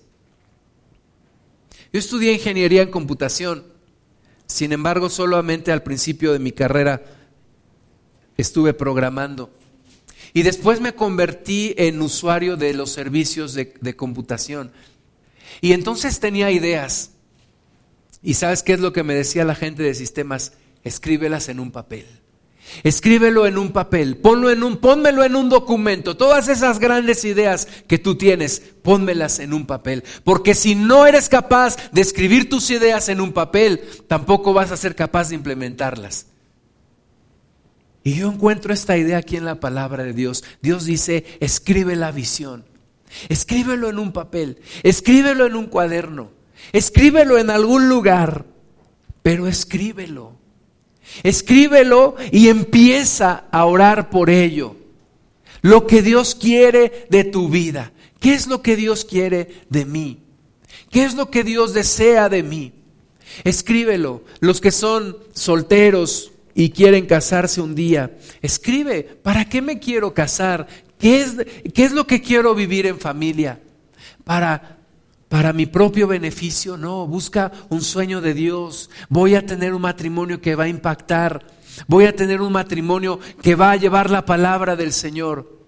Yo 1.92 1.98
estudié 1.98 2.32
ingeniería 2.32 2.82
en 2.82 2.90
computación. 2.90 3.64
Sin 4.46 4.72
embargo, 4.72 5.10
solamente 5.10 5.72
al 5.72 5.82
principio 5.82 6.32
de 6.32 6.38
mi 6.38 6.52
carrera 6.52 7.02
estuve 8.36 8.72
programando. 8.72 9.50
Y 10.34 10.42
después 10.42 10.80
me 10.80 10.94
convertí 10.94 11.74
en 11.76 12.00
usuario 12.00 12.56
de 12.56 12.72
los 12.72 12.90
servicios 12.90 13.54
de, 13.54 13.96
computación. 13.96 14.72
Y 15.60 15.72
entonces 15.72 16.20
tenía 16.20 16.50
ideas. 16.50 17.10
¿Y 18.22 18.34
sabes 18.34 18.62
qué 18.62 18.72
es 18.72 18.80
lo 18.80 18.92
que 18.92 19.02
me 19.02 19.14
decía 19.14 19.44
la 19.44 19.54
gente 19.54 19.82
de 19.82 19.94
sistemas? 19.94 20.52
Escríbelas 20.84 21.48
en 21.48 21.60
un 21.60 21.70
papel. 21.70 22.06
Escríbelo 22.84 23.46
en 23.46 23.58
un 23.58 23.72
papel, 23.72 24.16
ponlo 24.16 24.48
en 24.48 24.62
un, 24.62 24.78
pónmelo 24.78 25.24
en 25.24 25.36
un 25.36 25.48
documento. 25.48 26.16
Todas 26.16 26.48
esas 26.48 26.78
grandes 26.78 27.24
ideas 27.24 27.66
que 27.86 27.98
tú 27.98 28.14
tienes, 28.14 28.62
pónmelas 28.82 29.40
en 29.40 29.52
un 29.52 29.66
papel. 29.66 30.04
Porque 30.24 30.54
si 30.54 30.74
no 30.74 31.06
eres 31.06 31.28
capaz 31.28 31.76
de 31.90 32.00
escribir 32.00 32.48
tus 32.48 32.70
ideas 32.70 33.08
en 33.08 33.20
un 33.20 33.32
papel, 33.32 33.82
tampoco 34.06 34.54
vas 34.54 34.70
a 34.70 34.76
ser 34.76 34.94
capaz 34.94 35.28
de 35.28 35.34
implementarlas. 35.34 36.26
Y 38.04 38.14
yo 38.14 38.30
encuentro 38.30 38.72
esta 38.72 38.96
idea 38.96 39.18
aquí 39.18 39.36
en 39.36 39.44
la 39.44 39.60
palabra 39.60 40.02
de 40.02 40.12
Dios. 40.12 40.42
Dios 40.60 40.84
dice, 40.84 41.24
escribe 41.40 41.96
la 41.96 42.10
visión. 42.10 42.64
Escríbelo 43.28 43.90
en 43.90 43.98
un 43.98 44.12
papel, 44.12 44.58
escríbelo 44.82 45.46
en 45.46 45.54
un 45.54 45.66
cuaderno, 45.66 46.30
escríbelo 46.72 47.36
en 47.36 47.50
algún 47.50 47.88
lugar, 47.88 48.46
pero 49.22 49.46
escríbelo. 49.46 50.36
Escríbelo 51.22 52.16
y 52.30 52.48
empieza 52.48 53.44
a 53.50 53.66
orar 53.66 54.08
por 54.08 54.30
ello. 54.30 54.76
Lo 55.60 55.86
que 55.86 56.00
Dios 56.00 56.34
quiere 56.34 57.06
de 57.10 57.24
tu 57.24 57.48
vida. 57.48 57.92
¿Qué 58.18 58.34
es 58.34 58.46
lo 58.46 58.62
que 58.62 58.76
Dios 58.76 59.04
quiere 59.04 59.62
de 59.68 59.84
mí? 59.84 60.20
¿Qué 60.90 61.04
es 61.04 61.14
lo 61.14 61.30
que 61.30 61.44
Dios 61.44 61.74
desea 61.74 62.28
de 62.28 62.42
mí? 62.42 62.72
Escríbelo. 63.44 64.22
Los 64.40 64.60
que 64.60 64.70
son 64.70 65.18
solteros 65.34 66.31
y 66.54 66.70
quieren 66.70 67.06
casarse 67.06 67.60
un 67.60 67.74
día, 67.74 68.16
escribe, 68.40 69.02
¿para 69.22 69.48
qué 69.48 69.62
me 69.62 69.78
quiero 69.78 70.14
casar? 70.14 70.66
¿Qué 70.98 71.20
es, 71.20 71.36
qué 71.72 71.84
es 71.84 71.92
lo 71.92 72.06
que 72.06 72.20
quiero 72.20 72.54
vivir 72.54 72.86
en 72.86 72.98
familia? 72.98 73.60
Para 74.24 74.82
para 75.32 75.54
mi 75.54 75.64
propio 75.64 76.06
beneficio, 76.06 76.76
no, 76.76 77.06
busca 77.06 77.50
un 77.70 77.80
sueño 77.80 78.20
de 78.20 78.34
Dios. 78.34 78.90
Voy 79.08 79.34
a 79.34 79.46
tener 79.46 79.72
un 79.72 79.80
matrimonio 79.80 80.42
que 80.42 80.54
va 80.54 80.64
a 80.64 80.68
impactar. 80.68 81.46
Voy 81.86 82.04
a 82.04 82.14
tener 82.14 82.42
un 82.42 82.52
matrimonio 82.52 83.18
que 83.40 83.54
va 83.54 83.70
a 83.70 83.76
llevar 83.76 84.10
la 84.10 84.26
palabra 84.26 84.76
del 84.76 84.92
Señor. 84.92 85.58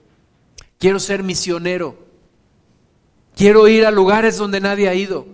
Quiero 0.78 1.01
ser 1.01 1.22
misionero. 1.22 1.97
Quiero 3.35 3.66
ir 3.66 3.87
a 3.87 3.91
lugares 3.91 4.37
donde 4.37 4.61
nadie 4.61 4.87
ha 4.87 4.95
ido. 4.95 5.28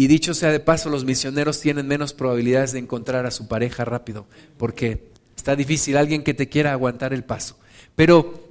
Y 0.00 0.06
dicho 0.06 0.32
sea 0.32 0.50
de 0.50 0.60
paso, 0.60 0.88
los 0.88 1.04
misioneros 1.04 1.60
tienen 1.60 1.86
menos 1.86 2.14
probabilidades 2.14 2.72
de 2.72 2.78
encontrar 2.78 3.26
a 3.26 3.30
su 3.30 3.48
pareja 3.48 3.84
rápido, 3.84 4.26
porque 4.56 5.10
está 5.36 5.54
difícil 5.54 5.98
alguien 5.98 6.24
que 6.24 6.32
te 6.32 6.48
quiera 6.48 6.72
aguantar 6.72 7.12
el 7.12 7.22
paso. 7.22 7.58
Pero 7.96 8.48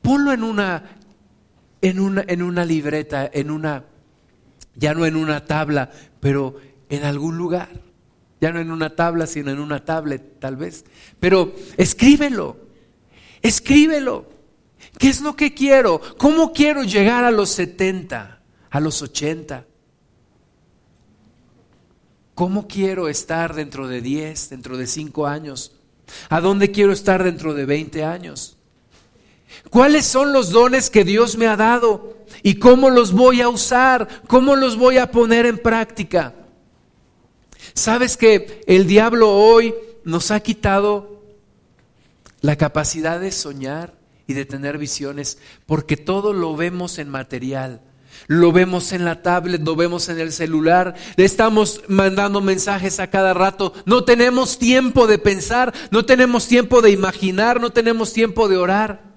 ponlo 0.00 0.32
en 0.32 0.44
una 0.44 0.94
en 1.80 1.98
una, 1.98 2.24
en 2.28 2.40
una 2.40 2.64
libreta, 2.64 3.28
en 3.32 3.50
una, 3.50 3.82
ya 4.76 4.94
no 4.94 5.04
en 5.04 5.16
una 5.16 5.44
tabla, 5.44 5.90
pero 6.20 6.60
en 6.88 7.02
algún 7.02 7.36
lugar. 7.36 7.70
Ya 8.40 8.52
no 8.52 8.60
en 8.60 8.70
una 8.70 8.94
tabla, 8.94 9.26
sino 9.26 9.50
en 9.50 9.58
una 9.58 9.84
tablet, 9.84 10.38
tal 10.38 10.54
vez. 10.54 10.84
Pero 11.18 11.52
escríbelo, 11.78 12.58
escríbelo. 13.42 14.30
¿Qué 15.00 15.08
es 15.08 15.20
lo 15.20 15.34
que 15.34 15.52
quiero? 15.52 16.00
¿Cómo 16.16 16.52
quiero 16.52 16.84
llegar 16.84 17.24
a 17.24 17.32
los 17.32 17.50
70, 17.50 18.40
a 18.70 18.78
los 18.78 19.02
80? 19.02 19.66
¿Cómo 22.34 22.66
quiero 22.66 23.08
estar 23.08 23.54
dentro 23.54 23.88
de 23.88 24.00
10, 24.00 24.50
dentro 24.50 24.76
de 24.76 24.86
5 24.86 25.26
años? 25.26 25.72
¿A 26.28 26.40
dónde 26.40 26.70
quiero 26.70 26.92
estar 26.92 27.22
dentro 27.22 27.54
de 27.54 27.66
20 27.66 28.04
años? 28.04 28.56
¿Cuáles 29.70 30.06
son 30.06 30.32
los 30.32 30.50
dones 30.50 30.90
que 30.90 31.04
Dios 31.04 31.36
me 31.36 31.46
ha 31.46 31.56
dado? 31.56 32.16
¿Y 32.42 32.54
cómo 32.54 32.90
los 32.90 33.12
voy 33.12 33.40
a 33.40 33.48
usar? 33.48 34.08
¿Cómo 34.26 34.56
los 34.56 34.76
voy 34.76 34.98
a 34.98 35.10
poner 35.10 35.46
en 35.46 35.58
práctica? 35.58 36.34
¿Sabes 37.74 38.16
que 38.16 38.62
el 38.66 38.86
diablo 38.86 39.30
hoy 39.30 39.74
nos 40.04 40.30
ha 40.30 40.40
quitado 40.40 41.22
la 42.40 42.56
capacidad 42.56 43.20
de 43.20 43.30
soñar 43.30 43.94
y 44.26 44.34
de 44.34 44.44
tener 44.44 44.78
visiones? 44.78 45.38
Porque 45.66 45.96
todo 45.96 46.32
lo 46.32 46.56
vemos 46.56 46.98
en 46.98 47.08
material. 47.08 47.82
Lo 48.26 48.52
vemos 48.52 48.92
en 48.92 49.04
la 49.04 49.22
tablet, 49.22 49.62
lo 49.62 49.76
vemos 49.76 50.08
en 50.08 50.18
el 50.18 50.32
celular, 50.32 50.94
le 51.16 51.24
estamos 51.24 51.82
mandando 51.88 52.40
mensajes 52.40 53.00
a 53.00 53.08
cada 53.08 53.34
rato. 53.34 53.72
No 53.84 54.04
tenemos 54.04 54.58
tiempo 54.58 55.06
de 55.06 55.18
pensar, 55.18 55.72
no 55.90 56.04
tenemos 56.04 56.46
tiempo 56.46 56.82
de 56.82 56.90
imaginar, 56.90 57.60
no 57.60 57.70
tenemos 57.70 58.12
tiempo 58.12 58.48
de 58.48 58.56
orar. 58.56 59.12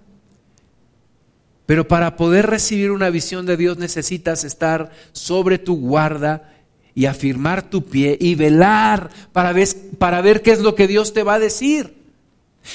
Pero 1.66 1.88
para 1.88 2.16
poder 2.16 2.48
recibir 2.48 2.92
una 2.92 3.10
visión 3.10 3.46
de 3.46 3.58
Dios 3.58 3.78
necesitas 3.78 4.44
estar 4.44 4.92
sobre 5.14 5.58
tu 5.58 5.78
guarda 5.80 6.52
y 6.94 7.08
afirmar 7.08 7.70
tu 7.70 7.86
pie 7.86 8.18
y 8.20 8.36
velar 8.36 9.10
para 9.34 9.52
ver, 9.52 9.68
para 9.98 10.22
ver 10.22 10.42
qué 10.42 10.52
es 10.52 10.62
lo 10.62 10.76
que 10.76 10.88
Dios 10.88 11.14
te 11.14 11.24
va 11.24 11.36
a 11.36 11.40
decir. 11.40 11.96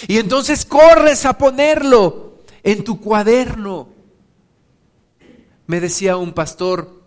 Y 0.08 0.18
entonces 0.18 0.64
corres 0.64 1.24
a 1.24 1.38
ponerlo 1.38 2.42
en 2.62 2.84
tu 2.84 3.00
cuaderno. 3.00 3.89
Me 5.70 5.78
decía 5.78 6.16
un 6.16 6.32
pastor, 6.32 7.00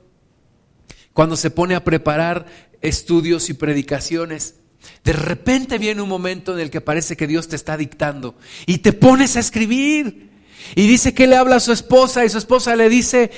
cuando 1.12 1.36
se 1.36 1.52
pone 1.52 1.76
a 1.76 1.84
preparar 1.84 2.46
estudios 2.82 3.50
y 3.50 3.56
predicaciones, 3.56 4.56
de 5.04 5.12
repente 5.12 5.78
viene 5.78 6.02
un 6.02 6.08
momento 6.08 6.54
en 6.54 6.62
el 6.62 6.70
que 6.70 6.80
parece 6.80 7.18
que 7.18 7.28
Dios 7.28 7.50
te 7.50 7.58
está 7.58 7.76
dictando 7.76 8.36
y 8.66 8.78
te 8.78 8.94
pones 8.94 9.36
a 9.36 9.42
escribir. 9.42 10.30
Y 10.76 10.88
dice 10.88 11.14
que 11.14 11.28
le 11.28 11.36
habla 11.36 11.58
a 11.58 11.60
su 11.60 11.74
esposa 11.74 12.24
y 12.24 12.30
su 12.30 12.38
esposa 12.38 12.78
le 12.78 12.88
dice, 12.88 13.32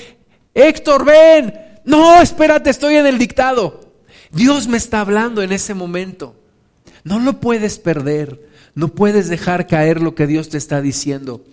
Héctor, 0.53 1.05
ven. 1.05 1.55
No, 1.85 2.21
espérate, 2.21 2.69
estoy 2.69 2.97
en 2.97 3.07
el 3.07 3.17
dictado. 3.17 3.95
Dios 4.31 4.67
me 4.67 4.77
está 4.77 5.01
hablando 5.01 5.41
en 5.41 5.51
ese 5.51 5.73
momento. 5.73 6.35
No 7.03 7.19
lo 7.19 7.39
puedes 7.39 7.79
perder. 7.79 8.47
No 8.75 8.89
puedes 8.89 9.27
dejar 9.27 9.65
caer 9.65 10.03
lo 10.03 10.13
que 10.13 10.27
Dios 10.27 10.49
te 10.49 10.59
está 10.59 10.81
diciendo. 10.81 11.43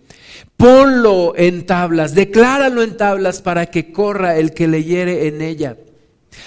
Ponlo 0.57 1.34
en 1.36 1.66
tablas, 1.66 2.14
decláralo 2.14 2.82
en 2.82 2.97
tablas 2.97 3.43
para 3.43 3.66
que 3.66 3.93
corra 3.93 4.36
el 4.36 4.55
que 4.55 4.68
leyere 4.68 5.26
en 5.26 5.43
ella. 5.43 5.76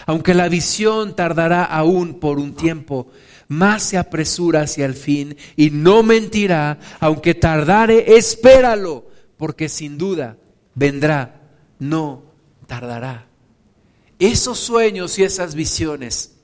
Aunque 0.06 0.34
la 0.34 0.50
visión 0.50 1.16
tardará 1.16 1.64
aún 1.66 2.20
por 2.20 2.40
un 2.40 2.56
tiempo, 2.56 3.08
más 3.48 3.84
se 3.84 3.98
apresura 3.98 4.62
hacia 4.62 4.86
el 4.86 4.96
fin 4.96 5.38
y 5.56 5.70
no 5.70 6.02
mentirá, 6.04 6.80
aunque 7.00 7.36
tardare, 7.36 8.16
espéralo, 8.16 9.06
porque 9.38 9.70
sin 9.70 9.98
duda 9.98 10.38
vendrá, 10.74 11.42
no 11.80 12.24
tardará. 12.68 13.28
Esos 14.18 14.60
sueños 14.60 15.20
y 15.20 15.24
esas 15.24 15.56
visiones, 15.56 16.36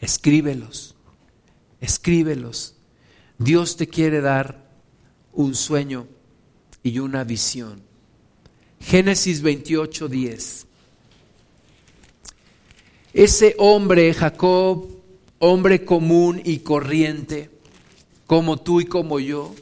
escríbelos, 0.00 0.94
escríbelos. 1.80 2.76
Dios 3.38 3.76
te 3.76 3.88
quiere 3.88 4.20
dar 4.20 4.66
un 5.32 5.54
sueño 5.54 6.06
y 6.86 7.00
una 7.00 7.24
visión. 7.24 7.82
Génesis 8.80 9.42
28, 9.42 10.06
10. 10.06 10.66
Ese 13.12 13.56
hombre, 13.58 14.14
Jacob, 14.14 14.88
hombre 15.40 15.84
común 15.84 16.40
y 16.44 16.58
corriente, 16.58 17.50
como 18.28 18.58
tú 18.58 18.80
y 18.80 18.84
como 18.84 19.18
yo, 19.18 19.52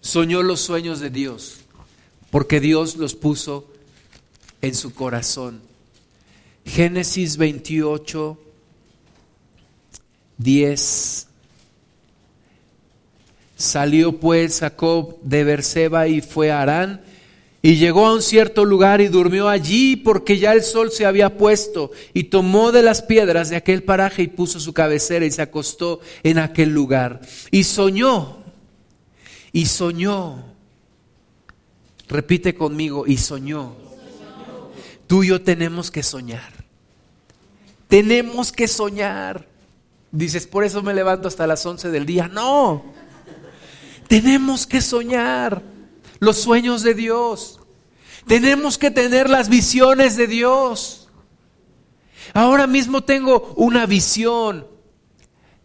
soñó 0.00 0.42
los 0.42 0.60
sueños 0.60 0.98
de 0.98 1.10
Dios, 1.10 1.58
porque 2.30 2.58
Dios 2.58 2.96
los 2.96 3.14
puso 3.14 3.70
en 4.62 4.74
su 4.74 4.92
corazón. 4.92 5.60
Génesis 6.64 7.36
28, 7.36 8.36
10. 10.38 11.25
Salió 13.56 14.20
pues 14.20 14.60
Jacob 14.60 15.18
de 15.22 15.42
Berseba 15.42 16.06
y 16.06 16.20
fue 16.20 16.50
a 16.52 16.62
Arán 16.62 17.00
y 17.66 17.78
llegó 17.78 18.06
a 18.06 18.14
un 18.14 18.22
cierto 18.22 18.64
lugar 18.64 19.00
y 19.00 19.08
durmió 19.08 19.48
allí 19.48 19.96
porque 19.96 20.38
ya 20.38 20.52
el 20.52 20.62
sol 20.62 20.92
se 20.92 21.04
había 21.04 21.36
puesto 21.36 21.90
y 22.14 22.24
tomó 22.24 22.70
de 22.70 22.82
las 22.82 23.02
piedras 23.02 23.50
de 23.50 23.56
aquel 23.56 23.82
paraje 23.82 24.22
y 24.22 24.28
puso 24.28 24.60
su 24.60 24.72
cabecera 24.72 25.26
y 25.26 25.32
se 25.32 25.42
acostó 25.42 26.00
en 26.22 26.38
aquel 26.38 26.68
lugar. 26.68 27.22
Y 27.50 27.64
soñó, 27.64 28.38
y 29.52 29.66
soñó. 29.66 30.44
Repite 32.08 32.54
conmigo, 32.54 33.04
y 33.04 33.16
soñó. 33.16 33.74
Tú 35.08 35.24
y 35.24 35.28
yo 35.30 35.42
tenemos 35.42 35.90
que 35.90 36.04
soñar. 36.04 36.52
Tenemos 37.88 38.52
que 38.52 38.68
soñar. 38.68 39.44
Dices, 40.12 40.46
por 40.46 40.62
eso 40.62 40.82
me 40.84 40.94
levanto 40.94 41.26
hasta 41.26 41.48
las 41.48 41.66
11 41.66 41.90
del 41.90 42.06
día. 42.06 42.28
No, 42.28 42.94
tenemos 44.08 44.66
que 44.66 44.80
soñar 44.80 45.62
los 46.18 46.38
sueños 46.38 46.82
de 46.82 46.94
Dios. 46.94 47.60
Tenemos 48.26 48.78
que 48.78 48.90
tener 48.90 49.30
las 49.30 49.48
visiones 49.48 50.16
de 50.16 50.26
Dios. 50.26 51.08
Ahora 52.34 52.66
mismo 52.66 53.04
tengo 53.04 53.54
una 53.56 53.86
visión 53.86 54.66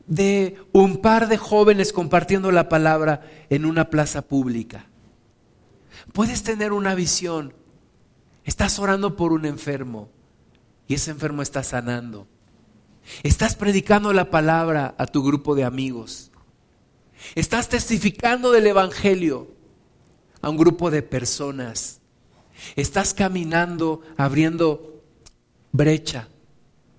de 0.05 0.57
un 0.71 0.97
par 0.97 1.27
de 1.27 1.37
jóvenes 1.37 1.93
compartiendo 1.93 2.51
la 2.51 2.69
palabra 2.69 3.21
en 3.49 3.65
una 3.65 3.89
plaza 3.89 4.21
pública. 4.21 4.87
Puedes 6.13 6.43
tener 6.43 6.71
una 6.71 6.95
visión. 6.95 7.53
Estás 8.43 8.79
orando 8.79 9.15
por 9.15 9.33
un 9.33 9.45
enfermo 9.45 10.09
y 10.87 10.95
ese 10.95 11.11
enfermo 11.11 11.41
está 11.41 11.63
sanando. 11.63 12.27
Estás 13.23 13.55
predicando 13.55 14.13
la 14.13 14.29
palabra 14.29 14.95
a 14.97 15.05
tu 15.05 15.23
grupo 15.23 15.55
de 15.55 15.63
amigos. 15.63 16.30
Estás 17.35 17.69
testificando 17.69 18.51
del 18.51 18.67
Evangelio 18.67 19.47
a 20.41 20.49
un 20.49 20.57
grupo 20.57 20.91
de 20.91 21.01
personas. 21.03 21.99
Estás 22.75 23.13
caminando, 23.13 24.01
abriendo 24.17 25.03
brecha 25.71 26.27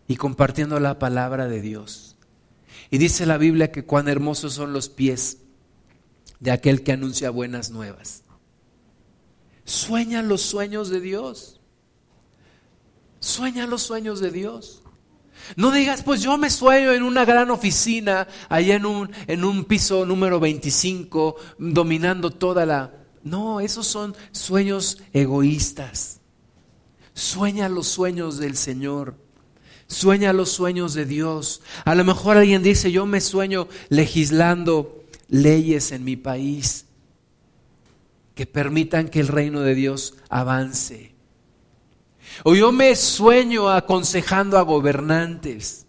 y 0.08 0.16
compartiendo 0.16 0.80
la 0.80 0.98
palabra 0.98 1.48
de 1.48 1.60
Dios. 1.60 2.16
Y 2.90 2.98
dice 2.98 3.26
la 3.26 3.38
Biblia 3.38 3.72
que 3.72 3.84
cuán 3.84 4.08
hermosos 4.08 4.54
son 4.54 4.72
los 4.72 4.88
pies 4.88 5.38
de 6.40 6.50
aquel 6.50 6.82
que 6.82 6.92
anuncia 6.92 7.30
buenas 7.30 7.70
nuevas. 7.70 8.22
Sueña 9.64 10.22
los 10.22 10.42
sueños 10.42 10.88
de 10.88 11.00
Dios. 11.00 11.60
Sueña 13.20 13.66
los 13.66 13.82
sueños 13.82 14.20
de 14.20 14.30
Dios. 14.30 14.81
No 15.56 15.70
digas, 15.70 16.02
pues 16.02 16.22
yo 16.22 16.38
me 16.38 16.50
sueño 16.50 16.92
en 16.92 17.02
una 17.02 17.24
gran 17.24 17.50
oficina, 17.50 18.28
allá 18.48 18.76
en 18.76 18.86
un, 18.86 19.10
en 19.26 19.44
un 19.44 19.64
piso 19.64 20.06
número 20.06 20.40
25, 20.40 21.36
dominando 21.58 22.30
toda 22.30 22.66
la... 22.66 22.92
No, 23.22 23.60
esos 23.60 23.86
son 23.86 24.16
sueños 24.32 25.02
egoístas. 25.12 26.20
Sueña 27.14 27.68
los 27.68 27.86
sueños 27.86 28.38
del 28.38 28.56
Señor. 28.56 29.16
Sueña 29.86 30.32
los 30.32 30.50
sueños 30.50 30.94
de 30.94 31.04
Dios. 31.04 31.62
A 31.84 31.94
lo 31.94 32.04
mejor 32.04 32.36
alguien 32.36 32.62
dice, 32.62 32.90
yo 32.90 33.06
me 33.06 33.20
sueño 33.20 33.68
legislando 33.90 35.04
leyes 35.28 35.92
en 35.92 36.04
mi 36.04 36.16
país 36.16 36.86
que 38.34 38.46
permitan 38.46 39.08
que 39.08 39.20
el 39.20 39.28
reino 39.28 39.60
de 39.60 39.74
Dios 39.74 40.14
avance. 40.28 41.11
O 42.44 42.54
yo 42.54 42.72
me 42.72 42.96
sueño 42.96 43.68
aconsejando 43.68 44.58
a 44.58 44.62
gobernantes. 44.62 45.86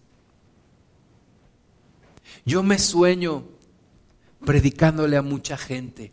Yo 2.44 2.62
me 2.62 2.78
sueño 2.78 3.44
predicándole 4.44 5.16
a 5.16 5.22
mucha 5.22 5.56
gente, 5.56 6.12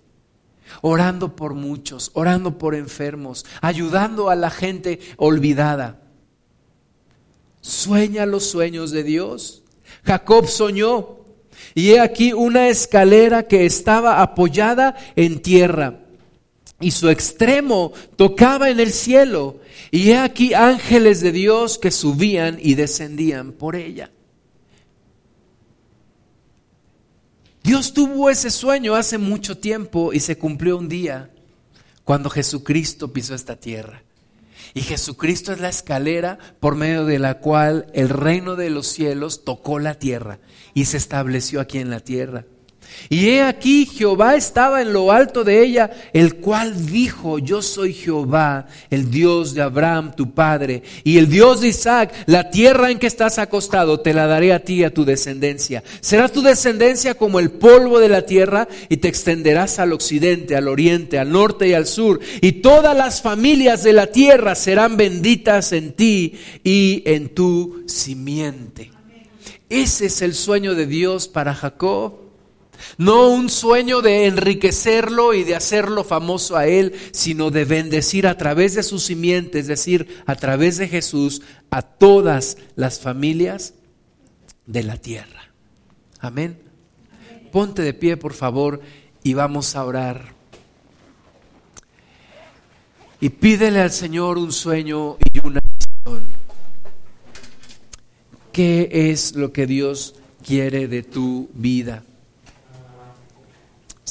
orando 0.81 1.35
por 1.35 1.53
muchos, 1.53 2.11
orando 2.13 2.57
por 2.57 2.75
enfermos, 2.75 3.45
ayudando 3.61 4.29
a 4.29 4.35
la 4.35 4.49
gente 4.49 4.99
olvidada. 5.17 5.99
Sueña 7.59 8.25
los 8.25 8.45
sueños 8.45 8.91
de 8.91 9.03
Dios. 9.03 9.63
Jacob 10.05 10.47
soñó 10.47 11.17
y 11.75 11.91
he 11.91 11.99
aquí 11.99 12.33
una 12.33 12.69
escalera 12.69 13.43
que 13.43 13.65
estaba 13.65 14.21
apoyada 14.21 14.95
en 15.15 15.41
tierra 15.41 15.99
y 16.81 16.91
su 16.91 17.09
extremo 17.09 17.93
tocaba 18.15 18.69
en 18.69 18.79
el 18.79 18.91
cielo 18.91 19.59
y 19.91 20.11
he 20.11 20.17
aquí 20.17 20.53
ángeles 20.53 21.19
de 21.19 21.33
Dios 21.33 21.77
que 21.77 21.91
subían 21.91 22.57
y 22.61 22.75
descendían 22.75 23.51
por 23.51 23.75
ella. 23.75 24.09
Dios 27.61 27.93
tuvo 27.93 28.29
ese 28.29 28.49
sueño 28.49 28.95
hace 28.95 29.17
mucho 29.17 29.57
tiempo 29.57 30.13
y 30.13 30.21
se 30.21 30.37
cumplió 30.37 30.77
un 30.77 30.87
día 30.87 31.29
cuando 32.05 32.29
Jesucristo 32.29 33.11
pisó 33.11 33.35
esta 33.35 33.57
tierra. 33.57 34.01
Y 34.73 34.81
Jesucristo 34.81 35.51
es 35.51 35.59
la 35.59 35.69
escalera 35.69 36.39
por 36.61 36.75
medio 36.75 37.05
de 37.05 37.19
la 37.19 37.39
cual 37.39 37.87
el 37.93 38.09
reino 38.09 38.55
de 38.55 38.69
los 38.69 38.87
cielos 38.87 39.43
tocó 39.43 39.79
la 39.79 39.95
tierra 39.95 40.39
y 40.73 40.85
se 40.85 40.97
estableció 40.97 41.59
aquí 41.59 41.77
en 41.77 41.89
la 41.89 41.99
tierra. 41.99 42.45
Y 43.09 43.29
he 43.29 43.41
aquí 43.41 43.85
Jehová 43.85 44.35
estaba 44.35 44.81
en 44.81 44.93
lo 44.93 45.11
alto 45.11 45.43
de 45.43 45.63
ella, 45.63 45.91
el 46.13 46.35
cual 46.35 46.85
dijo, 46.85 47.39
yo 47.39 47.61
soy 47.61 47.93
Jehová, 47.93 48.67
el 48.89 49.11
Dios 49.11 49.53
de 49.53 49.61
Abraham, 49.61 50.13
tu 50.15 50.33
padre, 50.33 50.83
y 51.03 51.17
el 51.17 51.29
Dios 51.29 51.61
de 51.61 51.69
Isaac, 51.69 52.13
la 52.25 52.49
tierra 52.49 52.89
en 52.89 52.99
que 52.99 53.07
estás 53.07 53.37
acostado, 53.37 53.99
te 53.99 54.13
la 54.13 54.27
daré 54.27 54.53
a 54.53 54.63
ti 54.63 54.75
y 54.75 54.83
a 54.83 54.93
tu 54.93 55.03
descendencia. 55.03 55.83
Será 55.99 56.29
tu 56.29 56.41
descendencia 56.41 57.15
como 57.15 57.39
el 57.39 57.51
polvo 57.51 57.99
de 57.99 58.09
la 58.09 58.25
tierra, 58.25 58.67
y 58.87 58.97
te 58.97 59.07
extenderás 59.07 59.79
al 59.79 59.93
occidente, 59.93 60.55
al 60.55 60.67
oriente, 60.67 61.19
al 61.19 61.31
norte 61.31 61.67
y 61.67 61.73
al 61.73 61.87
sur, 61.87 62.19
y 62.39 62.53
todas 62.53 62.95
las 62.95 63.21
familias 63.21 63.83
de 63.83 63.93
la 63.93 64.07
tierra 64.07 64.55
serán 64.55 64.97
benditas 64.97 65.73
en 65.73 65.93
ti 65.93 66.35
y 66.63 67.03
en 67.05 67.29
tu 67.29 67.83
simiente. 67.87 68.91
Ese 69.69 70.07
es 70.07 70.21
el 70.21 70.33
sueño 70.33 70.75
de 70.75 70.85
Dios 70.85 71.27
para 71.27 71.53
Jacob. 71.53 72.30
No 72.97 73.29
un 73.29 73.49
sueño 73.49 74.01
de 74.01 74.25
enriquecerlo 74.25 75.33
y 75.33 75.43
de 75.43 75.55
hacerlo 75.55 76.03
famoso 76.03 76.57
a 76.57 76.67
él, 76.67 76.93
sino 77.11 77.51
de 77.51 77.65
bendecir 77.65 78.27
a 78.27 78.37
través 78.37 78.75
de 78.75 78.83
su 78.83 78.99
simiente, 78.99 79.59
es 79.59 79.67
decir, 79.67 80.23
a 80.25 80.35
través 80.35 80.77
de 80.77 80.87
Jesús, 80.87 81.41
a 81.69 81.81
todas 81.81 82.57
las 82.75 82.99
familias 82.99 83.73
de 84.65 84.83
la 84.83 84.97
tierra. 84.97 85.51
Amén. 86.19 86.59
Ponte 87.51 87.81
de 87.81 87.93
pie, 87.93 88.17
por 88.17 88.33
favor, 88.33 88.81
y 89.23 89.33
vamos 89.33 89.75
a 89.75 89.83
orar. 89.85 90.33
Y 93.19 93.29
pídele 93.29 93.81
al 93.81 93.91
Señor 93.91 94.37
un 94.37 94.51
sueño 94.51 95.17
y 95.33 95.45
una 95.45 95.59
visión. 95.77 96.25
¿Qué 98.51 98.89
es 99.11 99.35
lo 99.35 99.53
que 99.53 99.67
Dios 99.67 100.15
quiere 100.45 100.87
de 100.87 101.03
tu 101.03 101.49
vida? 101.53 102.03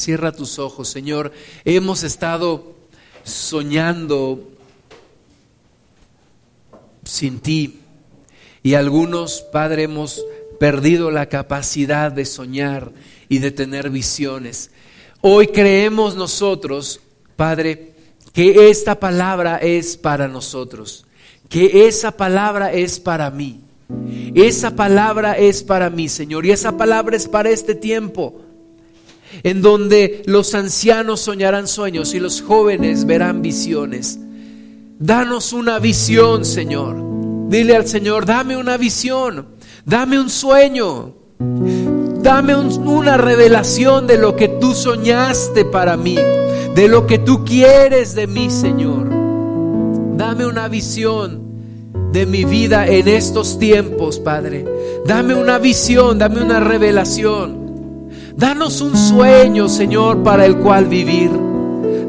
Cierra 0.00 0.32
tus 0.32 0.58
ojos, 0.58 0.88
Señor. 0.88 1.30
Hemos 1.66 2.04
estado 2.04 2.74
soñando 3.22 4.48
sin 7.04 7.40
ti. 7.40 7.80
Y 8.62 8.74
algunos, 8.74 9.42
Padre, 9.52 9.82
hemos 9.82 10.24
perdido 10.58 11.10
la 11.10 11.26
capacidad 11.26 12.10
de 12.10 12.24
soñar 12.24 12.92
y 13.28 13.40
de 13.40 13.50
tener 13.50 13.90
visiones. 13.90 14.70
Hoy 15.20 15.48
creemos 15.48 16.16
nosotros, 16.16 17.00
Padre, 17.36 17.92
que 18.32 18.70
esta 18.70 18.98
palabra 18.98 19.58
es 19.58 19.98
para 19.98 20.28
nosotros, 20.28 21.04
que 21.50 21.86
esa 21.86 22.16
palabra 22.16 22.72
es 22.72 22.98
para 22.98 23.30
mí. 23.30 23.60
Esa 24.34 24.74
palabra 24.74 25.36
es 25.36 25.62
para 25.62 25.90
mí, 25.90 26.08
Señor, 26.08 26.46
y 26.46 26.52
esa 26.52 26.78
palabra 26.78 27.16
es 27.16 27.28
para 27.28 27.50
este 27.50 27.74
tiempo, 27.74 28.46
en 29.42 29.62
donde 29.62 30.22
los 30.26 30.54
ancianos 30.54 31.20
soñarán 31.20 31.68
sueños 31.68 32.14
y 32.14 32.20
los 32.20 32.42
jóvenes 32.42 33.06
verán 33.06 33.42
visiones. 33.42 34.18
Danos 34.98 35.52
una 35.52 35.78
visión, 35.78 36.44
Señor. 36.44 36.96
Dile 37.48 37.74
al 37.74 37.88
Señor, 37.88 38.26
dame 38.26 38.56
una 38.56 38.76
visión, 38.76 39.48
dame 39.84 40.20
un 40.20 40.30
sueño, 40.30 41.14
dame 42.22 42.54
una 42.54 43.16
revelación 43.16 44.06
de 44.06 44.18
lo 44.18 44.36
que 44.36 44.46
tú 44.46 44.72
soñaste 44.72 45.64
para 45.64 45.96
mí, 45.96 46.16
de 46.74 46.86
lo 46.86 47.06
que 47.06 47.18
tú 47.18 47.44
quieres 47.44 48.14
de 48.14 48.26
mí, 48.26 48.50
Señor. 48.50 49.08
Dame 50.16 50.46
una 50.46 50.68
visión 50.68 51.50
de 52.12 52.26
mi 52.26 52.44
vida 52.44 52.86
en 52.86 53.08
estos 53.08 53.58
tiempos, 53.58 54.20
Padre. 54.20 54.64
Dame 55.06 55.34
una 55.34 55.58
visión, 55.58 56.18
dame 56.18 56.42
una 56.42 56.60
revelación. 56.60 57.59
Danos 58.40 58.80
un 58.80 58.96
sueño, 58.96 59.68
Señor, 59.68 60.22
para 60.22 60.46
el 60.46 60.56
cual 60.56 60.86
vivir. 60.86 61.30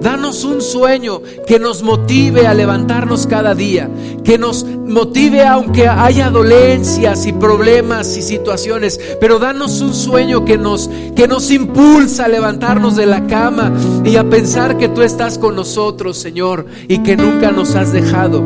Danos 0.01 0.45
un 0.45 0.61
sueño 0.61 1.21
que 1.45 1.59
nos 1.59 1.83
motive 1.83 2.47
a 2.47 2.53
levantarnos 2.53 3.27
cada 3.27 3.53
día, 3.53 3.89
que 4.23 4.37
nos 4.37 4.63
motive 4.63 5.45
aunque 5.45 5.89
haya 5.89 6.29
dolencias 6.29 7.25
y 7.25 7.33
problemas 7.33 8.15
y 8.15 8.21
situaciones, 8.21 8.97
pero 9.19 9.39
danos 9.39 9.81
un 9.81 9.93
sueño 9.93 10.45
que 10.45 10.57
nos 10.57 10.89
que 11.17 11.27
nos 11.27 11.51
impulsa 11.51 12.25
a 12.25 12.29
levantarnos 12.29 12.95
de 12.95 13.07
la 13.07 13.27
cama 13.27 13.73
y 14.05 14.15
a 14.15 14.29
pensar 14.29 14.77
que 14.77 14.87
tú 14.87 15.01
estás 15.01 15.37
con 15.37 15.57
nosotros, 15.57 16.17
Señor, 16.17 16.65
y 16.87 16.99
que 16.99 17.17
nunca 17.17 17.51
nos 17.51 17.75
has 17.75 17.91
dejado. 17.91 18.41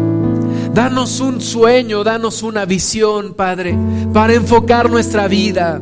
Danos 0.74 1.20
un 1.20 1.40
sueño, 1.40 2.04
danos 2.04 2.42
una 2.42 2.66
visión, 2.66 3.36
Padre, 3.36 3.78
para 4.12 4.34
enfocar 4.34 4.90
nuestra 4.90 5.28
vida. 5.28 5.80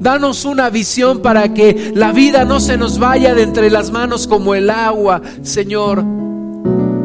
Danos 0.00 0.44
una 0.44 0.70
visión 0.70 1.20
para 1.20 1.54
que 1.54 1.92
la 1.94 2.12
vida 2.12 2.44
no 2.44 2.60
se 2.60 2.76
nos 2.76 2.98
vaya 2.98 3.34
de 3.34 3.42
entre 3.42 3.70
las 3.70 3.90
manos 3.90 4.26
como 4.26 4.54
el 4.54 4.70
agua, 4.70 5.22
Señor, 5.42 6.04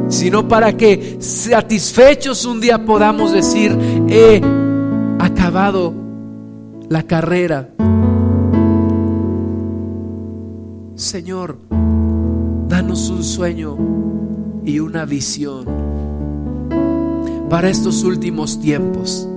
sino 0.10 0.48
para 0.48 0.76
que 0.76 1.18
satisfechos 1.20 2.46
un 2.46 2.60
día 2.60 2.86
podamos 2.86 3.32
decir, 3.32 3.78
he 4.10 4.42
acabado 5.20 5.94
la 6.90 7.04
carrera. 7.04 7.70
Señor, 10.96 11.58
danos 12.68 13.10
un 13.10 13.24
sueño 13.24 13.78
y 14.66 14.80
una 14.80 15.06
visión 15.06 15.66
para 17.50 17.70
estos 17.70 18.04
últimos 18.04 18.60
tiempos. 18.60 19.29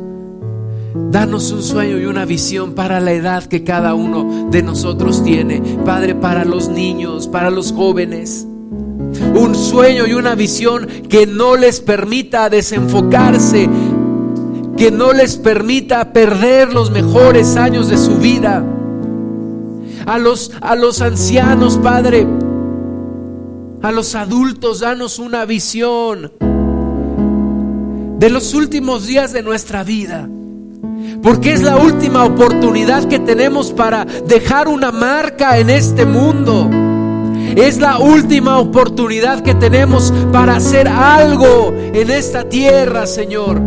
Danos 0.94 1.50
un 1.52 1.62
sueño 1.62 1.98
y 1.98 2.04
una 2.04 2.24
visión 2.26 2.74
para 2.74 3.00
la 3.00 3.12
edad 3.12 3.44
que 3.44 3.64
cada 3.64 3.94
uno 3.94 4.48
de 4.50 4.62
nosotros 4.62 5.24
tiene. 5.24 5.60
Padre, 5.84 6.14
para 6.14 6.44
los 6.44 6.68
niños, 6.68 7.28
para 7.28 7.50
los 7.50 7.72
jóvenes. 7.72 8.46
Un 9.34 9.54
sueño 9.54 10.06
y 10.06 10.12
una 10.12 10.34
visión 10.34 10.86
que 11.08 11.26
no 11.26 11.56
les 11.56 11.80
permita 11.80 12.50
desenfocarse, 12.50 13.68
que 14.76 14.90
no 14.90 15.12
les 15.12 15.36
permita 15.36 16.12
perder 16.12 16.72
los 16.72 16.90
mejores 16.90 17.56
años 17.56 17.88
de 17.88 17.96
su 17.96 18.16
vida. 18.16 18.64
A 20.06 20.18
los, 20.18 20.52
a 20.60 20.76
los 20.76 21.00
ancianos, 21.00 21.78
Padre, 21.78 22.26
a 23.82 23.92
los 23.92 24.14
adultos, 24.14 24.80
danos 24.80 25.18
una 25.18 25.44
visión 25.46 26.32
de 28.18 28.30
los 28.30 28.52
últimos 28.52 29.06
días 29.06 29.32
de 29.32 29.42
nuestra 29.42 29.84
vida. 29.84 30.28
Porque 31.22 31.52
es 31.52 31.62
la 31.62 31.76
última 31.76 32.24
oportunidad 32.24 33.04
que 33.04 33.20
tenemos 33.20 33.70
para 33.70 34.04
dejar 34.04 34.66
una 34.66 34.90
marca 34.90 35.58
en 35.58 35.70
este 35.70 36.04
mundo. 36.04 36.68
Es 37.54 37.78
la 37.78 37.98
última 37.98 38.58
oportunidad 38.58 39.40
que 39.42 39.54
tenemos 39.54 40.12
para 40.32 40.56
hacer 40.56 40.88
algo 40.88 41.72
en 41.76 42.10
esta 42.10 42.48
tierra, 42.48 43.06
Señor. 43.06 43.60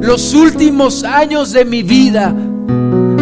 Los 0.00 0.32
últimos 0.34 1.02
años 1.02 1.52
de 1.52 1.64
mi 1.64 1.82
vida, 1.82 2.32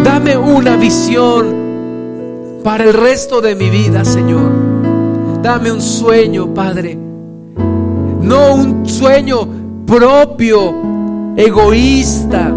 dame 0.04 0.36
una 0.36 0.76
visión 0.76 2.60
para 2.62 2.84
el 2.84 2.92
resto 2.92 3.40
de 3.40 3.54
mi 3.54 3.70
vida, 3.70 4.04
Señor. 4.04 4.50
Dame 5.40 5.72
un 5.72 5.80
sueño, 5.80 6.52
Padre. 6.52 6.98
No 8.20 8.54
un 8.54 8.86
sueño 8.86 9.48
propio, 9.86 10.74
egoísta, 11.36 12.52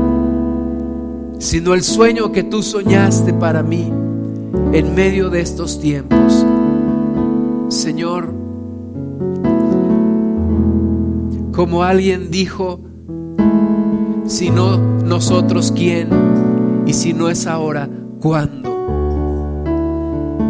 sino 1.41 1.73
el 1.73 1.81
sueño 1.81 2.31
que 2.31 2.43
tú 2.43 2.61
soñaste 2.61 3.33
para 3.33 3.63
mí 3.63 3.91
en 4.73 4.93
medio 4.93 5.31
de 5.31 5.41
estos 5.41 5.79
tiempos. 5.79 6.45
Señor, 7.67 8.31
como 11.51 11.83
alguien 11.83 12.29
dijo, 12.29 12.79
si 14.27 14.51
no 14.51 14.77
nosotros, 14.77 15.73
¿quién? 15.75 16.09
Y 16.85 16.93
si 16.93 17.11
no 17.11 17.27
es 17.27 17.47
ahora, 17.47 17.89
¿cuándo? 18.21 18.69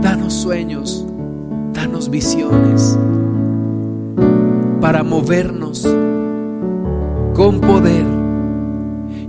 Danos 0.02 0.34
sueños, 0.34 1.08
danos 1.74 2.10
visiones 2.10 3.00
para 4.82 5.04
movernos 5.04 5.88
con 7.34 7.62
poder, 7.62 8.06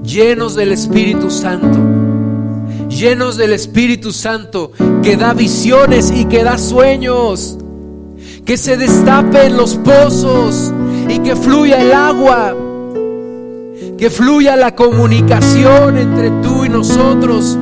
llenos 0.03 0.55
del 0.55 0.73
Espíritu 0.73 1.31
Santo, 1.31 1.79
llenos 2.89 3.37
del 3.37 3.53
Espíritu 3.53 4.13
Santo 4.13 4.73
que 5.03 5.17
da 5.17 5.33
visiones 5.33 6.13
y 6.15 6.25
que 6.25 6.43
da 6.43 6.59
sueños, 6.59 7.59
que 8.45 8.57
se 8.57 8.77
destapen 8.77 9.57
los 9.57 9.77
pozos 9.77 10.73
y 11.09 11.19
que 11.21 11.37
fluya 11.37 11.81
el 11.81 11.93
agua, 11.93 12.55
que 13.97 14.11
fluya 14.11 14.57
la 14.57 14.75
comunicación 14.75 15.97
entre 15.97 16.31
tú 16.43 16.65
y 16.65 16.69
nosotros. 16.69 17.59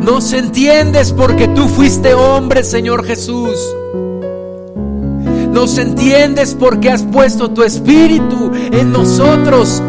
Nos 0.00 0.32
entiendes 0.32 1.12
porque 1.12 1.48
tú 1.48 1.68
fuiste 1.68 2.14
hombre, 2.14 2.62
Señor 2.64 3.04
Jesús. 3.04 3.58
Nos 5.52 5.76
entiendes 5.78 6.56
porque 6.58 6.90
has 6.90 7.02
puesto 7.02 7.50
tu 7.50 7.62
espíritu 7.64 8.50
en 8.72 8.92
nosotros. 8.92 9.82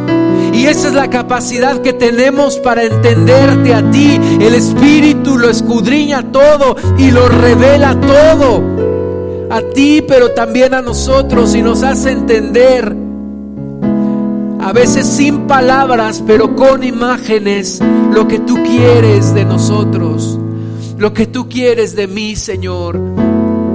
Y 0.54 0.66
esa 0.66 0.90
es 0.90 0.94
la 0.94 1.10
capacidad 1.10 1.82
que 1.82 1.94
tenemos 1.94 2.58
para 2.60 2.84
entenderte 2.84 3.74
a 3.74 3.90
ti. 3.92 4.20
El 4.40 4.54
espíritu 4.54 5.38
lo 5.38 5.50
escudriña 5.50 6.32
todo 6.32 6.76
y 6.98 7.12
lo 7.12 7.28
revela 7.28 8.00
todo. 8.00 8.62
A 9.50 9.62
ti, 9.74 10.04
pero 10.08 10.32
también 10.32 10.74
a 10.74 10.82
nosotros 10.82 11.56
y 11.56 11.62
nos 11.62 11.84
hace 11.84 12.12
entender. 12.12 12.96
A 14.60 14.74
veces 14.74 15.08
sin 15.08 15.48
palabras, 15.48 16.24
pero 16.26 16.56
con 16.56 16.84
imágenes, 16.84 17.82
lo 18.12 18.28
que 18.28 18.40
tú 18.40 18.62
quieres 18.64 19.34
de 19.34 19.46
nosotros. 19.46 20.40
Lo 20.98 21.14
que 21.14 21.26
tú 21.26 21.50
quieres 21.50 21.96
de 21.96 22.08
mí, 22.08 22.36
Señor. 22.36 23.00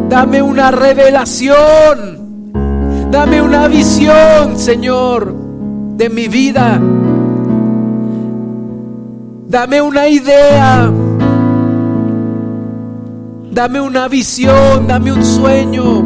Dame 0.08 0.42
una 0.42 0.70
revelación. 0.70 2.16
Dame 3.10 3.40
una 3.40 3.68
visión, 3.68 4.58
Señor, 4.58 5.34
de 5.96 6.10
mi 6.10 6.28
vida. 6.28 6.80
Dame 9.48 9.80
una 9.80 10.08
idea. 10.08 10.92
Dame 13.50 13.80
una 13.80 14.08
visión, 14.08 14.86
dame 14.86 15.12
un 15.12 15.24
sueño. 15.24 16.04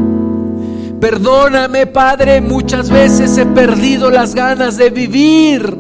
Perdóname, 1.01 1.87
Padre, 1.87 2.41
muchas 2.41 2.91
veces 2.91 3.37
he 3.39 3.47
perdido 3.47 4.11
las 4.11 4.35
ganas 4.35 4.77
de 4.77 4.91
vivir. 4.91 5.77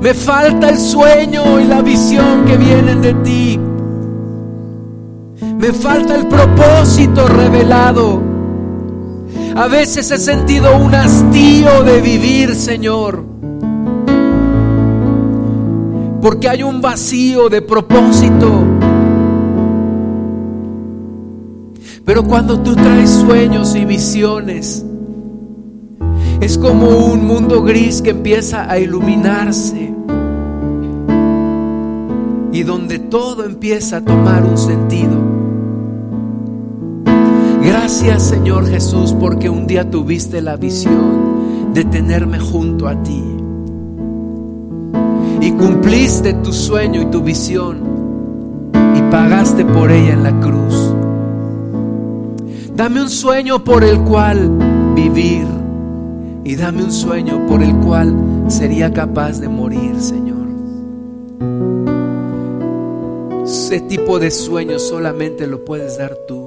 Me 0.00 0.12
falta 0.12 0.68
el 0.68 0.78
sueño 0.78 1.60
y 1.60 1.64
la 1.64 1.80
visión 1.80 2.44
que 2.44 2.58
vienen 2.58 3.00
de 3.00 3.14
ti. 3.14 3.58
Me 5.58 5.72
falta 5.72 6.14
el 6.14 6.26
propósito 6.26 7.26
revelado. 7.26 8.33
A 9.56 9.68
veces 9.68 10.10
he 10.10 10.18
sentido 10.18 10.76
un 10.76 10.92
hastío 10.94 11.84
de 11.84 12.00
vivir, 12.00 12.56
Señor. 12.56 13.24
Porque 16.20 16.48
hay 16.48 16.64
un 16.64 16.80
vacío 16.80 17.48
de 17.48 17.62
propósito. 17.62 18.64
Pero 22.04 22.24
cuando 22.24 22.60
tú 22.60 22.74
traes 22.74 23.10
sueños 23.10 23.76
y 23.76 23.84
visiones, 23.84 24.84
es 26.40 26.58
como 26.58 26.88
un 26.88 27.24
mundo 27.24 27.62
gris 27.62 28.02
que 28.02 28.10
empieza 28.10 28.68
a 28.68 28.78
iluminarse 28.78 29.94
y 32.52 32.62
donde 32.64 32.98
todo 32.98 33.44
empieza 33.44 33.98
a 33.98 34.04
tomar 34.04 34.44
un 34.44 34.58
sentido. 34.58 35.33
Gracias 37.84 38.22
Señor 38.22 38.66
Jesús 38.66 39.14
porque 39.20 39.50
un 39.50 39.66
día 39.66 39.90
tuviste 39.90 40.40
la 40.40 40.56
visión 40.56 41.74
de 41.74 41.84
tenerme 41.84 42.38
junto 42.38 42.88
a 42.88 43.02
ti. 43.02 43.22
Y 45.42 45.52
cumpliste 45.52 46.32
tu 46.32 46.50
sueño 46.50 47.02
y 47.02 47.04
tu 47.10 47.20
visión 47.20 48.72
y 48.96 49.02
pagaste 49.10 49.66
por 49.66 49.92
ella 49.92 50.14
en 50.14 50.22
la 50.22 50.40
cruz. 50.40 50.94
Dame 52.74 53.02
un 53.02 53.10
sueño 53.10 53.62
por 53.62 53.84
el 53.84 54.00
cual 54.00 54.50
vivir 54.94 55.46
y 56.42 56.56
dame 56.56 56.84
un 56.84 56.92
sueño 56.92 57.46
por 57.46 57.62
el 57.62 57.76
cual 57.80 58.14
sería 58.48 58.94
capaz 58.94 59.40
de 59.40 59.48
morir, 59.50 60.00
Señor. 60.00 60.46
Ese 63.44 63.80
tipo 63.80 64.18
de 64.18 64.30
sueño 64.30 64.78
solamente 64.78 65.46
lo 65.46 65.66
puedes 65.66 65.98
dar 65.98 66.16
tú. 66.26 66.43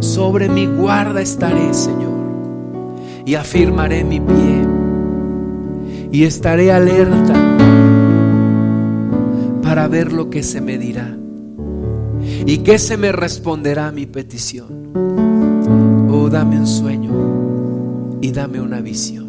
Sobre 0.00 0.48
mi 0.48 0.66
guarda 0.66 1.20
estaré, 1.20 1.74
Señor, 1.74 2.14
y 3.26 3.34
afirmaré 3.34 4.02
mi 4.02 4.18
pie, 4.18 4.66
y 6.10 6.24
estaré 6.24 6.72
alerta 6.72 7.34
para 9.62 9.88
ver 9.88 10.12
lo 10.12 10.30
que 10.30 10.42
se 10.42 10.60
me 10.60 10.78
dirá 10.78 11.16
y 12.46 12.58
qué 12.58 12.78
se 12.78 12.96
me 12.96 13.12
responderá 13.12 13.88
a 13.88 13.92
mi 13.92 14.06
petición. 14.06 14.92
Oh, 16.10 16.30
dame 16.30 16.58
un 16.58 16.66
sueño 16.66 18.18
y 18.20 18.32
dame 18.32 18.60
una 18.60 18.80
visión. 18.80 19.25